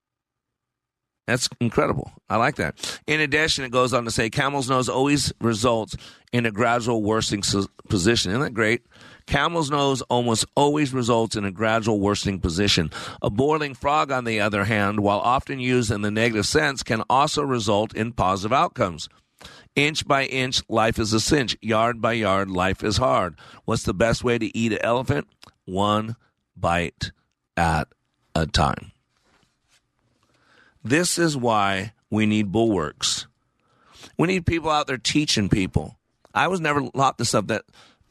That's 1.28 1.50
incredible. 1.60 2.12
I 2.30 2.38
like 2.38 2.56
that. 2.56 3.02
In 3.06 3.20
addition, 3.20 3.66
it 3.66 3.72
goes 3.72 3.94
on 3.94 4.06
to 4.06 4.12
say 4.12 4.30
camel's 4.30 4.70
nose 4.70 4.88
always 4.88 5.34
results 5.42 5.98
in 6.32 6.46
a 6.46 6.52
gradual 6.52 7.04
worsening 7.04 7.44
position. 7.90 8.32
Isn't 8.32 8.42
that 8.42 8.54
great? 8.54 8.86
Camel's 9.26 9.70
nose 9.70 10.02
almost 10.04 10.46
always 10.56 10.94
results 10.94 11.36
in 11.36 11.44
a 11.44 11.52
gradual 11.52 12.00
worsening 12.00 12.40
position. 12.40 12.92
A 13.22 13.30
boiling 13.30 13.74
frog, 13.74 14.10
on 14.10 14.24
the 14.24 14.40
other 14.40 14.64
hand, 14.64 15.02
while 15.02 15.20
often 15.20 15.60
used 15.60 15.92
in 15.92 16.02
the 16.02 16.12
negative 16.12 16.46
sense, 16.46 16.82
can 16.82 17.04
also 17.10 17.44
result 17.44 17.94
in 17.94 18.14
positive 18.14 18.54
outcomes. 18.54 19.10
Inch 19.76 20.08
by 20.08 20.24
inch, 20.26 20.62
life 20.70 20.98
is 20.98 21.12
a 21.12 21.20
cinch. 21.20 21.58
Yard 21.62 22.02
by 22.02 22.14
yard, 22.14 22.50
life 22.50 22.86
is 22.86 22.98
hard. 22.98 23.36
What's 23.66 23.84
the 23.84 23.94
best 23.94 24.24
way 24.24 24.38
to 24.38 24.58
eat 24.58 24.72
an 24.72 24.80
elephant? 24.82 25.28
One 25.66 26.16
bite 26.56 27.12
at 27.58 27.90
a 28.34 28.48
time. 28.48 28.94
This 30.88 31.18
is 31.18 31.36
why 31.36 31.92
we 32.10 32.26
need 32.26 32.54
bulwarks. 32.54 33.28
We 34.18 34.28
need 34.28 34.46
people 34.46 34.70
out 34.70 34.88
there 34.88 34.98
teaching 34.98 35.50
people. 35.50 35.98
I 36.34 36.48
was 36.48 36.62
never 36.62 36.90
taught 36.92 37.18
this 37.18 37.30
stuff 37.30 37.48
that 37.48 37.64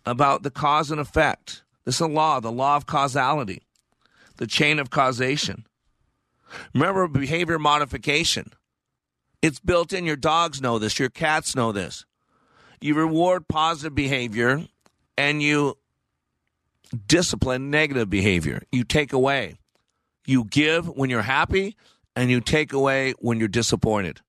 about 0.05 0.43
the 0.43 0.51
cause 0.51 0.91
and 0.91 1.01
effect. 1.01 1.63
This 1.87 1.95
is 1.95 2.01
a 2.03 2.07
law, 2.07 2.39
the 2.39 2.53
law 2.53 2.77
of 2.77 2.85
causality, 2.85 3.63
the 4.37 4.47
chain 4.47 4.79
of 4.79 4.91
causation. 4.91 5.67
Remember 6.75 7.09
behavior 7.09 7.59
modification. 7.59 8.53
It's 9.41 9.59
built 9.59 9.95
in. 9.95 10.05
Your 10.05 10.17
dogs 10.17 10.61
know 10.61 10.79
this. 10.79 10.99
Your 10.99 11.09
cats 11.09 11.57
know 11.57 11.73
this. 11.73 12.05
You 12.83 12.95
reward 12.95 13.49
positive 13.49 13.95
behavior 13.95 14.67
and 15.17 15.43
you 15.43 15.79
discipline 17.07 17.71
negative 17.71 18.11
behavior. 18.11 18.65
You 18.71 18.85
take 18.85 19.15
away. 19.15 19.55
You 20.27 20.45
give 20.45 20.89
when 20.89 21.09
you're 21.09 21.23
happy 21.23 21.75
and 22.17 22.31
you 22.31 22.41
take 22.41 22.73
away 22.73 23.13
when 23.19 23.39
you're 23.39 23.49
disappointed. 23.49 24.21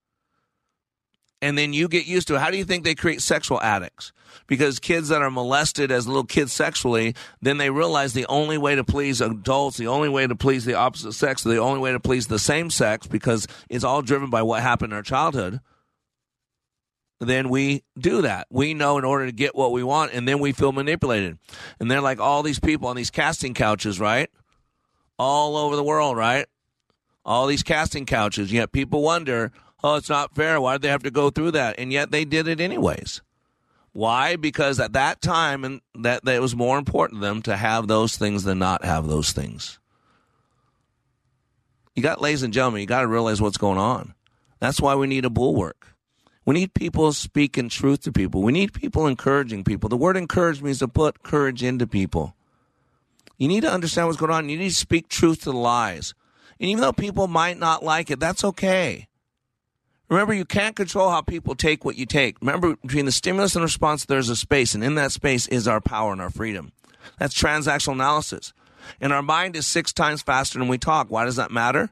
And 1.42 1.58
then 1.58 1.72
you 1.72 1.88
get 1.88 2.06
used 2.06 2.28
to 2.28 2.36
it. 2.36 2.40
How 2.40 2.52
do 2.52 2.58
you 2.58 2.64
think 2.64 2.84
they 2.84 2.96
create 2.96 3.22
sexual 3.22 3.62
addicts? 3.62 4.12
Because 4.48 4.80
kids 4.80 5.10
that 5.10 5.22
are 5.22 5.30
molested 5.30 5.92
as 5.92 6.08
little 6.08 6.24
kids 6.24 6.52
sexually, 6.52 7.16
then 7.42 7.58
they 7.58 7.70
realize 7.70 8.14
the 8.14 8.26
only 8.26 8.58
way 8.58 8.76
to 8.76 8.84
please 8.84 9.22
adults, 9.22 9.78
the 9.78 9.88
only 9.88 10.10
way 10.10 10.26
to 10.26 10.36
please 10.36 10.66
the 10.66 10.74
opposite 10.74 11.14
sex, 11.14 11.44
the 11.44 11.58
only 11.58 11.80
way 11.80 11.92
to 11.92 12.00
please 12.00 12.28
the 12.28 12.40
same 12.40 12.70
sex, 12.70 13.08
because 13.08 13.48
it's 13.70 13.84
all 13.84 14.02
driven 14.02 14.30
by 14.30 14.42
what 14.42 14.62
happened 14.62 14.94
in 14.94 14.98
our 14.98 15.04
childhood 15.04 15.62
then 17.20 17.50
we 17.50 17.84
do 17.98 18.22
that. 18.22 18.48
We 18.50 18.74
know 18.74 18.98
in 18.98 19.06
order 19.06 19.26
to 19.26 19.32
get 19.32 19.56
what 19.56 19.72
we 19.72 19.84
want, 19.84 20.14
and 20.14 20.28
then 20.28 20.40
we 20.40 20.52
feel 20.52 20.72
manipulated. 20.72 21.38
And 21.80 21.90
they're 21.90 22.02
like 22.02 22.20
all 22.20 22.44
these 22.44 22.60
people 22.60 22.88
on 22.88 22.96
these 22.96 23.10
casting 23.10 23.54
couches, 23.54 24.00
right? 24.00 24.30
All 25.18 25.58
over 25.58 25.76
the 25.76 25.84
world, 25.84 26.16
right? 26.16 26.46
All 27.28 27.46
these 27.46 27.62
casting 27.62 28.06
couches. 28.06 28.52
Yet 28.52 28.72
people 28.72 29.04
wonder, 29.04 29.52
oh, 29.84 29.96
it's 29.96 30.10
not 30.10 30.34
fair. 30.34 30.60
Why 30.60 30.76
did 30.76 30.84
they 30.84 30.88
have 30.88 31.04
to 31.04 31.12
go 31.12 31.30
through 31.30 31.52
that? 31.52 31.76
And 31.78 31.92
yet 31.92 32.10
they 32.10 32.26
did 32.26 32.48
it 32.48 32.62
anyways. 32.62 33.22
Why? 33.92 34.38
Because 34.38 34.80
at 34.80 34.94
that 34.94 35.22
time, 35.22 35.64
and 35.64 35.82
that, 35.96 36.24
that 36.24 36.36
it 36.36 36.42
was 36.42 36.56
more 36.56 36.78
important 36.78 37.20
to 37.20 37.28
them 37.28 37.42
to 37.44 37.58
have 37.58 37.88
those 37.88 38.16
things 38.16 38.44
than 38.44 38.60
not 38.60 38.86
have 38.86 39.08
those 39.08 39.32
things. 39.32 39.80
You 41.96 42.04
got, 42.04 42.22
ladies 42.22 42.44
and 42.44 42.54
gentlemen, 42.54 42.82
you 42.82 42.88
got 42.88 43.02
to 43.02 43.08
realize 43.08 43.42
what's 43.42 43.58
going 43.58 43.80
on. 43.80 44.14
That's 44.60 44.80
why 44.80 44.96
we 44.96 45.08
need 45.08 45.26
a 45.26 45.30
bulwark. 45.30 45.96
We 46.46 46.54
need 46.54 46.74
people 46.74 47.12
speaking 47.12 47.70
truth 47.70 48.04
to 48.04 48.12
people. 48.12 48.42
We 48.42 48.54
need 48.54 48.72
people 48.72 49.08
encouraging 49.08 49.66
people. 49.66 49.90
The 49.90 49.98
word 49.98 50.16
encourage 50.16 50.62
means 50.62 50.80
to 50.80 50.88
put 50.88 51.24
courage 51.24 51.62
into 51.62 51.88
people. 51.88 52.36
You 53.38 53.48
need 53.48 53.62
to 53.62 53.72
understand 53.72 54.08
what's 54.08 54.20
going 54.20 54.32
on. 54.32 54.48
You 54.48 54.58
need 54.58 54.70
to 54.70 54.76
speak 54.76 55.10
truth 55.10 55.40
to 55.40 55.52
the 55.52 55.58
lies. 55.58 56.14
And 56.60 56.70
even 56.70 56.82
though 56.82 56.94
people 56.94 57.28
might 57.28 57.58
not 57.58 57.84
like 57.84 58.10
it, 58.12 58.20
that's 58.20 58.44
okay. 58.44 59.08
Remember, 60.10 60.34
you 60.34 60.46
can't 60.46 60.76
control 60.76 61.10
how 61.10 61.22
people 61.22 61.54
take 61.56 61.84
what 61.84 61.98
you 61.98 62.06
take. 62.06 62.40
Remember, 62.40 62.76
between 62.78 63.06
the 63.06 63.12
stimulus 63.12 63.56
and 63.56 63.64
response, 63.64 64.06
there's 64.06 64.30
a 64.30 64.36
space, 64.38 64.74
and 64.74 64.84
in 64.84 64.96
that 64.96 65.12
space 65.12 65.48
is 65.48 65.68
our 65.68 65.82
power 65.82 66.14
and 66.14 66.22
our 66.22 66.30
freedom. 66.30 66.72
That's 67.20 67.40
transactional 67.40 67.94
analysis. 67.94 68.54
And 69.02 69.12
our 69.12 69.22
mind 69.22 69.58
is 69.58 69.68
six 69.68 69.92
times 69.92 70.22
faster 70.22 70.60
than 70.60 70.70
we 70.70 70.78
talk. 70.78 71.12
Why 71.12 71.26
does 71.26 71.36
that 71.36 71.52
matter? 71.52 71.90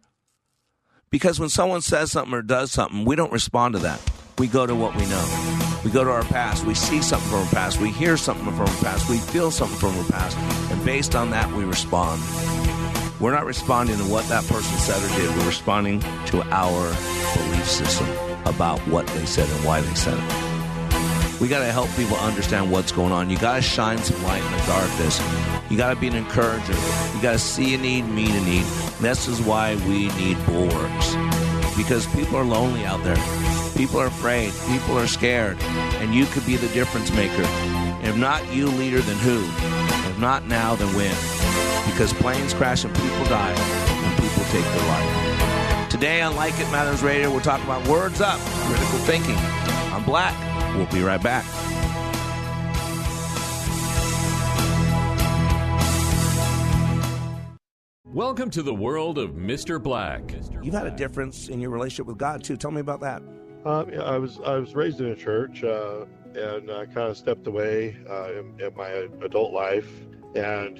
Because 1.09 1.39
when 1.39 1.49
someone 1.49 1.81
says 1.81 2.11
something 2.11 2.33
or 2.33 2.41
does 2.41 2.71
something, 2.71 3.03
we 3.05 3.15
don't 3.15 3.33
respond 3.33 3.73
to 3.73 3.79
that. 3.81 4.01
We 4.37 4.47
go 4.47 4.65
to 4.65 4.75
what 4.75 4.95
we 4.95 5.05
know. 5.05 5.81
We 5.83 5.91
go 5.91 6.03
to 6.03 6.09
our 6.09 6.23
past. 6.23 6.65
We 6.65 6.73
see 6.73 7.01
something 7.01 7.29
from 7.29 7.39
our 7.39 7.49
past. 7.51 7.79
We 7.79 7.91
hear 7.91 8.17
something 8.17 8.45
from 8.45 8.61
our 8.61 8.77
past. 8.77 9.09
We 9.09 9.17
feel 9.17 9.51
something 9.51 9.77
from 9.77 9.97
our 9.97 10.09
past. 10.09 10.37
And 10.71 10.83
based 10.85 11.15
on 11.15 11.29
that, 11.31 11.51
we 11.51 11.63
respond. 11.63 12.21
We're 13.19 13.31
not 13.31 13.45
responding 13.45 13.97
to 13.97 14.03
what 14.03 14.27
that 14.27 14.45
person 14.45 14.77
said 14.77 15.01
or 15.01 15.07
did. 15.17 15.35
We're 15.37 15.47
responding 15.47 16.01
to 16.27 16.43
our 16.51 16.93
belief 17.35 17.67
system 17.67 18.07
about 18.45 18.79
what 18.87 19.07
they 19.07 19.25
said 19.25 19.49
and 19.49 19.65
why 19.65 19.81
they 19.81 19.95
said 19.95 20.17
it. 20.17 21.41
We 21.41 21.47
got 21.47 21.59
to 21.59 21.71
help 21.71 21.89
people 21.95 22.17
understand 22.17 22.71
what's 22.71 22.91
going 22.91 23.11
on. 23.11 23.29
You 23.29 23.37
got 23.37 23.55
to 23.57 23.61
shine 23.61 23.97
some 23.99 24.21
light 24.23 24.43
in 24.43 24.51
the 24.51 24.63
darkness. 24.65 25.21
You 25.69 25.77
got 25.77 25.93
to 25.93 25.99
be 25.99 26.07
an 26.07 26.15
encourager. 26.15 26.73
You 26.73 27.21
got 27.21 27.33
to 27.33 27.39
see 27.39 27.73
a 27.73 27.77
need, 27.77 28.03
meet 28.03 28.29
a 28.29 28.41
need. 28.41 28.65
This 28.99 29.27
is 29.27 29.41
why 29.41 29.75
we 29.87 30.07
need 30.15 30.43
bulwarks 30.45 31.15
because 31.75 32.07
people 32.07 32.37
are 32.37 32.45
lonely 32.45 32.85
out 32.85 33.03
there. 33.03 33.17
People 33.75 33.99
are 33.99 34.07
afraid. 34.07 34.53
People 34.67 34.97
are 34.97 35.07
scared. 35.07 35.61
And 35.99 36.13
you 36.13 36.25
could 36.27 36.45
be 36.45 36.55
the 36.55 36.69
difference 36.69 37.11
maker. 37.11 37.43
If 38.03 38.15
not 38.17 38.53
you, 38.53 38.67
leader, 38.67 38.99
then 38.99 39.17
who? 39.17 39.43
If 40.09 40.19
not 40.19 40.47
now, 40.47 40.75
then 40.75 40.93
when? 40.95 41.44
Because 41.85 42.13
planes 42.13 42.53
crash 42.53 42.83
and 42.83 42.93
people 42.93 43.25
die 43.25 43.53
and 43.53 44.21
people 44.21 44.43
take 44.45 44.63
their 44.63 44.87
life. 44.87 45.89
Today 45.89 46.21
on 46.21 46.35
Like 46.35 46.59
It 46.59 46.69
Matters 46.71 47.01
Radio, 47.01 47.33
we're 47.33 47.41
talking 47.41 47.65
about 47.65 47.87
words 47.87 48.21
up, 48.21 48.39
critical 48.39 48.99
thinking. 48.99 49.37
I'm 49.93 50.03
Black. 50.03 50.35
We'll 50.75 50.87
be 50.87 51.01
right 51.01 51.21
back. 51.23 51.45
Welcome 58.15 58.49
to 58.51 58.63
the 58.63 58.73
world 58.73 59.17
of 59.17 59.31
Mr. 59.31 59.81
Black. 59.81 60.33
You've 60.61 60.73
had 60.73 60.87
a 60.87 60.95
difference 60.95 61.49
in 61.49 61.59
your 61.59 61.69
relationship 61.69 62.05
with 62.05 62.17
God 62.17 62.43
too. 62.43 62.55
Tell 62.55 62.71
me 62.71 62.79
about 62.79 63.01
that. 63.01 63.21
Um, 63.65 63.89
yeah, 63.91 64.03
I 64.03 64.17
was 64.17 64.39
I 64.45 64.57
was 64.57 64.73
raised 64.73 65.01
in 65.01 65.07
a 65.07 65.15
church 65.15 65.63
uh, 65.63 66.05
and 66.33 66.71
I 66.71 66.85
kind 66.85 67.09
of 67.09 67.17
stepped 67.17 67.47
away 67.47 67.97
uh, 68.09 68.31
in, 68.31 68.59
in, 68.59 68.75
my 68.75 68.87
adult 69.21 69.53
life, 69.53 69.89
and 70.35 70.79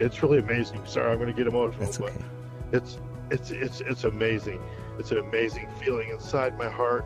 it's 0.00 0.22
really 0.22 0.38
amazing. 0.38 0.84
Sorry, 0.86 1.10
I'm 1.10 1.18
going 1.18 1.30
to 1.30 1.36
get 1.36 1.46
emotional, 1.46 1.80
That's 1.84 2.00
okay. 2.00 2.12
but 2.70 2.78
it's 2.82 2.98
it's 3.30 3.50
it's 3.50 3.80
it's 3.80 4.04
amazing. 4.04 4.60
It's 4.98 5.10
an 5.10 5.18
amazing 5.18 5.68
feeling 5.82 6.08
inside 6.10 6.56
my 6.58 6.68
heart. 6.68 7.04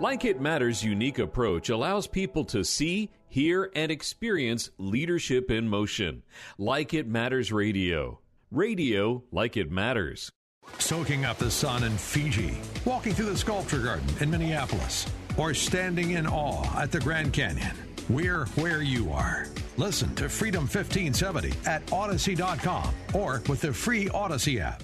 Like 0.00 0.24
It 0.24 0.40
Matters' 0.40 0.82
unique 0.84 1.18
approach 1.18 1.68
allows 1.70 2.06
people 2.06 2.44
to 2.46 2.62
see, 2.64 3.10
hear, 3.28 3.70
and 3.74 3.90
experience 3.90 4.70
leadership 4.78 5.50
in 5.50 5.68
motion. 5.68 6.22
Like 6.56 6.94
It 6.94 7.06
Matters 7.08 7.50
Radio. 7.52 8.20
Radio 8.50 9.22
like 9.30 9.56
it 9.58 9.70
matters. 9.70 10.30
Soaking 10.78 11.24
up 11.26 11.36
the 11.38 11.50
sun 11.50 11.82
in 11.82 11.92
Fiji, 11.98 12.56
walking 12.84 13.12
through 13.12 13.26
the 13.30 13.36
sculpture 13.36 13.80
garden 13.80 14.06
in 14.20 14.30
Minneapolis, 14.30 15.06
or 15.36 15.52
standing 15.52 16.12
in 16.12 16.26
awe 16.26 16.80
at 16.80 16.90
the 16.90 17.00
Grand 17.00 17.32
Canyon. 17.32 17.76
We're 18.08 18.46
where 18.56 18.80
you 18.82 19.10
are. 19.12 19.46
Listen 19.78 20.12
to 20.16 20.28
Freedom 20.28 20.62
1570 20.62 21.52
at 21.64 21.86
Audacy.com 21.86 22.92
or 23.14 23.42
with 23.48 23.60
the 23.60 23.72
free 23.72 24.06
Audacy 24.06 24.58
app. 24.58 24.82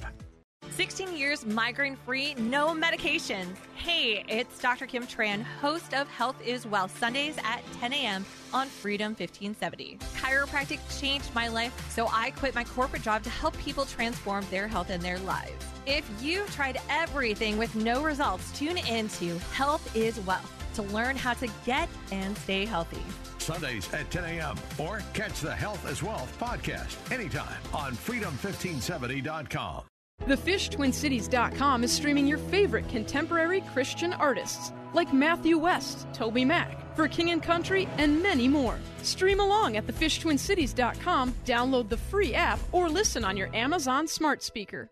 16 0.71 1.17
years 1.17 1.45
migraine 1.45 1.97
free, 1.97 2.35
no 2.35 2.73
medication. 2.73 3.57
Hey, 3.75 4.25
it's 4.29 4.61
Dr. 4.61 4.87
Kim 4.87 5.05
Tran, 5.05 5.43
host 5.43 5.95
of 5.95 6.09
Health 6.09 6.41
is 6.41 6.65
Wealth, 6.65 6.97
Sundays 6.97 7.37
at 7.43 7.61
10 7.81 7.93
a.m. 7.93 8.25
on 8.53 8.69
Freedom 8.69 9.17
1570. 9.19 9.99
Chiropractic 10.15 10.79
changed 11.01 11.35
my 11.35 11.49
life, 11.49 11.75
so 11.91 12.09
I 12.13 12.31
quit 12.31 12.55
my 12.55 12.63
corporate 12.63 13.03
job 13.03 13.25
to 13.25 13.31
help 13.31 13.59
people 13.59 13.87
transform 13.87 14.47
their 14.49 14.69
health 14.69 14.91
and 14.91 15.03
their 15.03 15.19
lives. 15.19 15.65
If 15.87 16.09
you've 16.23 16.53
tried 16.55 16.81
everything 16.89 17.59
with 17.59 17.75
no 17.75 18.01
results, 18.01 18.57
tune 18.57 18.79
into 18.79 19.39
Health 19.51 19.97
is 19.97 20.21
Wealth 20.21 20.53
to 20.75 20.83
learn 20.83 21.17
how 21.17 21.35
to 21.35 21.49
get 21.67 21.89
and 22.13 22.39
stay 22.39 22.65
healthy. 22.65 23.03
Sundays 23.45 23.93
at 23.93 24.11
10 24.11 24.25
a.m. 24.25 24.57
or 24.79 25.03
catch 25.13 25.41
the 25.41 25.55
Health 25.55 25.89
is 25.91 26.03
Wealth 26.03 26.37
podcast 26.41 26.97
anytime 27.13 27.61
on 27.73 27.93
freedom1570.com. 27.93 29.83
TheFishTwinCities.com 30.23 31.85
is 31.85 31.93
streaming 31.93 32.27
your 32.27 32.39
favorite 32.39 32.89
contemporary 32.89 33.61
Christian 33.73 34.13
artists 34.15 34.73
like 34.95 35.13
Matthew 35.13 35.59
West, 35.59 36.07
TobyMac, 36.13 36.97
For 36.97 37.09
King 37.09 37.31
and 37.33 37.43
Country, 37.43 37.89
and 37.99 38.23
many 38.23 38.49
more. 38.49 38.79
Stream 39.03 39.41
along 39.41 39.77
at 39.77 39.87
TheFishTwinCities.com, 39.87 41.35
download 41.45 41.89
the 41.89 41.97
free 41.97 42.33
app, 42.33 42.61
or 42.73 42.89
listen 42.89 43.25
on 43.25 43.37
your 43.37 43.55
Amazon 43.55 44.07
smart 44.07 44.43
speaker. 44.43 44.89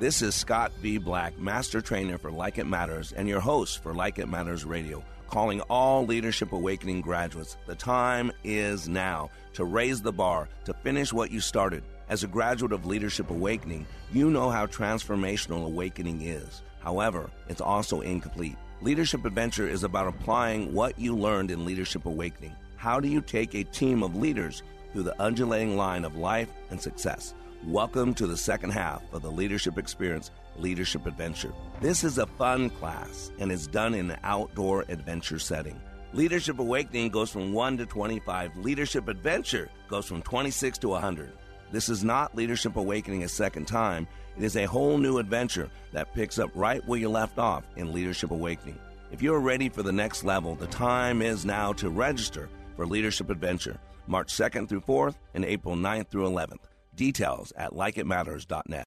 This 0.00 0.22
is 0.22 0.34
Scott 0.34 0.72
B. 0.82 0.98
Black, 0.98 1.38
Master 1.38 1.80
Trainer 1.80 2.18
for 2.18 2.32
Like 2.32 2.58
It 2.58 2.66
Matters, 2.66 3.12
and 3.12 3.28
your 3.28 3.40
host 3.40 3.80
for 3.80 3.94
Like 3.94 4.18
It 4.18 4.26
Matters 4.28 4.64
Radio, 4.64 5.04
calling 5.28 5.60
all 5.62 6.04
Leadership 6.04 6.52
Awakening 6.52 7.00
graduates. 7.00 7.56
The 7.66 7.74
time 7.74 8.32
is 8.42 8.88
now 8.88 9.30
to 9.54 9.64
raise 9.64 10.02
the 10.02 10.12
bar, 10.12 10.48
to 10.64 10.74
finish 10.74 11.12
what 11.12 11.30
you 11.30 11.40
started. 11.40 11.82
As 12.08 12.22
a 12.22 12.28
graduate 12.28 12.72
of 12.72 12.86
Leadership 12.86 13.30
Awakening, 13.30 13.86
you 14.12 14.30
know 14.30 14.50
how 14.50 14.66
transformational 14.66 15.64
awakening 15.66 16.22
is. 16.22 16.62
However, 16.80 17.30
it's 17.48 17.60
also 17.60 18.02
incomplete. 18.02 18.56
Leadership 18.82 19.24
Adventure 19.24 19.66
is 19.66 19.84
about 19.84 20.08
applying 20.08 20.74
what 20.74 20.98
you 20.98 21.16
learned 21.16 21.50
in 21.50 21.64
Leadership 21.64 22.04
Awakening. 22.04 22.54
How 22.76 23.00
do 23.00 23.08
you 23.08 23.22
take 23.22 23.54
a 23.54 23.64
team 23.64 24.02
of 24.02 24.16
leaders 24.16 24.62
through 24.92 25.04
the 25.04 25.22
undulating 25.22 25.76
line 25.76 26.04
of 26.04 26.16
life 26.16 26.50
and 26.70 26.80
success? 26.80 27.34
Welcome 27.66 28.12
to 28.14 28.26
the 28.26 28.36
second 28.36 28.70
half 28.72 29.02
of 29.14 29.22
the 29.22 29.32
Leadership 29.32 29.78
Experience 29.78 30.30
Leadership 30.58 31.06
Adventure. 31.06 31.52
This 31.80 32.04
is 32.04 32.18
a 32.18 32.26
fun 32.26 32.70
class 32.70 33.30
and 33.38 33.50
is 33.50 33.66
done 33.66 33.94
in 33.94 34.10
an 34.10 34.18
outdoor 34.22 34.84
adventure 34.88 35.38
setting. 35.38 35.80
Leadership 36.12 36.58
Awakening 36.58 37.10
goes 37.10 37.30
from 37.30 37.52
1 37.52 37.78
to 37.78 37.86
25. 37.86 38.56
Leadership 38.58 39.08
Adventure 39.08 39.68
goes 39.88 40.06
from 40.06 40.22
26 40.22 40.78
to 40.78 40.88
100. 40.88 41.32
This 41.72 41.88
is 41.88 42.04
not 42.04 42.36
Leadership 42.36 42.76
Awakening 42.76 43.24
a 43.24 43.28
second 43.28 43.66
time. 43.66 44.06
It 44.36 44.44
is 44.44 44.56
a 44.56 44.64
whole 44.64 44.96
new 44.96 45.18
adventure 45.18 45.68
that 45.92 46.14
picks 46.14 46.38
up 46.38 46.50
right 46.54 46.86
where 46.86 47.00
you 47.00 47.08
left 47.08 47.38
off 47.38 47.64
in 47.76 47.92
Leadership 47.92 48.30
Awakening. 48.30 48.78
If 49.10 49.22
you 49.22 49.34
are 49.34 49.40
ready 49.40 49.68
for 49.68 49.82
the 49.82 49.92
next 49.92 50.24
level, 50.24 50.54
the 50.54 50.66
time 50.68 51.22
is 51.22 51.44
now 51.44 51.72
to 51.74 51.90
register 51.90 52.48
for 52.76 52.86
Leadership 52.86 53.30
Adventure, 53.30 53.78
March 54.06 54.32
2nd 54.32 54.68
through 54.68 54.82
4th 54.82 55.16
and 55.34 55.44
April 55.44 55.74
9th 55.74 56.08
through 56.08 56.28
11th. 56.28 56.62
Details 56.94 57.52
at 57.56 57.72
likeitmatters.net. 57.72 58.84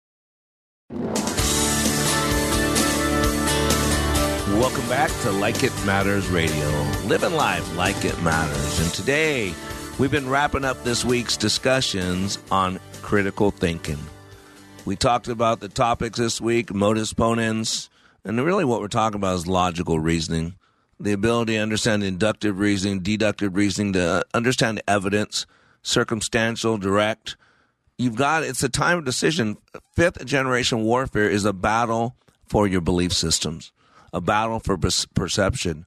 Welcome 4.48 4.88
back 4.88 5.12
to 5.22 5.32
Like 5.32 5.64
It 5.64 5.74
Matters 5.86 6.28
Radio, 6.30 6.70
living 7.06 7.34
life 7.34 7.76
like 7.76 8.06
it 8.06 8.22
matters. 8.22 8.80
And 8.80 8.94
today, 8.94 9.54
We've 10.00 10.12
been 10.12 10.30
wrapping 10.30 10.64
up 10.64 10.84
this 10.84 11.04
week's 11.04 11.36
discussions 11.36 12.38
on 12.52 12.80
critical 13.02 13.50
thinking. 13.50 13.98
We 14.86 14.96
talked 14.96 15.28
about 15.28 15.60
the 15.60 15.70
topics 15.70 16.20
this 16.20 16.40
week, 16.40 16.72
modus 16.72 17.14
ponens, 17.14 17.90
and 18.24 18.40
really 18.46 18.64
what 18.64 18.80
we're 18.80 18.90
talking 18.90 19.16
about 19.16 19.38
is 19.38 19.48
logical 19.48 20.00
reasoning. 20.00 20.54
The 21.00 21.14
ability 21.14 21.54
to 21.54 21.64
understand 21.64 22.04
inductive 22.04 22.60
reasoning, 22.60 23.00
deductive 23.00 23.56
reasoning, 23.56 23.94
to 23.94 24.24
understand 24.36 24.84
evidence, 24.88 25.48
circumstantial, 25.82 26.78
direct. 26.78 27.36
You've 27.98 28.16
got, 28.16 28.44
it's 28.44 28.62
a 28.62 28.70
time 28.70 29.00
of 29.00 29.06
decision. 29.06 29.58
Fifth 29.96 30.24
generation 30.28 30.84
warfare 30.84 31.28
is 31.28 31.44
a 31.44 31.54
battle 31.54 32.16
for 32.46 32.68
your 32.68 32.82
belief 32.82 33.14
systems, 33.14 33.72
a 34.18 34.22
battle 34.22 34.60
for 34.60 34.78
perception 35.16 35.86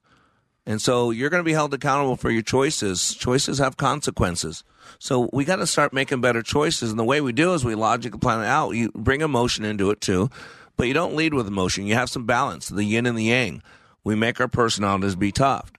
and 0.65 0.81
so 0.81 1.11
you're 1.11 1.29
going 1.29 1.41
to 1.41 1.45
be 1.45 1.53
held 1.53 1.73
accountable 1.73 2.15
for 2.15 2.29
your 2.29 2.43
choices. 2.43 3.15
Choices 3.15 3.57
have 3.57 3.77
consequences. 3.77 4.63
So 4.99 5.29
we 5.33 5.43
got 5.43 5.55
to 5.57 5.67
start 5.67 5.93
making 5.93 6.21
better 6.21 6.43
choices. 6.43 6.91
And 6.91 6.99
the 6.99 7.03
way 7.03 7.19
we 7.21 7.33
do 7.33 7.53
is 7.53 7.65
we 7.65 7.75
logically 7.75 8.19
plan 8.19 8.41
it 8.41 8.47
out. 8.47 8.71
You 8.71 8.91
bring 8.93 9.21
emotion 9.21 9.65
into 9.65 9.89
it 9.89 10.01
too, 10.01 10.29
but 10.77 10.87
you 10.87 10.93
don't 10.93 11.15
lead 11.15 11.33
with 11.33 11.47
emotion. 11.47 11.87
You 11.87 11.95
have 11.95 12.09
some 12.09 12.25
balance, 12.25 12.69
the 12.69 12.83
yin 12.83 13.05
and 13.05 13.17
the 13.17 13.25
yang. 13.25 13.63
We 14.03 14.15
make 14.15 14.39
our 14.39 14.47
personalities 14.47 15.15
be 15.15 15.31
tough. 15.31 15.71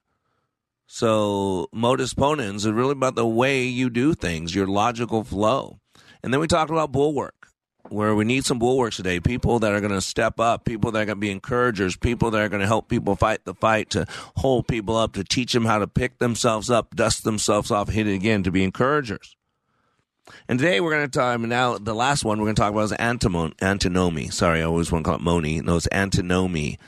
So 0.86 1.68
modus 1.72 2.12
ponens 2.14 2.56
is 2.56 2.70
really 2.70 2.92
about 2.92 3.14
the 3.14 3.26
way 3.26 3.64
you 3.64 3.88
do 3.88 4.14
things, 4.14 4.54
your 4.54 4.66
logical 4.66 5.24
flow. 5.24 5.78
And 6.22 6.32
then 6.32 6.40
we 6.40 6.46
talked 6.46 6.70
about 6.70 6.92
bulwark 6.92 7.41
where 7.92 8.14
we 8.14 8.24
need 8.24 8.44
some 8.44 8.58
bulwarks 8.58 8.96
today. 8.96 9.20
People 9.20 9.58
that 9.60 9.72
are 9.72 9.80
going 9.80 9.92
to 9.92 10.00
step 10.00 10.40
up, 10.40 10.64
people 10.64 10.90
that 10.92 11.02
are 11.02 11.06
going 11.06 11.16
to 11.18 11.20
be 11.20 11.30
encouragers, 11.30 11.96
people 11.96 12.30
that 12.30 12.40
are 12.40 12.48
going 12.48 12.60
to 12.60 12.66
help 12.66 12.88
people 12.88 13.14
fight 13.16 13.44
the 13.44 13.54
fight, 13.54 13.90
to 13.90 14.06
hold 14.36 14.66
people 14.66 14.96
up, 14.96 15.12
to 15.12 15.24
teach 15.24 15.52
them 15.52 15.64
how 15.64 15.78
to 15.78 15.86
pick 15.86 16.18
themselves 16.18 16.70
up, 16.70 16.94
dust 16.96 17.24
themselves 17.24 17.70
off, 17.70 17.88
hit 17.88 18.06
it 18.06 18.14
again, 18.14 18.42
to 18.42 18.50
be 18.50 18.64
encouragers. 18.64 19.36
And 20.48 20.58
today 20.58 20.80
we're 20.80 20.92
going 20.92 21.08
to 21.08 21.18
talk, 21.18 21.40
now 21.40 21.78
the 21.78 21.94
last 21.94 22.24
one 22.24 22.38
we're 22.38 22.46
going 22.46 22.54
to 22.54 22.62
talk 22.62 22.72
about 22.72 22.84
is 22.84 22.92
antimon, 22.92 23.52
antinomy. 23.60 24.28
Sorry, 24.28 24.60
I 24.60 24.64
always 24.64 24.90
want 24.90 25.04
to 25.04 25.10
call 25.10 25.18
it 25.18 25.22
moni. 25.22 25.60
No, 25.60 25.76
it's 25.76 25.88
antinomy. 25.92 26.78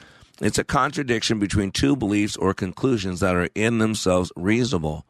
It's 0.41 0.59
a 0.59 0.65
contradiction 0.65 1.39
between 1.39 1.71
two 1.71 1.97
beliefs 1.97 2.37
or 2.37 2.55
conclusions 2.55 3.21
that 3.21 3.35
are 3.35 3.49
in 3.55 3.79
themselves 3.79 4.33
reasonable. 4.37 5.05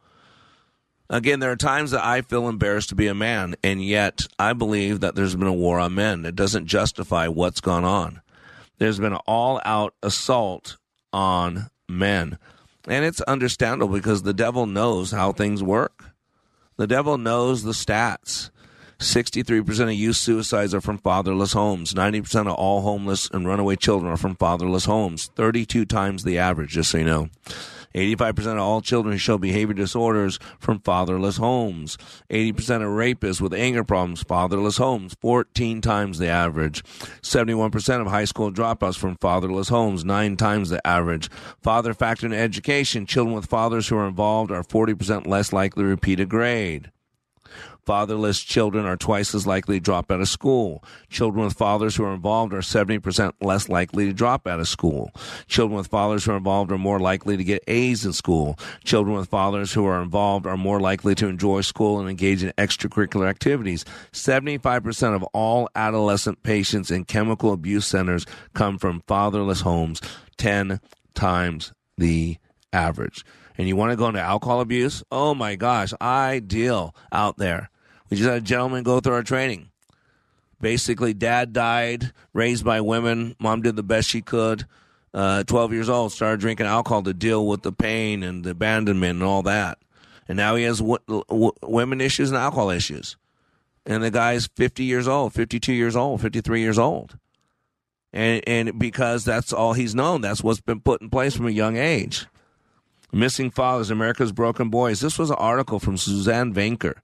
Again, 1.09 1.39
there 1.39 1.51
are 1.51 1.55
times 1.55 1.91
that 1.91 2.03
I 2.03 2.21
feel 2.21 2.49
embarrassed 2.49 2.89
to 2.89 2.95
be 2.95 3.07
a 3.07 3.13
man, 3.13 3.55
and 3.63 3.83
yet 3.83 4.27
I 4.39 4.53
believe 4.53 5.01
that 5.01 5.15
there's 5.15 5.35
been 5.35 5.47
a 5.47 5.53
war 5.53 5.79
on 5.79 5.93
men. 5.93 6.25
It 6.25 6.35
doesn't 6.35 6.65
justify 6.65 7.27
what's 7.27 7.61
gone 7.61 7.83
on. 7.83 8.21
There's 8.79 8.99
been 8.99 9.13
an 9.13 9.21
all 9.27 9.61
out 9.63 9.93
assault 10.01 10.77
on 11.13 11.69
men. 11.87 12.37
And 12.87 13.05
it's 13.05 13.21
understandable 13.21 13.93
because 13.93 14.23
the 14.23 14.33
devil 14.33 14.65
knows 14.65 15.11
how 15.11 15.31
things 15.31 15.63
work. 15.63 16.11
The 16.77 16.87
devil 16.87 17.17
knows 17.17 17.63
the 17.63 17.71
stats. 17.71 18.49
63% 18.99 19.83
of 19.83 19.93
youth 19.93 20.15
suicides 20.15 20.73
are 20.73 20.81
from 20.81 20.97
fatherless 20.97 21.53
homes. 21.53 21.93
90% 21.93 22.47
of 22.47 22.53
all 22.53 22.81
homeless 22.81 23.29
and 23.31 23.47
runaway 23.47 23.75
children 23.75 24.11
are 24.11 24.17
from 24.17 24.35
fatherless 24.35 24.85
homes. 24.85 25.29
32 25.35 25.85
times 25.85 26.23
the 26.23 26.37
average, 26.37 26.71
just 26.71 26.91
so 26.91 26.97
you 26.97 27.03
know. 27.03 27.29
85% 27.95 28.53
of 28.53 28.59
all 28.59 28.81
children 28.81 29.17
show 29.17 29.37
behavior 29.37 29.73
disorders 29.73 30.37
from 30.59 30.79
fatherless 30.79 31.37
homes. 31.37 31.97
80% 32.29 32.51
of 32.57 32.89
rapists 32.89 33.39
with 33.39 33.53
anger 33.53 33.83
problems, 33.83 34.21
fatherless 34.21 34.77
homes, 34.77 35.15
14 35.21 35.81
times 35.81 36.19
the 36.19 36.27
average. 36.27 36.83
71% 37.21 38.01
of 38.01 38.07
high 38.07 38.25
school 38.25 38.51
dropouts 38.51 38.97
from 38.97 39.15
fatherless 39.15 39.69
homes, 39.69 40.03
9 40.03 40.35
times 40.35 40.69
the 40.69 40.85
average. 40.85 41.29
Father 41.61 41.93
factor 41.93 42.25
in 42.25 42.33
education, 42.33 43.05
children 43.05 43.35
with 43.35 43.45
fathers 43.45 43.87
who 43.87 43.97
are 43.97 44.07
involved 44.07 44.51
are 44.51 44.63
40% 44.63 45.25
less 45.25 45.53
likely 45.53 45.83
to 45.83 45.89
repeat 45.89 46.19
a 46.19 46.25
grade. 46.25 46.91
Fatherless 47.85 48.41
children 48.41 48.85
are 48.85 48.97
twice 48.97 49.35
as 49.35 49.45
likely 49.45 49.77
to 49.77 49.83
drop 49.83 50.11
out 50.11 50.19
of 50.19 50.27
school. 50.27 50.83
Children 51.09 51.45
with 51.45 51.57
fathers 51.57 51.95
who 51.95 52.03
are 52.03 52.13
involved 52.13 52.51
are 52.53 52.61
70% 52.61 53.33
less 53.41 53.69
likely 53.69 54.05
to 54.07 54.13
drop 54.13 54.47
out 54.47 54.59
of 54.59 54.67
school. 54.67 55.11
Children 55.47 55.77
with 55.77 55.87
fathers 55.87 56.25
who 56.25 56.31
are 56.31 56.37
involved 56.37 56.71
are 56.71 56.79
more 56.79 56.99
likely 56.99 57.37
to 57.37 57.43
get 57.43 57.63
A's 57.67 58.03
in 58.03 58.13
school. 58.13 58.57
Children 58.83 59.17
with 59.17 59.29
fathers 59.29 59.71
who 59.71 59.85
are 59.85 60.01
involved 60.01 60.47
are 60.47 60.57
more 60.57 60.79
likely 60.79 61.13
to 61.15 61.27
enjoy 61.27 61.61
school 61.61 61.99
and 61.99 62.09
engage 62.09 62.43
in 62.43 62.51
extracurricular 62.57 63.29
activities. 63.29 63.85
75% 64.11 65.15
of 65.15 65.23
all 65.33 65.69
adolescent 65.75 66.41
patients 66.41 66.89
in 66.89 67.05
chemical 67.05 67.53
abuse 67.53 67.85
centers 67.85 68.25
come 68.55 68.79
from 68.79 69.03
fatherless 69.07 69.61
homes, 69.61 70.01
10 70.37 70.79
times 71.13 71.71
the 71.97 72.37
average 72.73 73.23
and 73.57 73.67
you 73.67 73.75
want 73.75 73.91
to 73.91 73.95
go 73.95 74.07
into 74.07 74.19
alcohol 74.19 74.61
abuse, 74.61 75.03
oh 75.11 75.33
my 75.33 75.55
gosh, 75.55 75.93
ideal 76.01 76.95
out 77.11 77.37
there. 77.37 77.69
We 78.09 78.17
just 78.17 78.29
had 78.29 78.37
a 78.37 78.41
gentleman 78.41 78.83
go 78.83 78.99
through 78.99 79.13
our 79.13 79.23
training. 79.23 79.69
Basically, 80.61 81.13
dad 81.13 81.53
died, 81.53 82.11
raised 82.33 82.63
by 82.63 82.81
women. 82.81 83.35
Mom 83.39 83.61
did 83.61 83.75
the 83.75 83.83
best 83.83 84.09
she 84.09 84.21
could. 84.21 84.65
Uh, 85.13 85.43
12 85.43 85.73
years 85.73 85.89
old, 85.89 86.11
started 86.11 86.39
drinking 86.39 86.65
alcohol 86.65 87.01
to 87.03 87.13
deal 87.13 87.47
with 87.47 87.61
the 87.61 87.71
pain 87.71 88.21
and 88.21 88.43
the 88.43 88.49
abandonment 88.51 89.15
and 89.15 89.23
all 89.23 89.41
that. 89.43 89.77
And 90.27 90.37
now 90.37 90.55
he 90.55 90.63
has 90.63 90.79
w- 90.79 90.97
w- 91.07 91.51
women 91.63 92.01
issues 92.01 92.31
and 92.31 92.37
alcohol 92.37 92.69
issues. 92.69 93.15
And 93.85 94.03
the 94.03 94.11
guy's 94.11 94.47
50 94.55 94.83
years 94.83 95.07
old, 95.07 95.33
52 95.33 95.71
years 95.71 95.95
old, 95.95 96.21
53 96.21 96.59
years 96.59 96.79
old. 96.79 97.17
And, 98.11 98.43
and 98.47 98.79
because 98.79 99.23
that's 99.25 99.53
all 99.53 99.73
he's 99.73 99.93
known, 99.93 100.21
that's 100.21 100.43
what's 100.43 100.61
been 100.61 100.79
put 100.79 101.01
in 101.01 101.09
place 101.09 101.35
from 101.35 101.47
a 101.47 101.51
young 101.51 101.77
age. 101.77 102.25
Missing 103.11 103.51
Fathers, 103.51 103.91
America's 103.91 104.31
Broken 104.31 104.69
Boys. 104.69 104.99
This 104.99 105.19
was 105.19 105.29
an 105.29 105.37
article 105.37 105.79
from 105.79 105.95
Suzanne 105.95 106.53
Venker. 106.53 106.95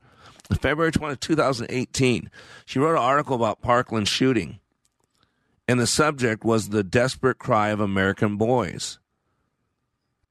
February 0.60 0.92
20, 0.92 1.18
2018. 1.18 2.30
She 2.66 2.80
wrote 2.80 2.92
an 2.92 2.98
article 2.98 3.36
about 3.36 3.62
Parkland 3.62 4.08
shooting. 4.08 4.60
And 5.68 5.80
the 5.80 5.88
subject 5.88 6.44
was 6.44 6.70
the 6.70 6.84
desperate 6.84 7.38
cry 7.38 7.70
of 7.70 7.80
American 7.80 8.38
boys. 8.38 9.00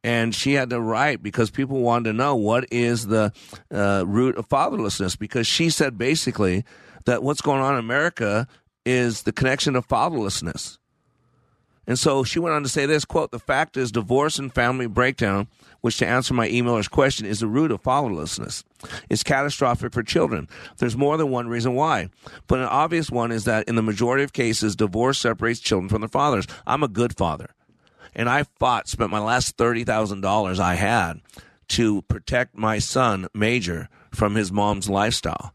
And 0.03 0.35
she 0.35 0.55
had 0.55 0.71
to 0.71 0.81
write 0.81 1.23
because 1.23 1.51
people 1.51 1.81
wanted 1.81 2.11
to 2.11 2.13
know 2.17 2.35
what 2.37 2.67
is 2.71 3.07
the 3.07 3.33
uh, 3.73 4.05
root 4.07 4.37
of 4.37 4.49
fatherlessness. 4.49 5.19
Because 5.19 5.47
she 5.47 5.71
said 5.71 5.99
basically 5.99 6.65
that 7.05 7.23
what's 7.23 7.41
going 7.41 7.61
on 7.61 7.75
in 7.75 7.81
America 7.81 8.49
is 8.85 9.23
the 9.23 9.33
connection 9.33 9.77
of 9.77 9.87
fatherlessness. 9.87 10.79
And 11.87 11.99
so 11.99 12.23
she 12.23 12.39
went 12.39 12.55
on 12.55 12.63
to 12.63 12.69
say 12.69 12.87
this 12.87 13.05
quote, 13.05 13.31
the 13.31 13.39
fact 13.39 13.77
is 13.77 13.91
divorce 13.91 14.39
and 14.39 14.55
family 14.55 14.87
breakdown, 14.87 15.49
which 15.81 15.99
to 15.99 16.07
answer 16.07 16.35
my 16.35 16.49
emailer's 16.49 16.89
question 16.89 17.27
is 17.27 17.41
the 17.41 17.47
root 17.47 17.71
of 17.71 17.83
fatherlessness. 17.83 18.65
It's 19.09 19.23
catastrophic 19.23 19.93
for 19.93 20.03
children. 20.03 20.49
There's 20.79 20.97
more 20.97 21.17
than 21.17 21.31
one 21.31 21.49
reason 21.49 21.75
why. 21.75 22.09
But 22.47 22.61
an 22.61 22.67
obvious 22.67 23.11
one 23.11 23.33
is 23.33 23.45
that 23.45 23.69
in 23.69 23.77
the 23.77 23.83
majority 23.83 24.25
of 24.25 24.33
cases, 24.33 24.77
divorce 24.77 25.19
separates 25.19 25.61
children 25.61 25.89
from 25.89 26.01
their 26.01 26.09
fathers. 26.09 26.47
I'm 26.67 26.83
a 26.83 26.89
good 26.89 27.17
father. 27.17 27.51
And 28.15 28.29
I 28.29 28.45
fought, 28.59 28.89
spent 28.89 29.11
my 29.11 29.21
last 29.21 29.57
$30,000 29.57 30.59
I 30.59 30.75
had 30.75 31.21
to 31.69 32.03
protect 32.03 32.57
my 32.57 32.79
son, 32.79 33.29
Major, 33.33 33.89
from 34.11 34.35
his 34.35 34.51
mom's 34.51 34.89
lifestyle. 34.89 35.55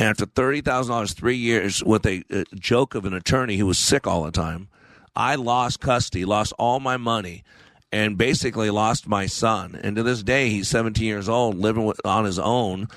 And 0.00 0.08
after 0.08 0.26
$30,000, 0.26 1.14
three 1.14 1.36
years 1.36 1.82
with 1.84 2.06
a, 2.06 2.22
a 2.30 2.44
joke 2.54 2.94
of 2.94 3.04
an 3.04 3.12
attorney 3.12 3.56
who 3.56 3.66
was 3.66 3.78
sick 3.78 4.06
all 4.06 4.22
the 4.22 4.30
time, 4.30 4.68
I 5.14 5.34
lost 5.34 5.80
custody, 5.80 6.24
lost 6.24 6.52
all 6.58 6.78
my 6.78 6.96
money, 6.96 7.42
and 7.90 8.18
basically 8.18 8.70
lost 8.70 9.08
my 9.08 9.26
son. 9.26 9.78
And 9.82 9.96
to 9.96 10.02
this 10.02 10.22
day, 10.22 10.50
he's 10.50 10.68
17 10.68 11.04
years 11.04 11.28
old, 11.28 11.56
living 11.56 11.84
with, 11.84 12.00
on 12.04 12.24
his 12.24 12.38
own. 12.38 12.88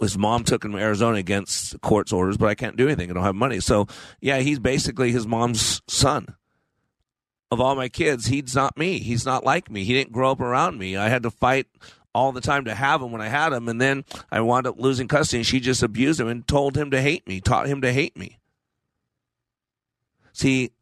His 0.00 0.16
mom 0.16 0.44
took 0.44 0.64
him 0.64 0.72
to 0.72 0.78
Arizona 0.78 1.18
against 1.18 1.80
court's 1.80 2.12
orders, 2.12 2.36
but 2.36 2.48
I 2.48 2.54
can't 2.54 2.76
do 2.76 2.86
anything. 2.86 3.10
I 3.10 3.14
don't 3.14 3.22
have 3.22 3.34
money. 3.34 3.60
So, 3.60 3.86
yeah, 4.20 4.38
he's 4.38 4.58
basically 4.58 5.10
his 5.10 5.26
mom's 5.26 5.80
son. 5.88 6.36
Of 7.50 7.60
all 7.60 7.76
my 7.76 7.88
kids, 7.88 8.26
he's 8.26 8.54
not 8.54 8.76
me. 8.76 8.98
He's 8.98 9.24
not 9.24 9.44
like 9.44 9.70
me. 9.70 9.84
He 9.84 9.94
didn't 9.94 10.12
grow 10.12 10.32
up 10.32 10.40
around 10.40 10.78
me. 10.78 10.96
I 10.96 11.08
had 11.08 11.22
to 11.22 11.30
fight 11.30 11.66
all 12.12 12.32
the 12.32 12.40
time 12.40 12.64
to 12.64 12.74
have 12.74 13.02
him 13.02 13.12
when 13.12 13.20
I 13.20 13.28
had 13.28 13.52
him. 13.52 13.68
And 13.68 13.80
then 13.80 14.04
I 14.30 14.40
wound 14.40 14.66
up 14.66 14.78
losing 14.78 15.08
custody, 15.08 15.38
and 15.38 15.46
she 15.46 15.60
just 15.60 15.82
abused 15.82 16.20
him 16.20 16.28
and 16.28 16.46
told 16.46 16.76
him 16.76 16.90
to 16.90 17.00
hate 17.00 17.26
me, 17.26 17.40
taught 17.40 17.68
him 17.68 17.80
to 17.82 17.92
hate 17.92 18.16
me. 18.16 18.38
See, 20.32 20.72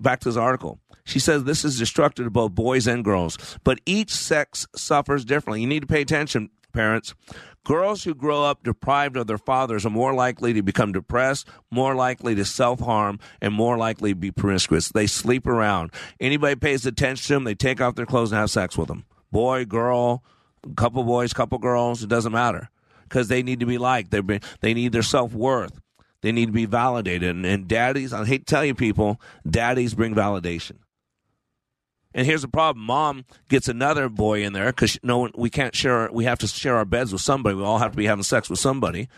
back 0.00 0.20
to 0.20 0.28
this 0.28 0.36
article. 0.36 0.80
She 1.04 1.18
says 1.18 1.44
this 1.44 1.64
is 1.64 1.78
destructive 1.78 2.26
to 2.26 2.30
both 2.30 2.54
boys 2.54 2.86
and 2.86 3.04
girls, 3.04 3.38
but 3.64 3.80
each 3.86 4.10
sex 4.10 4.66
suffers 4.76 5.24
differently. 5.24 5.60
You 5.60 5.66
need 5.66 5.80
to 5.80 5.86
pay 5.86 6.02
attention, 6.02 6.50
parents. 6.72 7.14
Girls 7.64 8.04
who 8.04 8.14
grow 8.14 8.44
up 8.44 8.62
deprived 8.62 9.16
of 9.16 9.26
their 9.26 9.38
fathers 9.38 9.84
are 9.84 9.90
more 9.90 10.14
likely 10.14 10.54
to 10.54 10.62
become 10.62 10.92
depressed, 10.92 11.46
more 11.70 11.94
likely 11.94 12.34
to 12.34 12.44
self 12.44 12.80
harm, 12.80 13.18
and 13.40 13.52
more 13.52 13.76
likely 13.76 14.12
to 14.12 14.16
be 14.16 14.30
promiscuous. 14.30 14.88
They 14.88 15.06
sleep 15.06 15.46
around. 15.46 15.92
Anybody 16.20 16.56
pays 16.56 16.86
attention 16.86 17.26
to 17.26 17.32
them, 17.34 17.44
they 17.44 17.54
take 17.54 17.80
off 17.80 17.96
their 17.96 18.06
clothes 18.06 18.32
and 18.32 18.40
have 18.40 18.50
sex 18.50 18.78
with 18.78 18.88
them. 18.88 19.04
Boy, 19.30 19.64
girl, 19.64 20.24
couple 20.76 21.04
boys, 21.04 21.32
couple 21.32 21.58
girls, 21.58 22.02
it 22.02 22.08
doesn't 22.08 22.32
matter 22.32 22.70
because 23.04 23.28
they 23.28 23.42
need 23.42 23.60
to 23.60 23.66
be 23.66 23.78
liked. 23.78 24.10
They 24.10 24.74
need 24.74 24.92
their 24.92 25.02
self 25.02 25.34
worth. 25.34 25.80
They 26.22 26.32
need 26.32 26.46
to 26.46 26.52
be 26.52 26.66
validated. 26.66 27.34
And, 27.34 27.46
and 27.46 27.66
daddies, 27.66 28.12
I 28.12 28.24
hate 28.24 28.46
to 28.46 28.54
tell 28.54 28.64
you 28.64 28.74
people, 28.74 29.20
daddies 29.48 29.94
bring 29.94 30.14
validation. 30.14 30.78
And 32.12 32.26
here's 32.26 32.42
the 32.42 32.48
problem: 32.48 32.84
mom 32.84 33.24
gets 33.48 33.68
another 33.68 34.08
boy 34.08 34.42
in 34.42 34.52
there 34.52 34.66
because 34.66 34.98
no 35.02 35.18
one, 35.18 35.32
we 35.36 35.48
can't 35.48 35.74
share. 35.74 36.10
We 36.12 36.24
have 36.24 36.40
to 36.40 36.48
share 36.48 36.76
our 36.76 36.84
beds 36.84 37.12
with 37.12 37.22
somebody. 37.22 37.54
We 37.54 37.62
all 37.62 37.78
have 37.78 37.92
to 37.92 37.96
be 37.96 38.06
having 38.06 38.24
sex 38.24 38.50
with 38.50 38.58
somebody. 38.58 39.08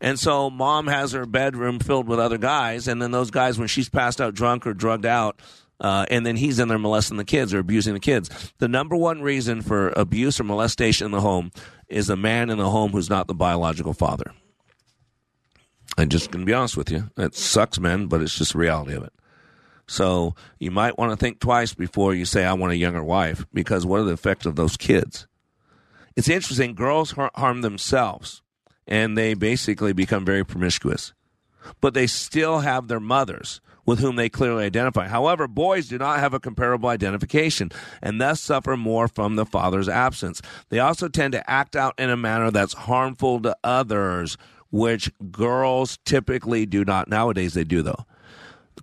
And 0.00 0.18
so 0.18 0.50
mom 0.50 0.88
has 0.88 1.12
her 1.12 1.24
bedroom 1.24 1.78
filled 1.78 2.06
with 2.06 2.20
other 2.20 2.36
guys, 2.36 2.86
and 2.86 3.00
then 3.00 3.10
those 3.10 3.30
guys, 3.30 3.58
when 3.58 3.68
she's 3.68 3.88
passed 3.88 4.20
out 4.20 4.34
drunk 4.34 4.66
or 4.66 4.74
drugged 4.74 5.06
out, 5.06 5.40
uh, 5.80 6.04
and 6.10 6.26
then 6.26 6.36
he's 6.36 6.58
in 6.58 6.68
there 6.68 6.78
molesting 6.78 7.16
the 7.16 7.24
kids 7.24 7.54
or 7.54 7.58
abusing 7.58 7.94
the 7.94 8.00
kids. 8.00 8.52
The 8.58 8.68
number 8.68 8.96
one 8.96 9.22
reason 9.22 9.62
for 9.62 9.88
abuse 9.96 10.38
or 10.38 10.44
molestation 10.44 11.06
in 11.06 11.12
the 11.12 11.20
home 11.20 11.50
is 11.88 12.10
a 12.10 12.16
man 12.16 12.50
in 12.50 12.58
the 12.58 12.68
home 12.68 12.92
who's 12.92 13.10
not 13.10 13.26
the 13.26 13.34
biological 13.34 13.94
father. 13.94 14.32
I'm 15.98 16.08
just 16.08 16.30
going 16.30 16.44
to 16.44 16.46
be 16.46 16.54
honest 16.54 16.76
with 16.76 16.90
you. 16.90 17.10
It 17.16 17.34
sucks, 17.34 17.80
man, 17.80 18.06
but 18.06 18.20
it's 18.20 18.36
just 18.36 18.52
the 18.52 18.58
reality 18.58 18.94
of 18.94 19.02
it. 19.02 19.12
So 19.88 20.34
you 20.58 20.70
might 20.70 20.98
want 20.98 21.12
to 21.12 21.16
think 21.16 21.40
twice 21.40 21.72
before 21.72 22.14
you 22.14 22.24
say, 22.24 22.44
I 22.44 22.52
want 22.54 22.72
a 22.72 22.76
younger 22.76 23.02
wife, 23.02 23.46
because 23.52 23.86
what 23.86 24.00
are 24.00 24.04
the 24.04 24.12
effects 24.12 24.44
of 24.44 24.56
those 24.56 24.76
kids? 24.76 25.26
It's 26.16 26.28
interesting. 26.28 26.74
Girls 26.74 27.12
harm 27.12 27.60
themselves, 27.60 28.42
and 28.86 29.16
they 29.16 29.34
basically 29.34 29.92
become 29.92 30.24
very 30.24 30.44
promiscuous. 30.44 31.12
But 31.80 31.94
they 31.94 32.06
still 32.06 32.60
have 32.60 32.88
their 32.88 33.00
mothers 33.00 33.60
with 33.86 34.00
whom 34.00 34.16
they 34.16 34.28
clearly 34.28 34.64
identify. 34.64 35.06
However, 35.06 35.46
boys 35.46 35.88
do 35.88 35.98
not 35.98 36.18
have 36.18 36.34
a 36.34 36.40
comparable 36.40 36.88
identification 36.88 37.70
and 38.02 38.20
thus 38.20 38.40
suffer 38.40 38.76
more 38.76 39.06
from 39.08 39.36
the 39.36 39.46
father's 39.46 39.88
absence. 39.88 40.42
They 40.68 40.80
also 40.80 41.08
tend 41.08 41.32
to 41.32 41.48
act 41.48 41.76
out 41.76 41.94
in 41.98 42.10
a 42.10 42.16
manner 42.16 42.50
that's 42.50 42.74
harmful 42.74 43.40
to 43.42 43.56
others 43.62 44.36
which 44.76 45.10
girls 45.32 45.98
typically 46.04 46.66
do 46.66 46.84
not. 46.84 47.08
Nowadays, 47.08 47.54
they 47.54 47.64
do, 47.64 47.82
though. 47.82 48.04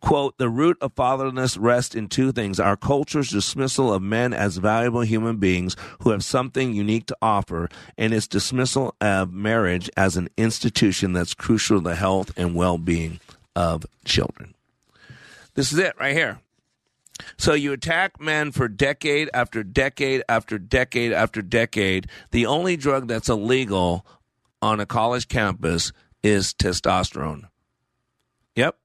Quote, 0.01 0.37
the 0.37 0.49
root 0.49 0.77
of 0.81 0.95
fatherlessness 0.95 1.55
rests 1.59 1.93
in 1.93 2.07
two 2.07 2.31
things 2.31 2.59
our 2.59 2.75
culture's 2.75 3.29
dismissal 3.29 3.93
of 3.93 4.01
men 4.01 4.33
as 4.33 4.57
valuable 4.57 5.01
human 5.01 5.37
beings 5.37 5.77
who 5.99 6.09
have 6.09 6.23
something 6.23 6.73
unique 6.73 7.05
to 7.05 7.17
offer, 7.21 7.69
and 7.97 8.11
its 8.13 8.27
dismissal 8.27 8.95
of 8.99 9.31
marriage 9.31 9.89
as 9.95 10.17
an 10.17 10.29
institution 10.35 11.13
that's 11.13 11.35
crucial 11.35 11.77
to 11.77 11.89
the 11.89 11.95
health 11.95 12.31
and 12.35 12.55
well 12.55 12.77
being 12.79 13.19
of 13.55 13.85
children. 14.03 14.55
This 15.53 15.71
is 15.71 15.77
it 15.77 15.93
right 15.99 16.15
here. 16.15 16.39
So 17.37 17.53
you 17.53 17.71
attack 17.71 18.19
men 18.19 18.51
for 18.51 18.67
decade 18.67 19.29
after 19.33 19.63
decade 19.63 20.23
after 20.27 20.57
decade 20.57 21.13
after 21.13 21.43
decade. 21.43 22.07
The 22.31 22.47
only 22.47 22.75
drug 22.75 23.07
that's 23.07 23.29
illegal 23.29 24.05
on 24.63 24.79
a 24.79 24.85
college 24.85 25.27
campus 25.27 25.91
is 26.23 26.53
testosterone. 26.53 27.49
Yep. 28.55 28.77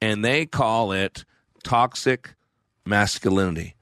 And 0.00 0.24
they 0.24 0.46
call 0.46 0.92
it 0.92 1.24
toxic 1.64 2.36
masculinity. 2.86 3.74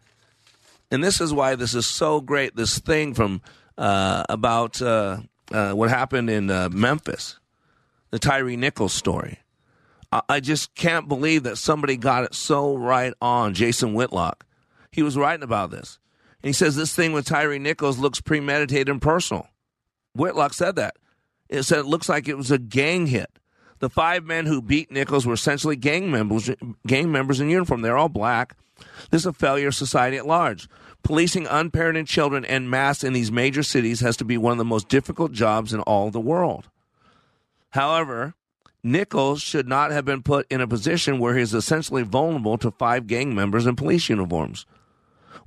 And 0.91 1.05
this 1.05 1.21
is 1.21 1.35
why 1.35 1.55
this 1.55 1.75
is 1.75 1.87
so 1.87 2.23
great. 2.23 2.57
This 2.57 2.79
thing 2.79 3.13
from 3.13 3.43
uh, 3.77 4.25
about 4.29 4.81
uh, 4.81 5.19
uh, 5.53 5.73
what 5.73 5.91
happened 5.91 6.31
in 6.31 6.51
uh, 6.51 6.71
Memphis, 6.71 7.39
the 8.11 8.19
Tyre 8.19 8.57
Nichols 8.57 8.95
story. 8.95 9.41
I 10.29 10.39
just 10.39 10.77
can't 10.77 11.09
believe 11.09 11.43
that 11.43 11.59
somebody 11.59 11.97
got 11.97 12.23
it 12.23 12.35
so 12.37 12.77
right 12.77 13.13
on. 13.21 13.53
Jason 13.53 13.95
Whitlock, 13.95 14.47
he 14.93 15.03
was 15.03 15.17
writing 15.17 15.43
about 15.43 15.73
this, 15.73 15.99
and 16.41 16.49
he 16.49 16.53
says 16.53 16.77
this 16.77 16.95
thing 16.95 17.13
with 17.13 17.27
Tyre 17.27 17.59
Nichols 17.59 17.99
looks 17.99 18.21
premeditated 18.21 18.89
and 18.89 19.03
personal. 19.03 19.49
Whitlock 20.15 20.55
said 20.55 20.77
that. 20.77 20.95
It 21.49 21.63
said 21.65 21.81
it 21.81 21.87
looks 21.87 22.09
like 22.09 22.29
it 22.29 22.37
was 22.37 22.51
a 22.51 22.59
gang 22.59 23.07
hit. 23.07 23.31
The 23.81 23.91
five 23.91 24.25
men 24.25 24.47
who 24.47 24.63
beat 24.63 24.91
Nichols 24.91 25.27
were 25.27 25.35
essentially 25.35 25.77
gang 25.77 26.11
members, 26.11 26.51
gang 26.87 27.13
members 27.13 27.41
in 27.41 27.51
uniform. 27.51 27.83
They're 27.83 27.99
all 27.99 28.09
black. 28.09 28.57
This 29.11 29.23
is 29.23 29.27
a 29.27 29.33
failure 29.33 29.69
of 29.69 29.75
society 29.75 30.17
at 30.17 30.27
large. 30.27 30.69
Policing 31.03 31.45
unparented 31.45 32.07
children 32.07 32.45
en 32.47 32.71
masse 32.71 33.05
in 33.05 33.13
these 33.13 33.31
major 33.31 33.63
cities 33.63 34.01
has 34.01 34.17
to 34.17 34.25
be 34.25 34.39
one 34.39 34.53
of 34.53 34.59
the 34.59 34.65
most 34.65 34.89
difficult 34.89 35.33
jobs 35.33 35.75
in 35.75 35.81
all 35.81 36.11
the 36.11 36.21
world. 36.21 36.69
However, 37.71 38.35
Nichols 38.83 39.43
should 39.43 39.69
not 39.69 39.91
have 39.91 40.05
been 40.05 40.23
put 40.23 40.47
in 40.51 40.61
a 40.61 40.69
position 40.69 41.19
where 41.19 41.35
he 41.35 41.43
is 41.43 41.55
essentially 41.55 42.03
vulnerable 42.03 42.57
to 42.59 42.71
five 42.71 43.07
gang 43.07 43.35
members 43.35 43.67
in 43.67 43.77
police 43.77 44.09
uniforms. 44.09 44.67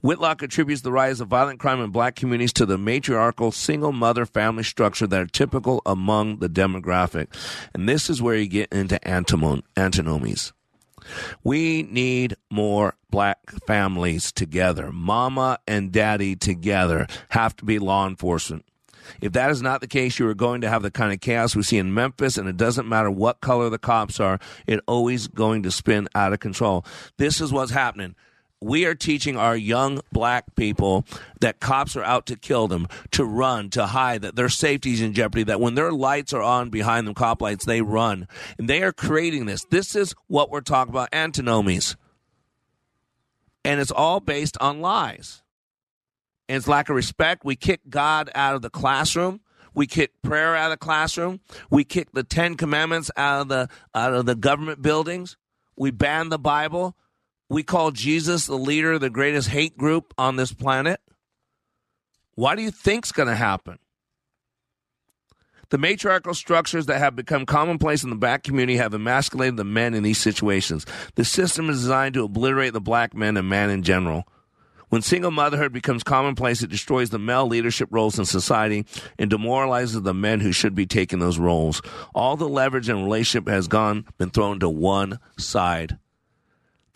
Whitlock 0.01 0.43
attributes 0.43 0.81
the 0.81 0.91
rise 0.91 1.19
of 1.19 1.27
violent 1.27 1.59
crime 1.59 1.81
in 1.81 1.89
black 1.89 2.15
communities 2.15 2.53
to 2.53 2.65
the 2.65 2.77
matriarchal 2.77 3.51
single 3.51 3.91
mother 3.91 4.25
family 4.25 4.63
structure 4.63 5.07
that 5.07 5.21
are 5.21 5.27
typical 5.27 5.81
among 5.85 6.37
the 6.37 6.49
demographic. 6.49 7.27
And 7.73 7.89
this 7.89 8.09
is 8.09 8.21
where 8.21 8.35
you 8.35 8.47
get 8.47 8.71
into 8.71 8.99
antinomies. 9.07 10.53
We 11.43 11.83
need 11.83 12.35
more 12.51 12.95
black 13.09 13.39
families 13.65 14.31
together. 14.31 14.91
Mama 14.91 15.59
and 15.67 15.91
daddy 15.91 16.35
together 16.35 17.07
have 17.29 17.55
to 17.57 17.65
be 17.65 17.79
law 17.79 18.07
enforcement. 18.07 18.65
If 19.21 19.31
that 19.33 19.49
is 19.51 19.61
not 19.61 19.79
the 19.79 19.87
case, 19.87 20.19
you 20.19 20.27
are 20.27 20.33
going 20.33 20.61
to 20.61 20.69
have 20.69 20.83
the 20.83 20.91
kind 20.91 21.13
of 21.13 21.21
chaos 21.21 21.55
we 21.55 21.63
see 21.63 21.77
in 21.77 21.93
Memphis, 21.93 22.37
and 22.37 22.49
it 22.49 22.57
doesn't 22.57 22.89
matter 22.89 23.09
what 23.09 23.39
color 23.39 23.69
the 23.69 23.77
cops 23.77 24.19
are, 24.19 24.37
it's 24.67 24.81
always 24.85 25.27
going 25.27 25.63
to 25.63 25.71
spin 25.71 26.09
out 26.13 26.33
of 26.33 26.41
control. 26.41 26.85
This 27.15 27.39
is 27.39 27.53
what's 27.53 27.71
happening 27.71 28.15
we 28.62 28.86
are 28.86 28.95
teaching 28.95 29.38
our 29.38 29.55
young 29.55 30.01
black 30.12 30.55
people 30.55 31.05
that 31.41 31.60
cops 31.60 31.95
are 31.95 32.03
out 32.03 32.26
to 32.28 32.36
kill 32.36 32.68
them, 32.68 32.88
to 33.12 33.24
run, 33.24 33.70
to 33.72 33.88
hide, 33.88 34.22
that 34.24 34.36
their 34.36 34.49
safety 34.49 34.93
is 34.93 35.01
in 35.01 35.14
jeopardy, 35.14 35.43
that 35.43 35.62
when 35.62 35.76
their 35.76 35.91
lights 35.91 36.34
are 36.34 36.41
on 36.41 36.70
behind 36.70 37.05
them, 37.05 37.14
cop 37.14 37.41
lights, 37.41 37.66
they 37.66 37.82
run. 37.82 38.28
And 38.58 38.68
they 38.68 38.82
are 38.82 38.91
creating 38.91 39.45
this. 39.45 39.66
This 39.66 39.95
is 39.95 40.16
what 40.28 40.49
we're 40.49 40.62
talking 40.62 40.93
about 40.93 41.10
antinomies. 41.14 41.95
And 43.64 43.80
it's 43.80 43.91
all 43.91 44.20
based 44.20 44.58
on 44.60 44.82
lies 44.82 45.43
and 46.47 46.58
it's 46.58 46.68
lack 46.68 46.89
of 46.89 46.95
respect. 46.95 47.43
We 47.43 47.55
kick 47.55 47.82
God 47.89 48.30
out 48.34 48.55
of 48.55 48.62
the 48.62 48.70
classroom. 48.70 49.41
We 49.74 49.86
kick 49.86 50.22
prayer 50.22 50.55
out 50.55 50.72
of 50.72 50.80
the 50.80 50.86
classroom. 50.86 51.39
We 51.70 51.84
kick 51.84 52.12
the 52.12 52.24
Ten 52.24 52.55
Commandments 52.55 53.12
out 53.16 53.41
of 53.41 53.47
the 53.49 53.70
out 53.93 54.14
of 54.14 54.26
the 54.26 54.36
government 54.36 54.82
buildings. 54.82 55.38
We 55.76 55.91
ban 55.91 56.30
the 56.30 56.39
Bible. 56.39 56.95
We 57.49 57.63
call 57.63 57.91
Jesus 57.91 58.45
the 58.45 58.57
leader 58.57 58.93
of 58.93 59.01
the 59.01 59.09
greatest 59.09 59.49
hate 59.49 59.77
group 59.77 60.13
on 60.17 60.35
this 60.35 60.51
planet. 60.51 60.99
Why 62.35 62.55
do 62.55 62.61
you 62.61 62.71
think's 62.71 63.11
going 63.11 63.29
to 63.29 63.35
happen? 63.35 63.79
The 65.69 65.77
matriarchal 65.77 66.33
structures 66.33 66.85
that 66.85 66.99
have 66.99 67.15
become 67.15 67.45
commonplace 67.45 68.03
in 68.03 68.09
the 68.09 68.15
black 68.15 68.43
community 68.43 68.77
have 68.77 68.93
emasculated 68.93 69.57
the 69.57 69.65
men 69.65 69.93
in 69.93 70.03
these 70.03 70.17
situations. 70.17 70.85
The 71.15 71.25
system 71.25 71.69
is 71.69 71.81
designed 71.81 72.13
to 72.13 72.23
obliterate 72.23 72.73
the 72.73 72.79
black 72.79 73.13
men 73.13 73.35
and 73.35 73.49
man 73.49 73.69
in 73.69 73.83
general. 73.83 74.25
When 74.89 75.01
single 75.01 75.31
motherhood 75.31 75.73
becomes 75.73 76.03
commonplace, 76.03 76.63
it 76.63 76.69
destroys 76.69 77.09
the 77.09 77.19
male 77.19 77.45
leadership 77.45 77.89
roles 77.91 78.17
in 78.17 78.23
society 78.23 78.85
and 79.19 79.29
demoralizes 79.29 80.01
the 80.01 80.13
men 80.13 80.39
who 80.39 80.53
should 80.53 80.75
be 80.75 80.85
taking 80.85 81.19
those 81.19 81.37
roles. 81.37 81.81
All 82.15 82.37
the 82.37 82.47
leverage 82.47 82.87
and 82.87 83.03
relationship 83.03 83.49
has 83.49 83.67
gone, 83.67 84.05
been 84.17 84.29
thrown 84.29 84.59
to 84.61 84.69
one 84.69 85.19
side. 85.37 85.97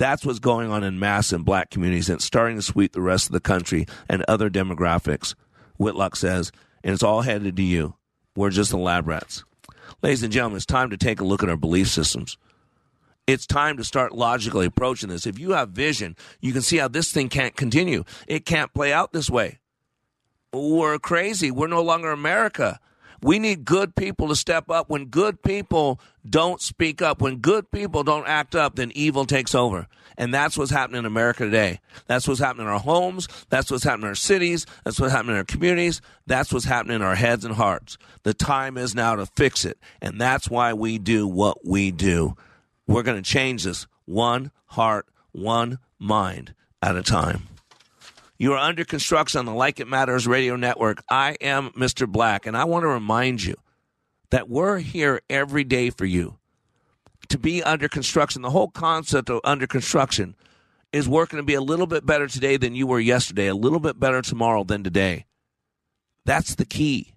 That's 0.01 0.25
what's 0.25 0.39
going 0.39 0.71
on 0.71 0.83
in 0.83 0.97
mass 0.97 1.31
in 1.31 1.43
black 1.43 1.69
communities 1.69 2.09
and 2.09 2.15
it's 2.15 2.25
starting 2.25 2.55
to 2.55 2.63
sweep 2.63 2.91
the 2.91 3.01
rest 3.01 3.27
of 3.27 3.33
the 3.33 3.39
country 3.39 3.85
and 4.09 4.25
other 4.27 4.49
demographics. 4.49 5.35
Whitlock 5.77 6.15
says, 6.15 6.51
and 6.83 6.91
it's 6.91 7.03
all 7.03 7.21
headed 7.21 7.55
to 7.55 7.61
you. 7.61 7.93
We're 8.35 8.49
just 8.49 8.71
the 8.71 8.79
lab 8.79 9.07
rats. 9.07 9.43
Ladies 10.01 10.23
and 10.23 10.33
gentlemen, 10.33 10.57
it's 10.57 10.65
time 10.65 10.89
to 10.89 10.97
take 10.97 11.19
a 11.19 11.23
look 11.23 11.43
at 11.43 11.49
our 11.49 11.55
belief 11.55 11.87
systems. 11.87 12.39
It's 13.27 13.45
time 13.45 13.77
to 13.77 13.83
start 13.83 14.11
logically 14.11 14.65
approaching 14.65 15.09
this. 15.09 15.27
If 15.27 15.37
you 15.37 15.51
have 15.51 15.69
vision, 15.69 16.15
you 16.39 16.51
can 16.51 16.63
see 16.63 16.77
how 16.77 16.87
this 16.87 17.11
thing 17.11 17.29
can't 17.29 17.55
continue. 17.55 18.03
It 18.27 18.43
can't 18.43 18.73
play 18.73 18.91
out 18.91 19.13
this 19.13 19.29
way. 19.29 19.59
We're 20.51 20.97
crazy. 20.97 21.51
We're 21.51 21.67
no 21.67 21.83
longer 21.83 22.09
America. 22.09 22.79
We 23.21 23.37
need 23.37 23.65
good 23.65 23.95
people 23.95 24.27
to 24.29 24.35
step 24.35 24.69
up. 24.69 24.89
When 24.89 25.05
good 25.05 25.43
people 25.43 25.99
don't 26.27 26.61
speak 26.61 27.01
up, 27.01 27.21
when 27.21 27.37
good 27.37 27.69
people 27.71 28.03
don't 28.03 28.27
act 28.27 28.55
up, 28.55 28.75
then 28.75 28.91
evil 28.95 29.25
takes 29.25 29.53
over. 29.53 29.87
And 30.17 30.33
that's 30.33 30.57
what's 30.57 30.71
happening 30.71 30.99
in 30.99 31.05
America 31.05 31.45
today. 31.45 31.79
That's 32.07 32.27
what's 32.27 32.39
happening 32.39 32.67
in 32.67 32.73
our 32.73 32.79
homes. 32.79 33.27
That's 33.49 33.71
what's 33.71 33.83
happening 33.83 34.03
in 34.03 34.09
our 34.09 34.15
cities. 34.15 34.65
That's 34.83 34.99
what's 34.99 35.13
happening 35.13 35.35
in 35.35 35.37
our 35.37 35.43
communities. 35.43 36.01
That's 36.27 36.51
what's 36.51 36.65
happening 36.65 36.97
in 36.97 37.01
our 37.01 37.15
heads 37.15 37.45
and 37.45 37.55
hearts. 37.55 37.97
The 38.23 38.33
time 38.33 38.77
is 38.77 38.95
now 38.95 39.15
to 39.15 39.25
fix 39.25 39.65
it. 39.65 39.77
And 40.01 40.19
that's 40.19 40.49
why 40.49 40.73
we 40.73 40.97
do 40.97 41.27
what 41.27 41.65
we 41.65 41.91
do. 41.91 42.35
We're 42.87 43.03
going 43.03 43.21
to 43.21 43.29
change 43.29 43.63
this 43.63 43.87
one 44.05 44.51
heart, 44.65 45.07
one 45.31 45.79
mind 45.97 46.53
at 46.81 46.95
a 46.95 47.03
time. 47.03 47.47
You 48.41 48.53
are 48.53 48.57
under 48.57 48.83
construction 48.83 49.37
on 49.37 49.45
the 49.45 49.53
Like 49.53 49.79
It 49.79 49.87
Matters 49.87 50.25
radio 50.25 50.55
network. 50.55 51.03
I 51.07 51.37
am 51.41 51.69
Mr. 51.77 52.07
Black, 52.07 52.47
and 52.47 52.57
I 52.57 52.63
want 52.63 52.81
to 52.81 52.87
remind 52.87 53.43
you 53.43 53.53
that 54.31 54.49
we're 54.49 54.79
here 54.79 55.21
every 55.29 55.63
day 55.63 55.91
for 55.91 56.05
you 56.05 56.39
to 57.29 57.37
be 57.37 57.61
under 57.61 57.87
construction. 57.87 58.41
The 58.41 58.49
whole 58.49 58.71
concept 58.71 59.29
of 59.29 59.41
under 59.43 59.67
construction 59.67 60.33
is 60.91 61.07
working 61.07 61.37
to 61.37 61.43
be 61.43 61.53
a 61.53 61.61
little 61.61 61.85
bit 61.85 62.03
better 62.03 62.27
today 62.27 62.57
than 62.57 62.73
you 62.73 62.87
were 62.87 62.99
yesterday, 62.99 63.45
a 63.45 63.53
little 63.53 63.79
bit 63.79 63.99
better 63.99 64.23
tomorrow 64.23 64.63
than 64.63 64.83
today. 64.83 65.27
That's 66.25 66.55
the 66.55 66.65
key. 66.65 67.13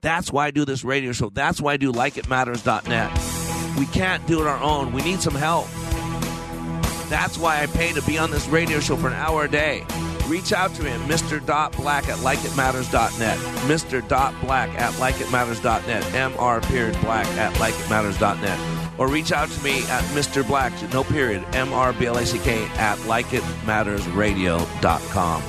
That's 0.00 0.30
why 0.30 0.46
I 0.46 0.50
do 0.52 0.64
this 0.64 0.84
radio 0.84 1.10
show. 1.10 1.28
That's 1.28 1.60
why 1.60 1.72
I 1.72 1.76
do 1.76 1.90
likeitmatters.net. 1.90 3.76
We 3.80 3.86
can't 3.86 4.24
do 4.28 4.42
it 4.42 4.46
our 4.46 4.62
own. 4.62 4.92
We 4.92 5.02
need 5.02 5.22
some 5.22 5.34
help. 5.34 5.66
That's 7.08 7.38
why 7.38 7.62
I 7.62 7.66
pay 7.66 7.92
to 7.92 8.02
be 8.02 8.18
on 8.18 8.30
this 8.30 8.48
radio 8.48 8.80
show 8.80 8.96
for 8.96 9.08
an 9.08 9.14
hour 9.14 9.44
a 9.44 9.48
day. 9.48 9.84
Reach 10.26 10.52
out 10.52 10.74
to 10.74 10.82
me 10.82 10.90
at 10.90 11.00
Mr. 11.08 11.44
Black 11.76 12.08
at 12.08 12.18
likeitmatters.net. 12.18 13.38
Mr. 13.68 14.40
Black 14.40 14.70
at 14.70 14.92
likeitmatters.net. 14.94 16.02
Mr. 16.02 17.02
black 17.02 17.26
at 17.26 17.52
likeitmatters.net 17.54 18.85
or 18.98 19.08
reach 19.08 19.32
out 19.32 19.48
to 19.50 19.62
me 19.62 19.78
at 19.88 20.02
Mr. 20.14 20.46
Black, 20.46 20.72
no 20.92 21.02
period, 21.04 21.44
M 21.54 21.72
R 21.72 21.92
B 21.92 22.06
L 22.06 22.16
A 22.16 22.26
C 22.26 22.38
K, 22.38 22.64
at 22.76 22.98
likeitmattersradio.com. 22.98 25.42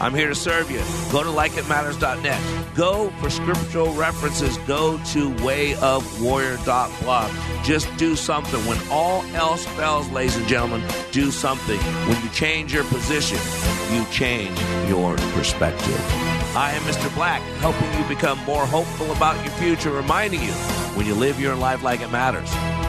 I'm 0.00 0.14
here 0.14 0.28
to 0.28 0.34
serve 0.34 0.70
you. 0.70 0.78
Go 1.12 1.22
to 1.22 1.28
likeitmatters.net. 1.28 2.74
Go 2.74 3.10
for 3.20 3.28
scriptural 3.30 3.92
references. 3.94 4.58
Go 4.58 4.98
to 5.12 5.30
wayofwarrior.blog. 5.30 7.30
Just 7.64 7.96
do 7.96 8.16
something. 8.16 8.60
When 8.66 8.78
all 8.90 9.22
else 9.34 9.64
fails, 9.64 10.10
ladies 10.10 10.36
and 10.36 10.48
gentlemen, 10.48 10.82
do 11.12 11.30
something. 11.30 11.78
When 11.78 12.20
you 12.22 12.28
change 12.30 12.74
your 12.74 12.84
position, 12.84 13.38
you 13.94 14.04
change 14.10 14.58
your 14.88 15.16
perspective. 15.34 16.00
I 16.54 16.72
am 16.72 16.82
Mr. 16.82 17.08
Black, 17.14 17.40
helping 17.60 17.90
you 17.98 18.04
become 18.08 18.38
more 18.40 18.66
hopeful 18.66 19.10
about 19.12 19.42
your 19.44 19.54
future, 19.54 19.90
reminding 19.90 20.42
you 20.42 20.52
when 20.96 21.06
you 21.06 21.14
live 21.14 21.40
your 21.40 21.54
life 21.54 21.82
like 21.82 22.00
it 22.00 22.10
matters, 22.10 22.50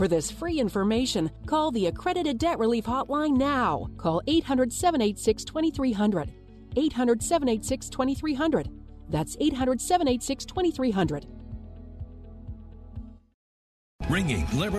For 0.00 0.08
this 0.08 0.30
free 0.30 0.58
information, 0.58 1.30
call 1.44 1.70
the 1.70 1.88
Accredited 1.88 2.38
Debt 2.38 2.58
Relief 2.58 2.86
Hotline 2.86 3.36
now. 3.36 3.90
Call 3.98 4.22
800 4.26 4.72
786 4.72 5.44
2300. 5.44 6.30
800 6.74 7.22
786 7.22 7.90
2300. 7.90 8.70
That's 9.10 9.36
800 9.38 9.78
786 9.78 10.46
2300. 10.46 11.26
Ringing 14.08 14.46
liberty. 14.54 14.78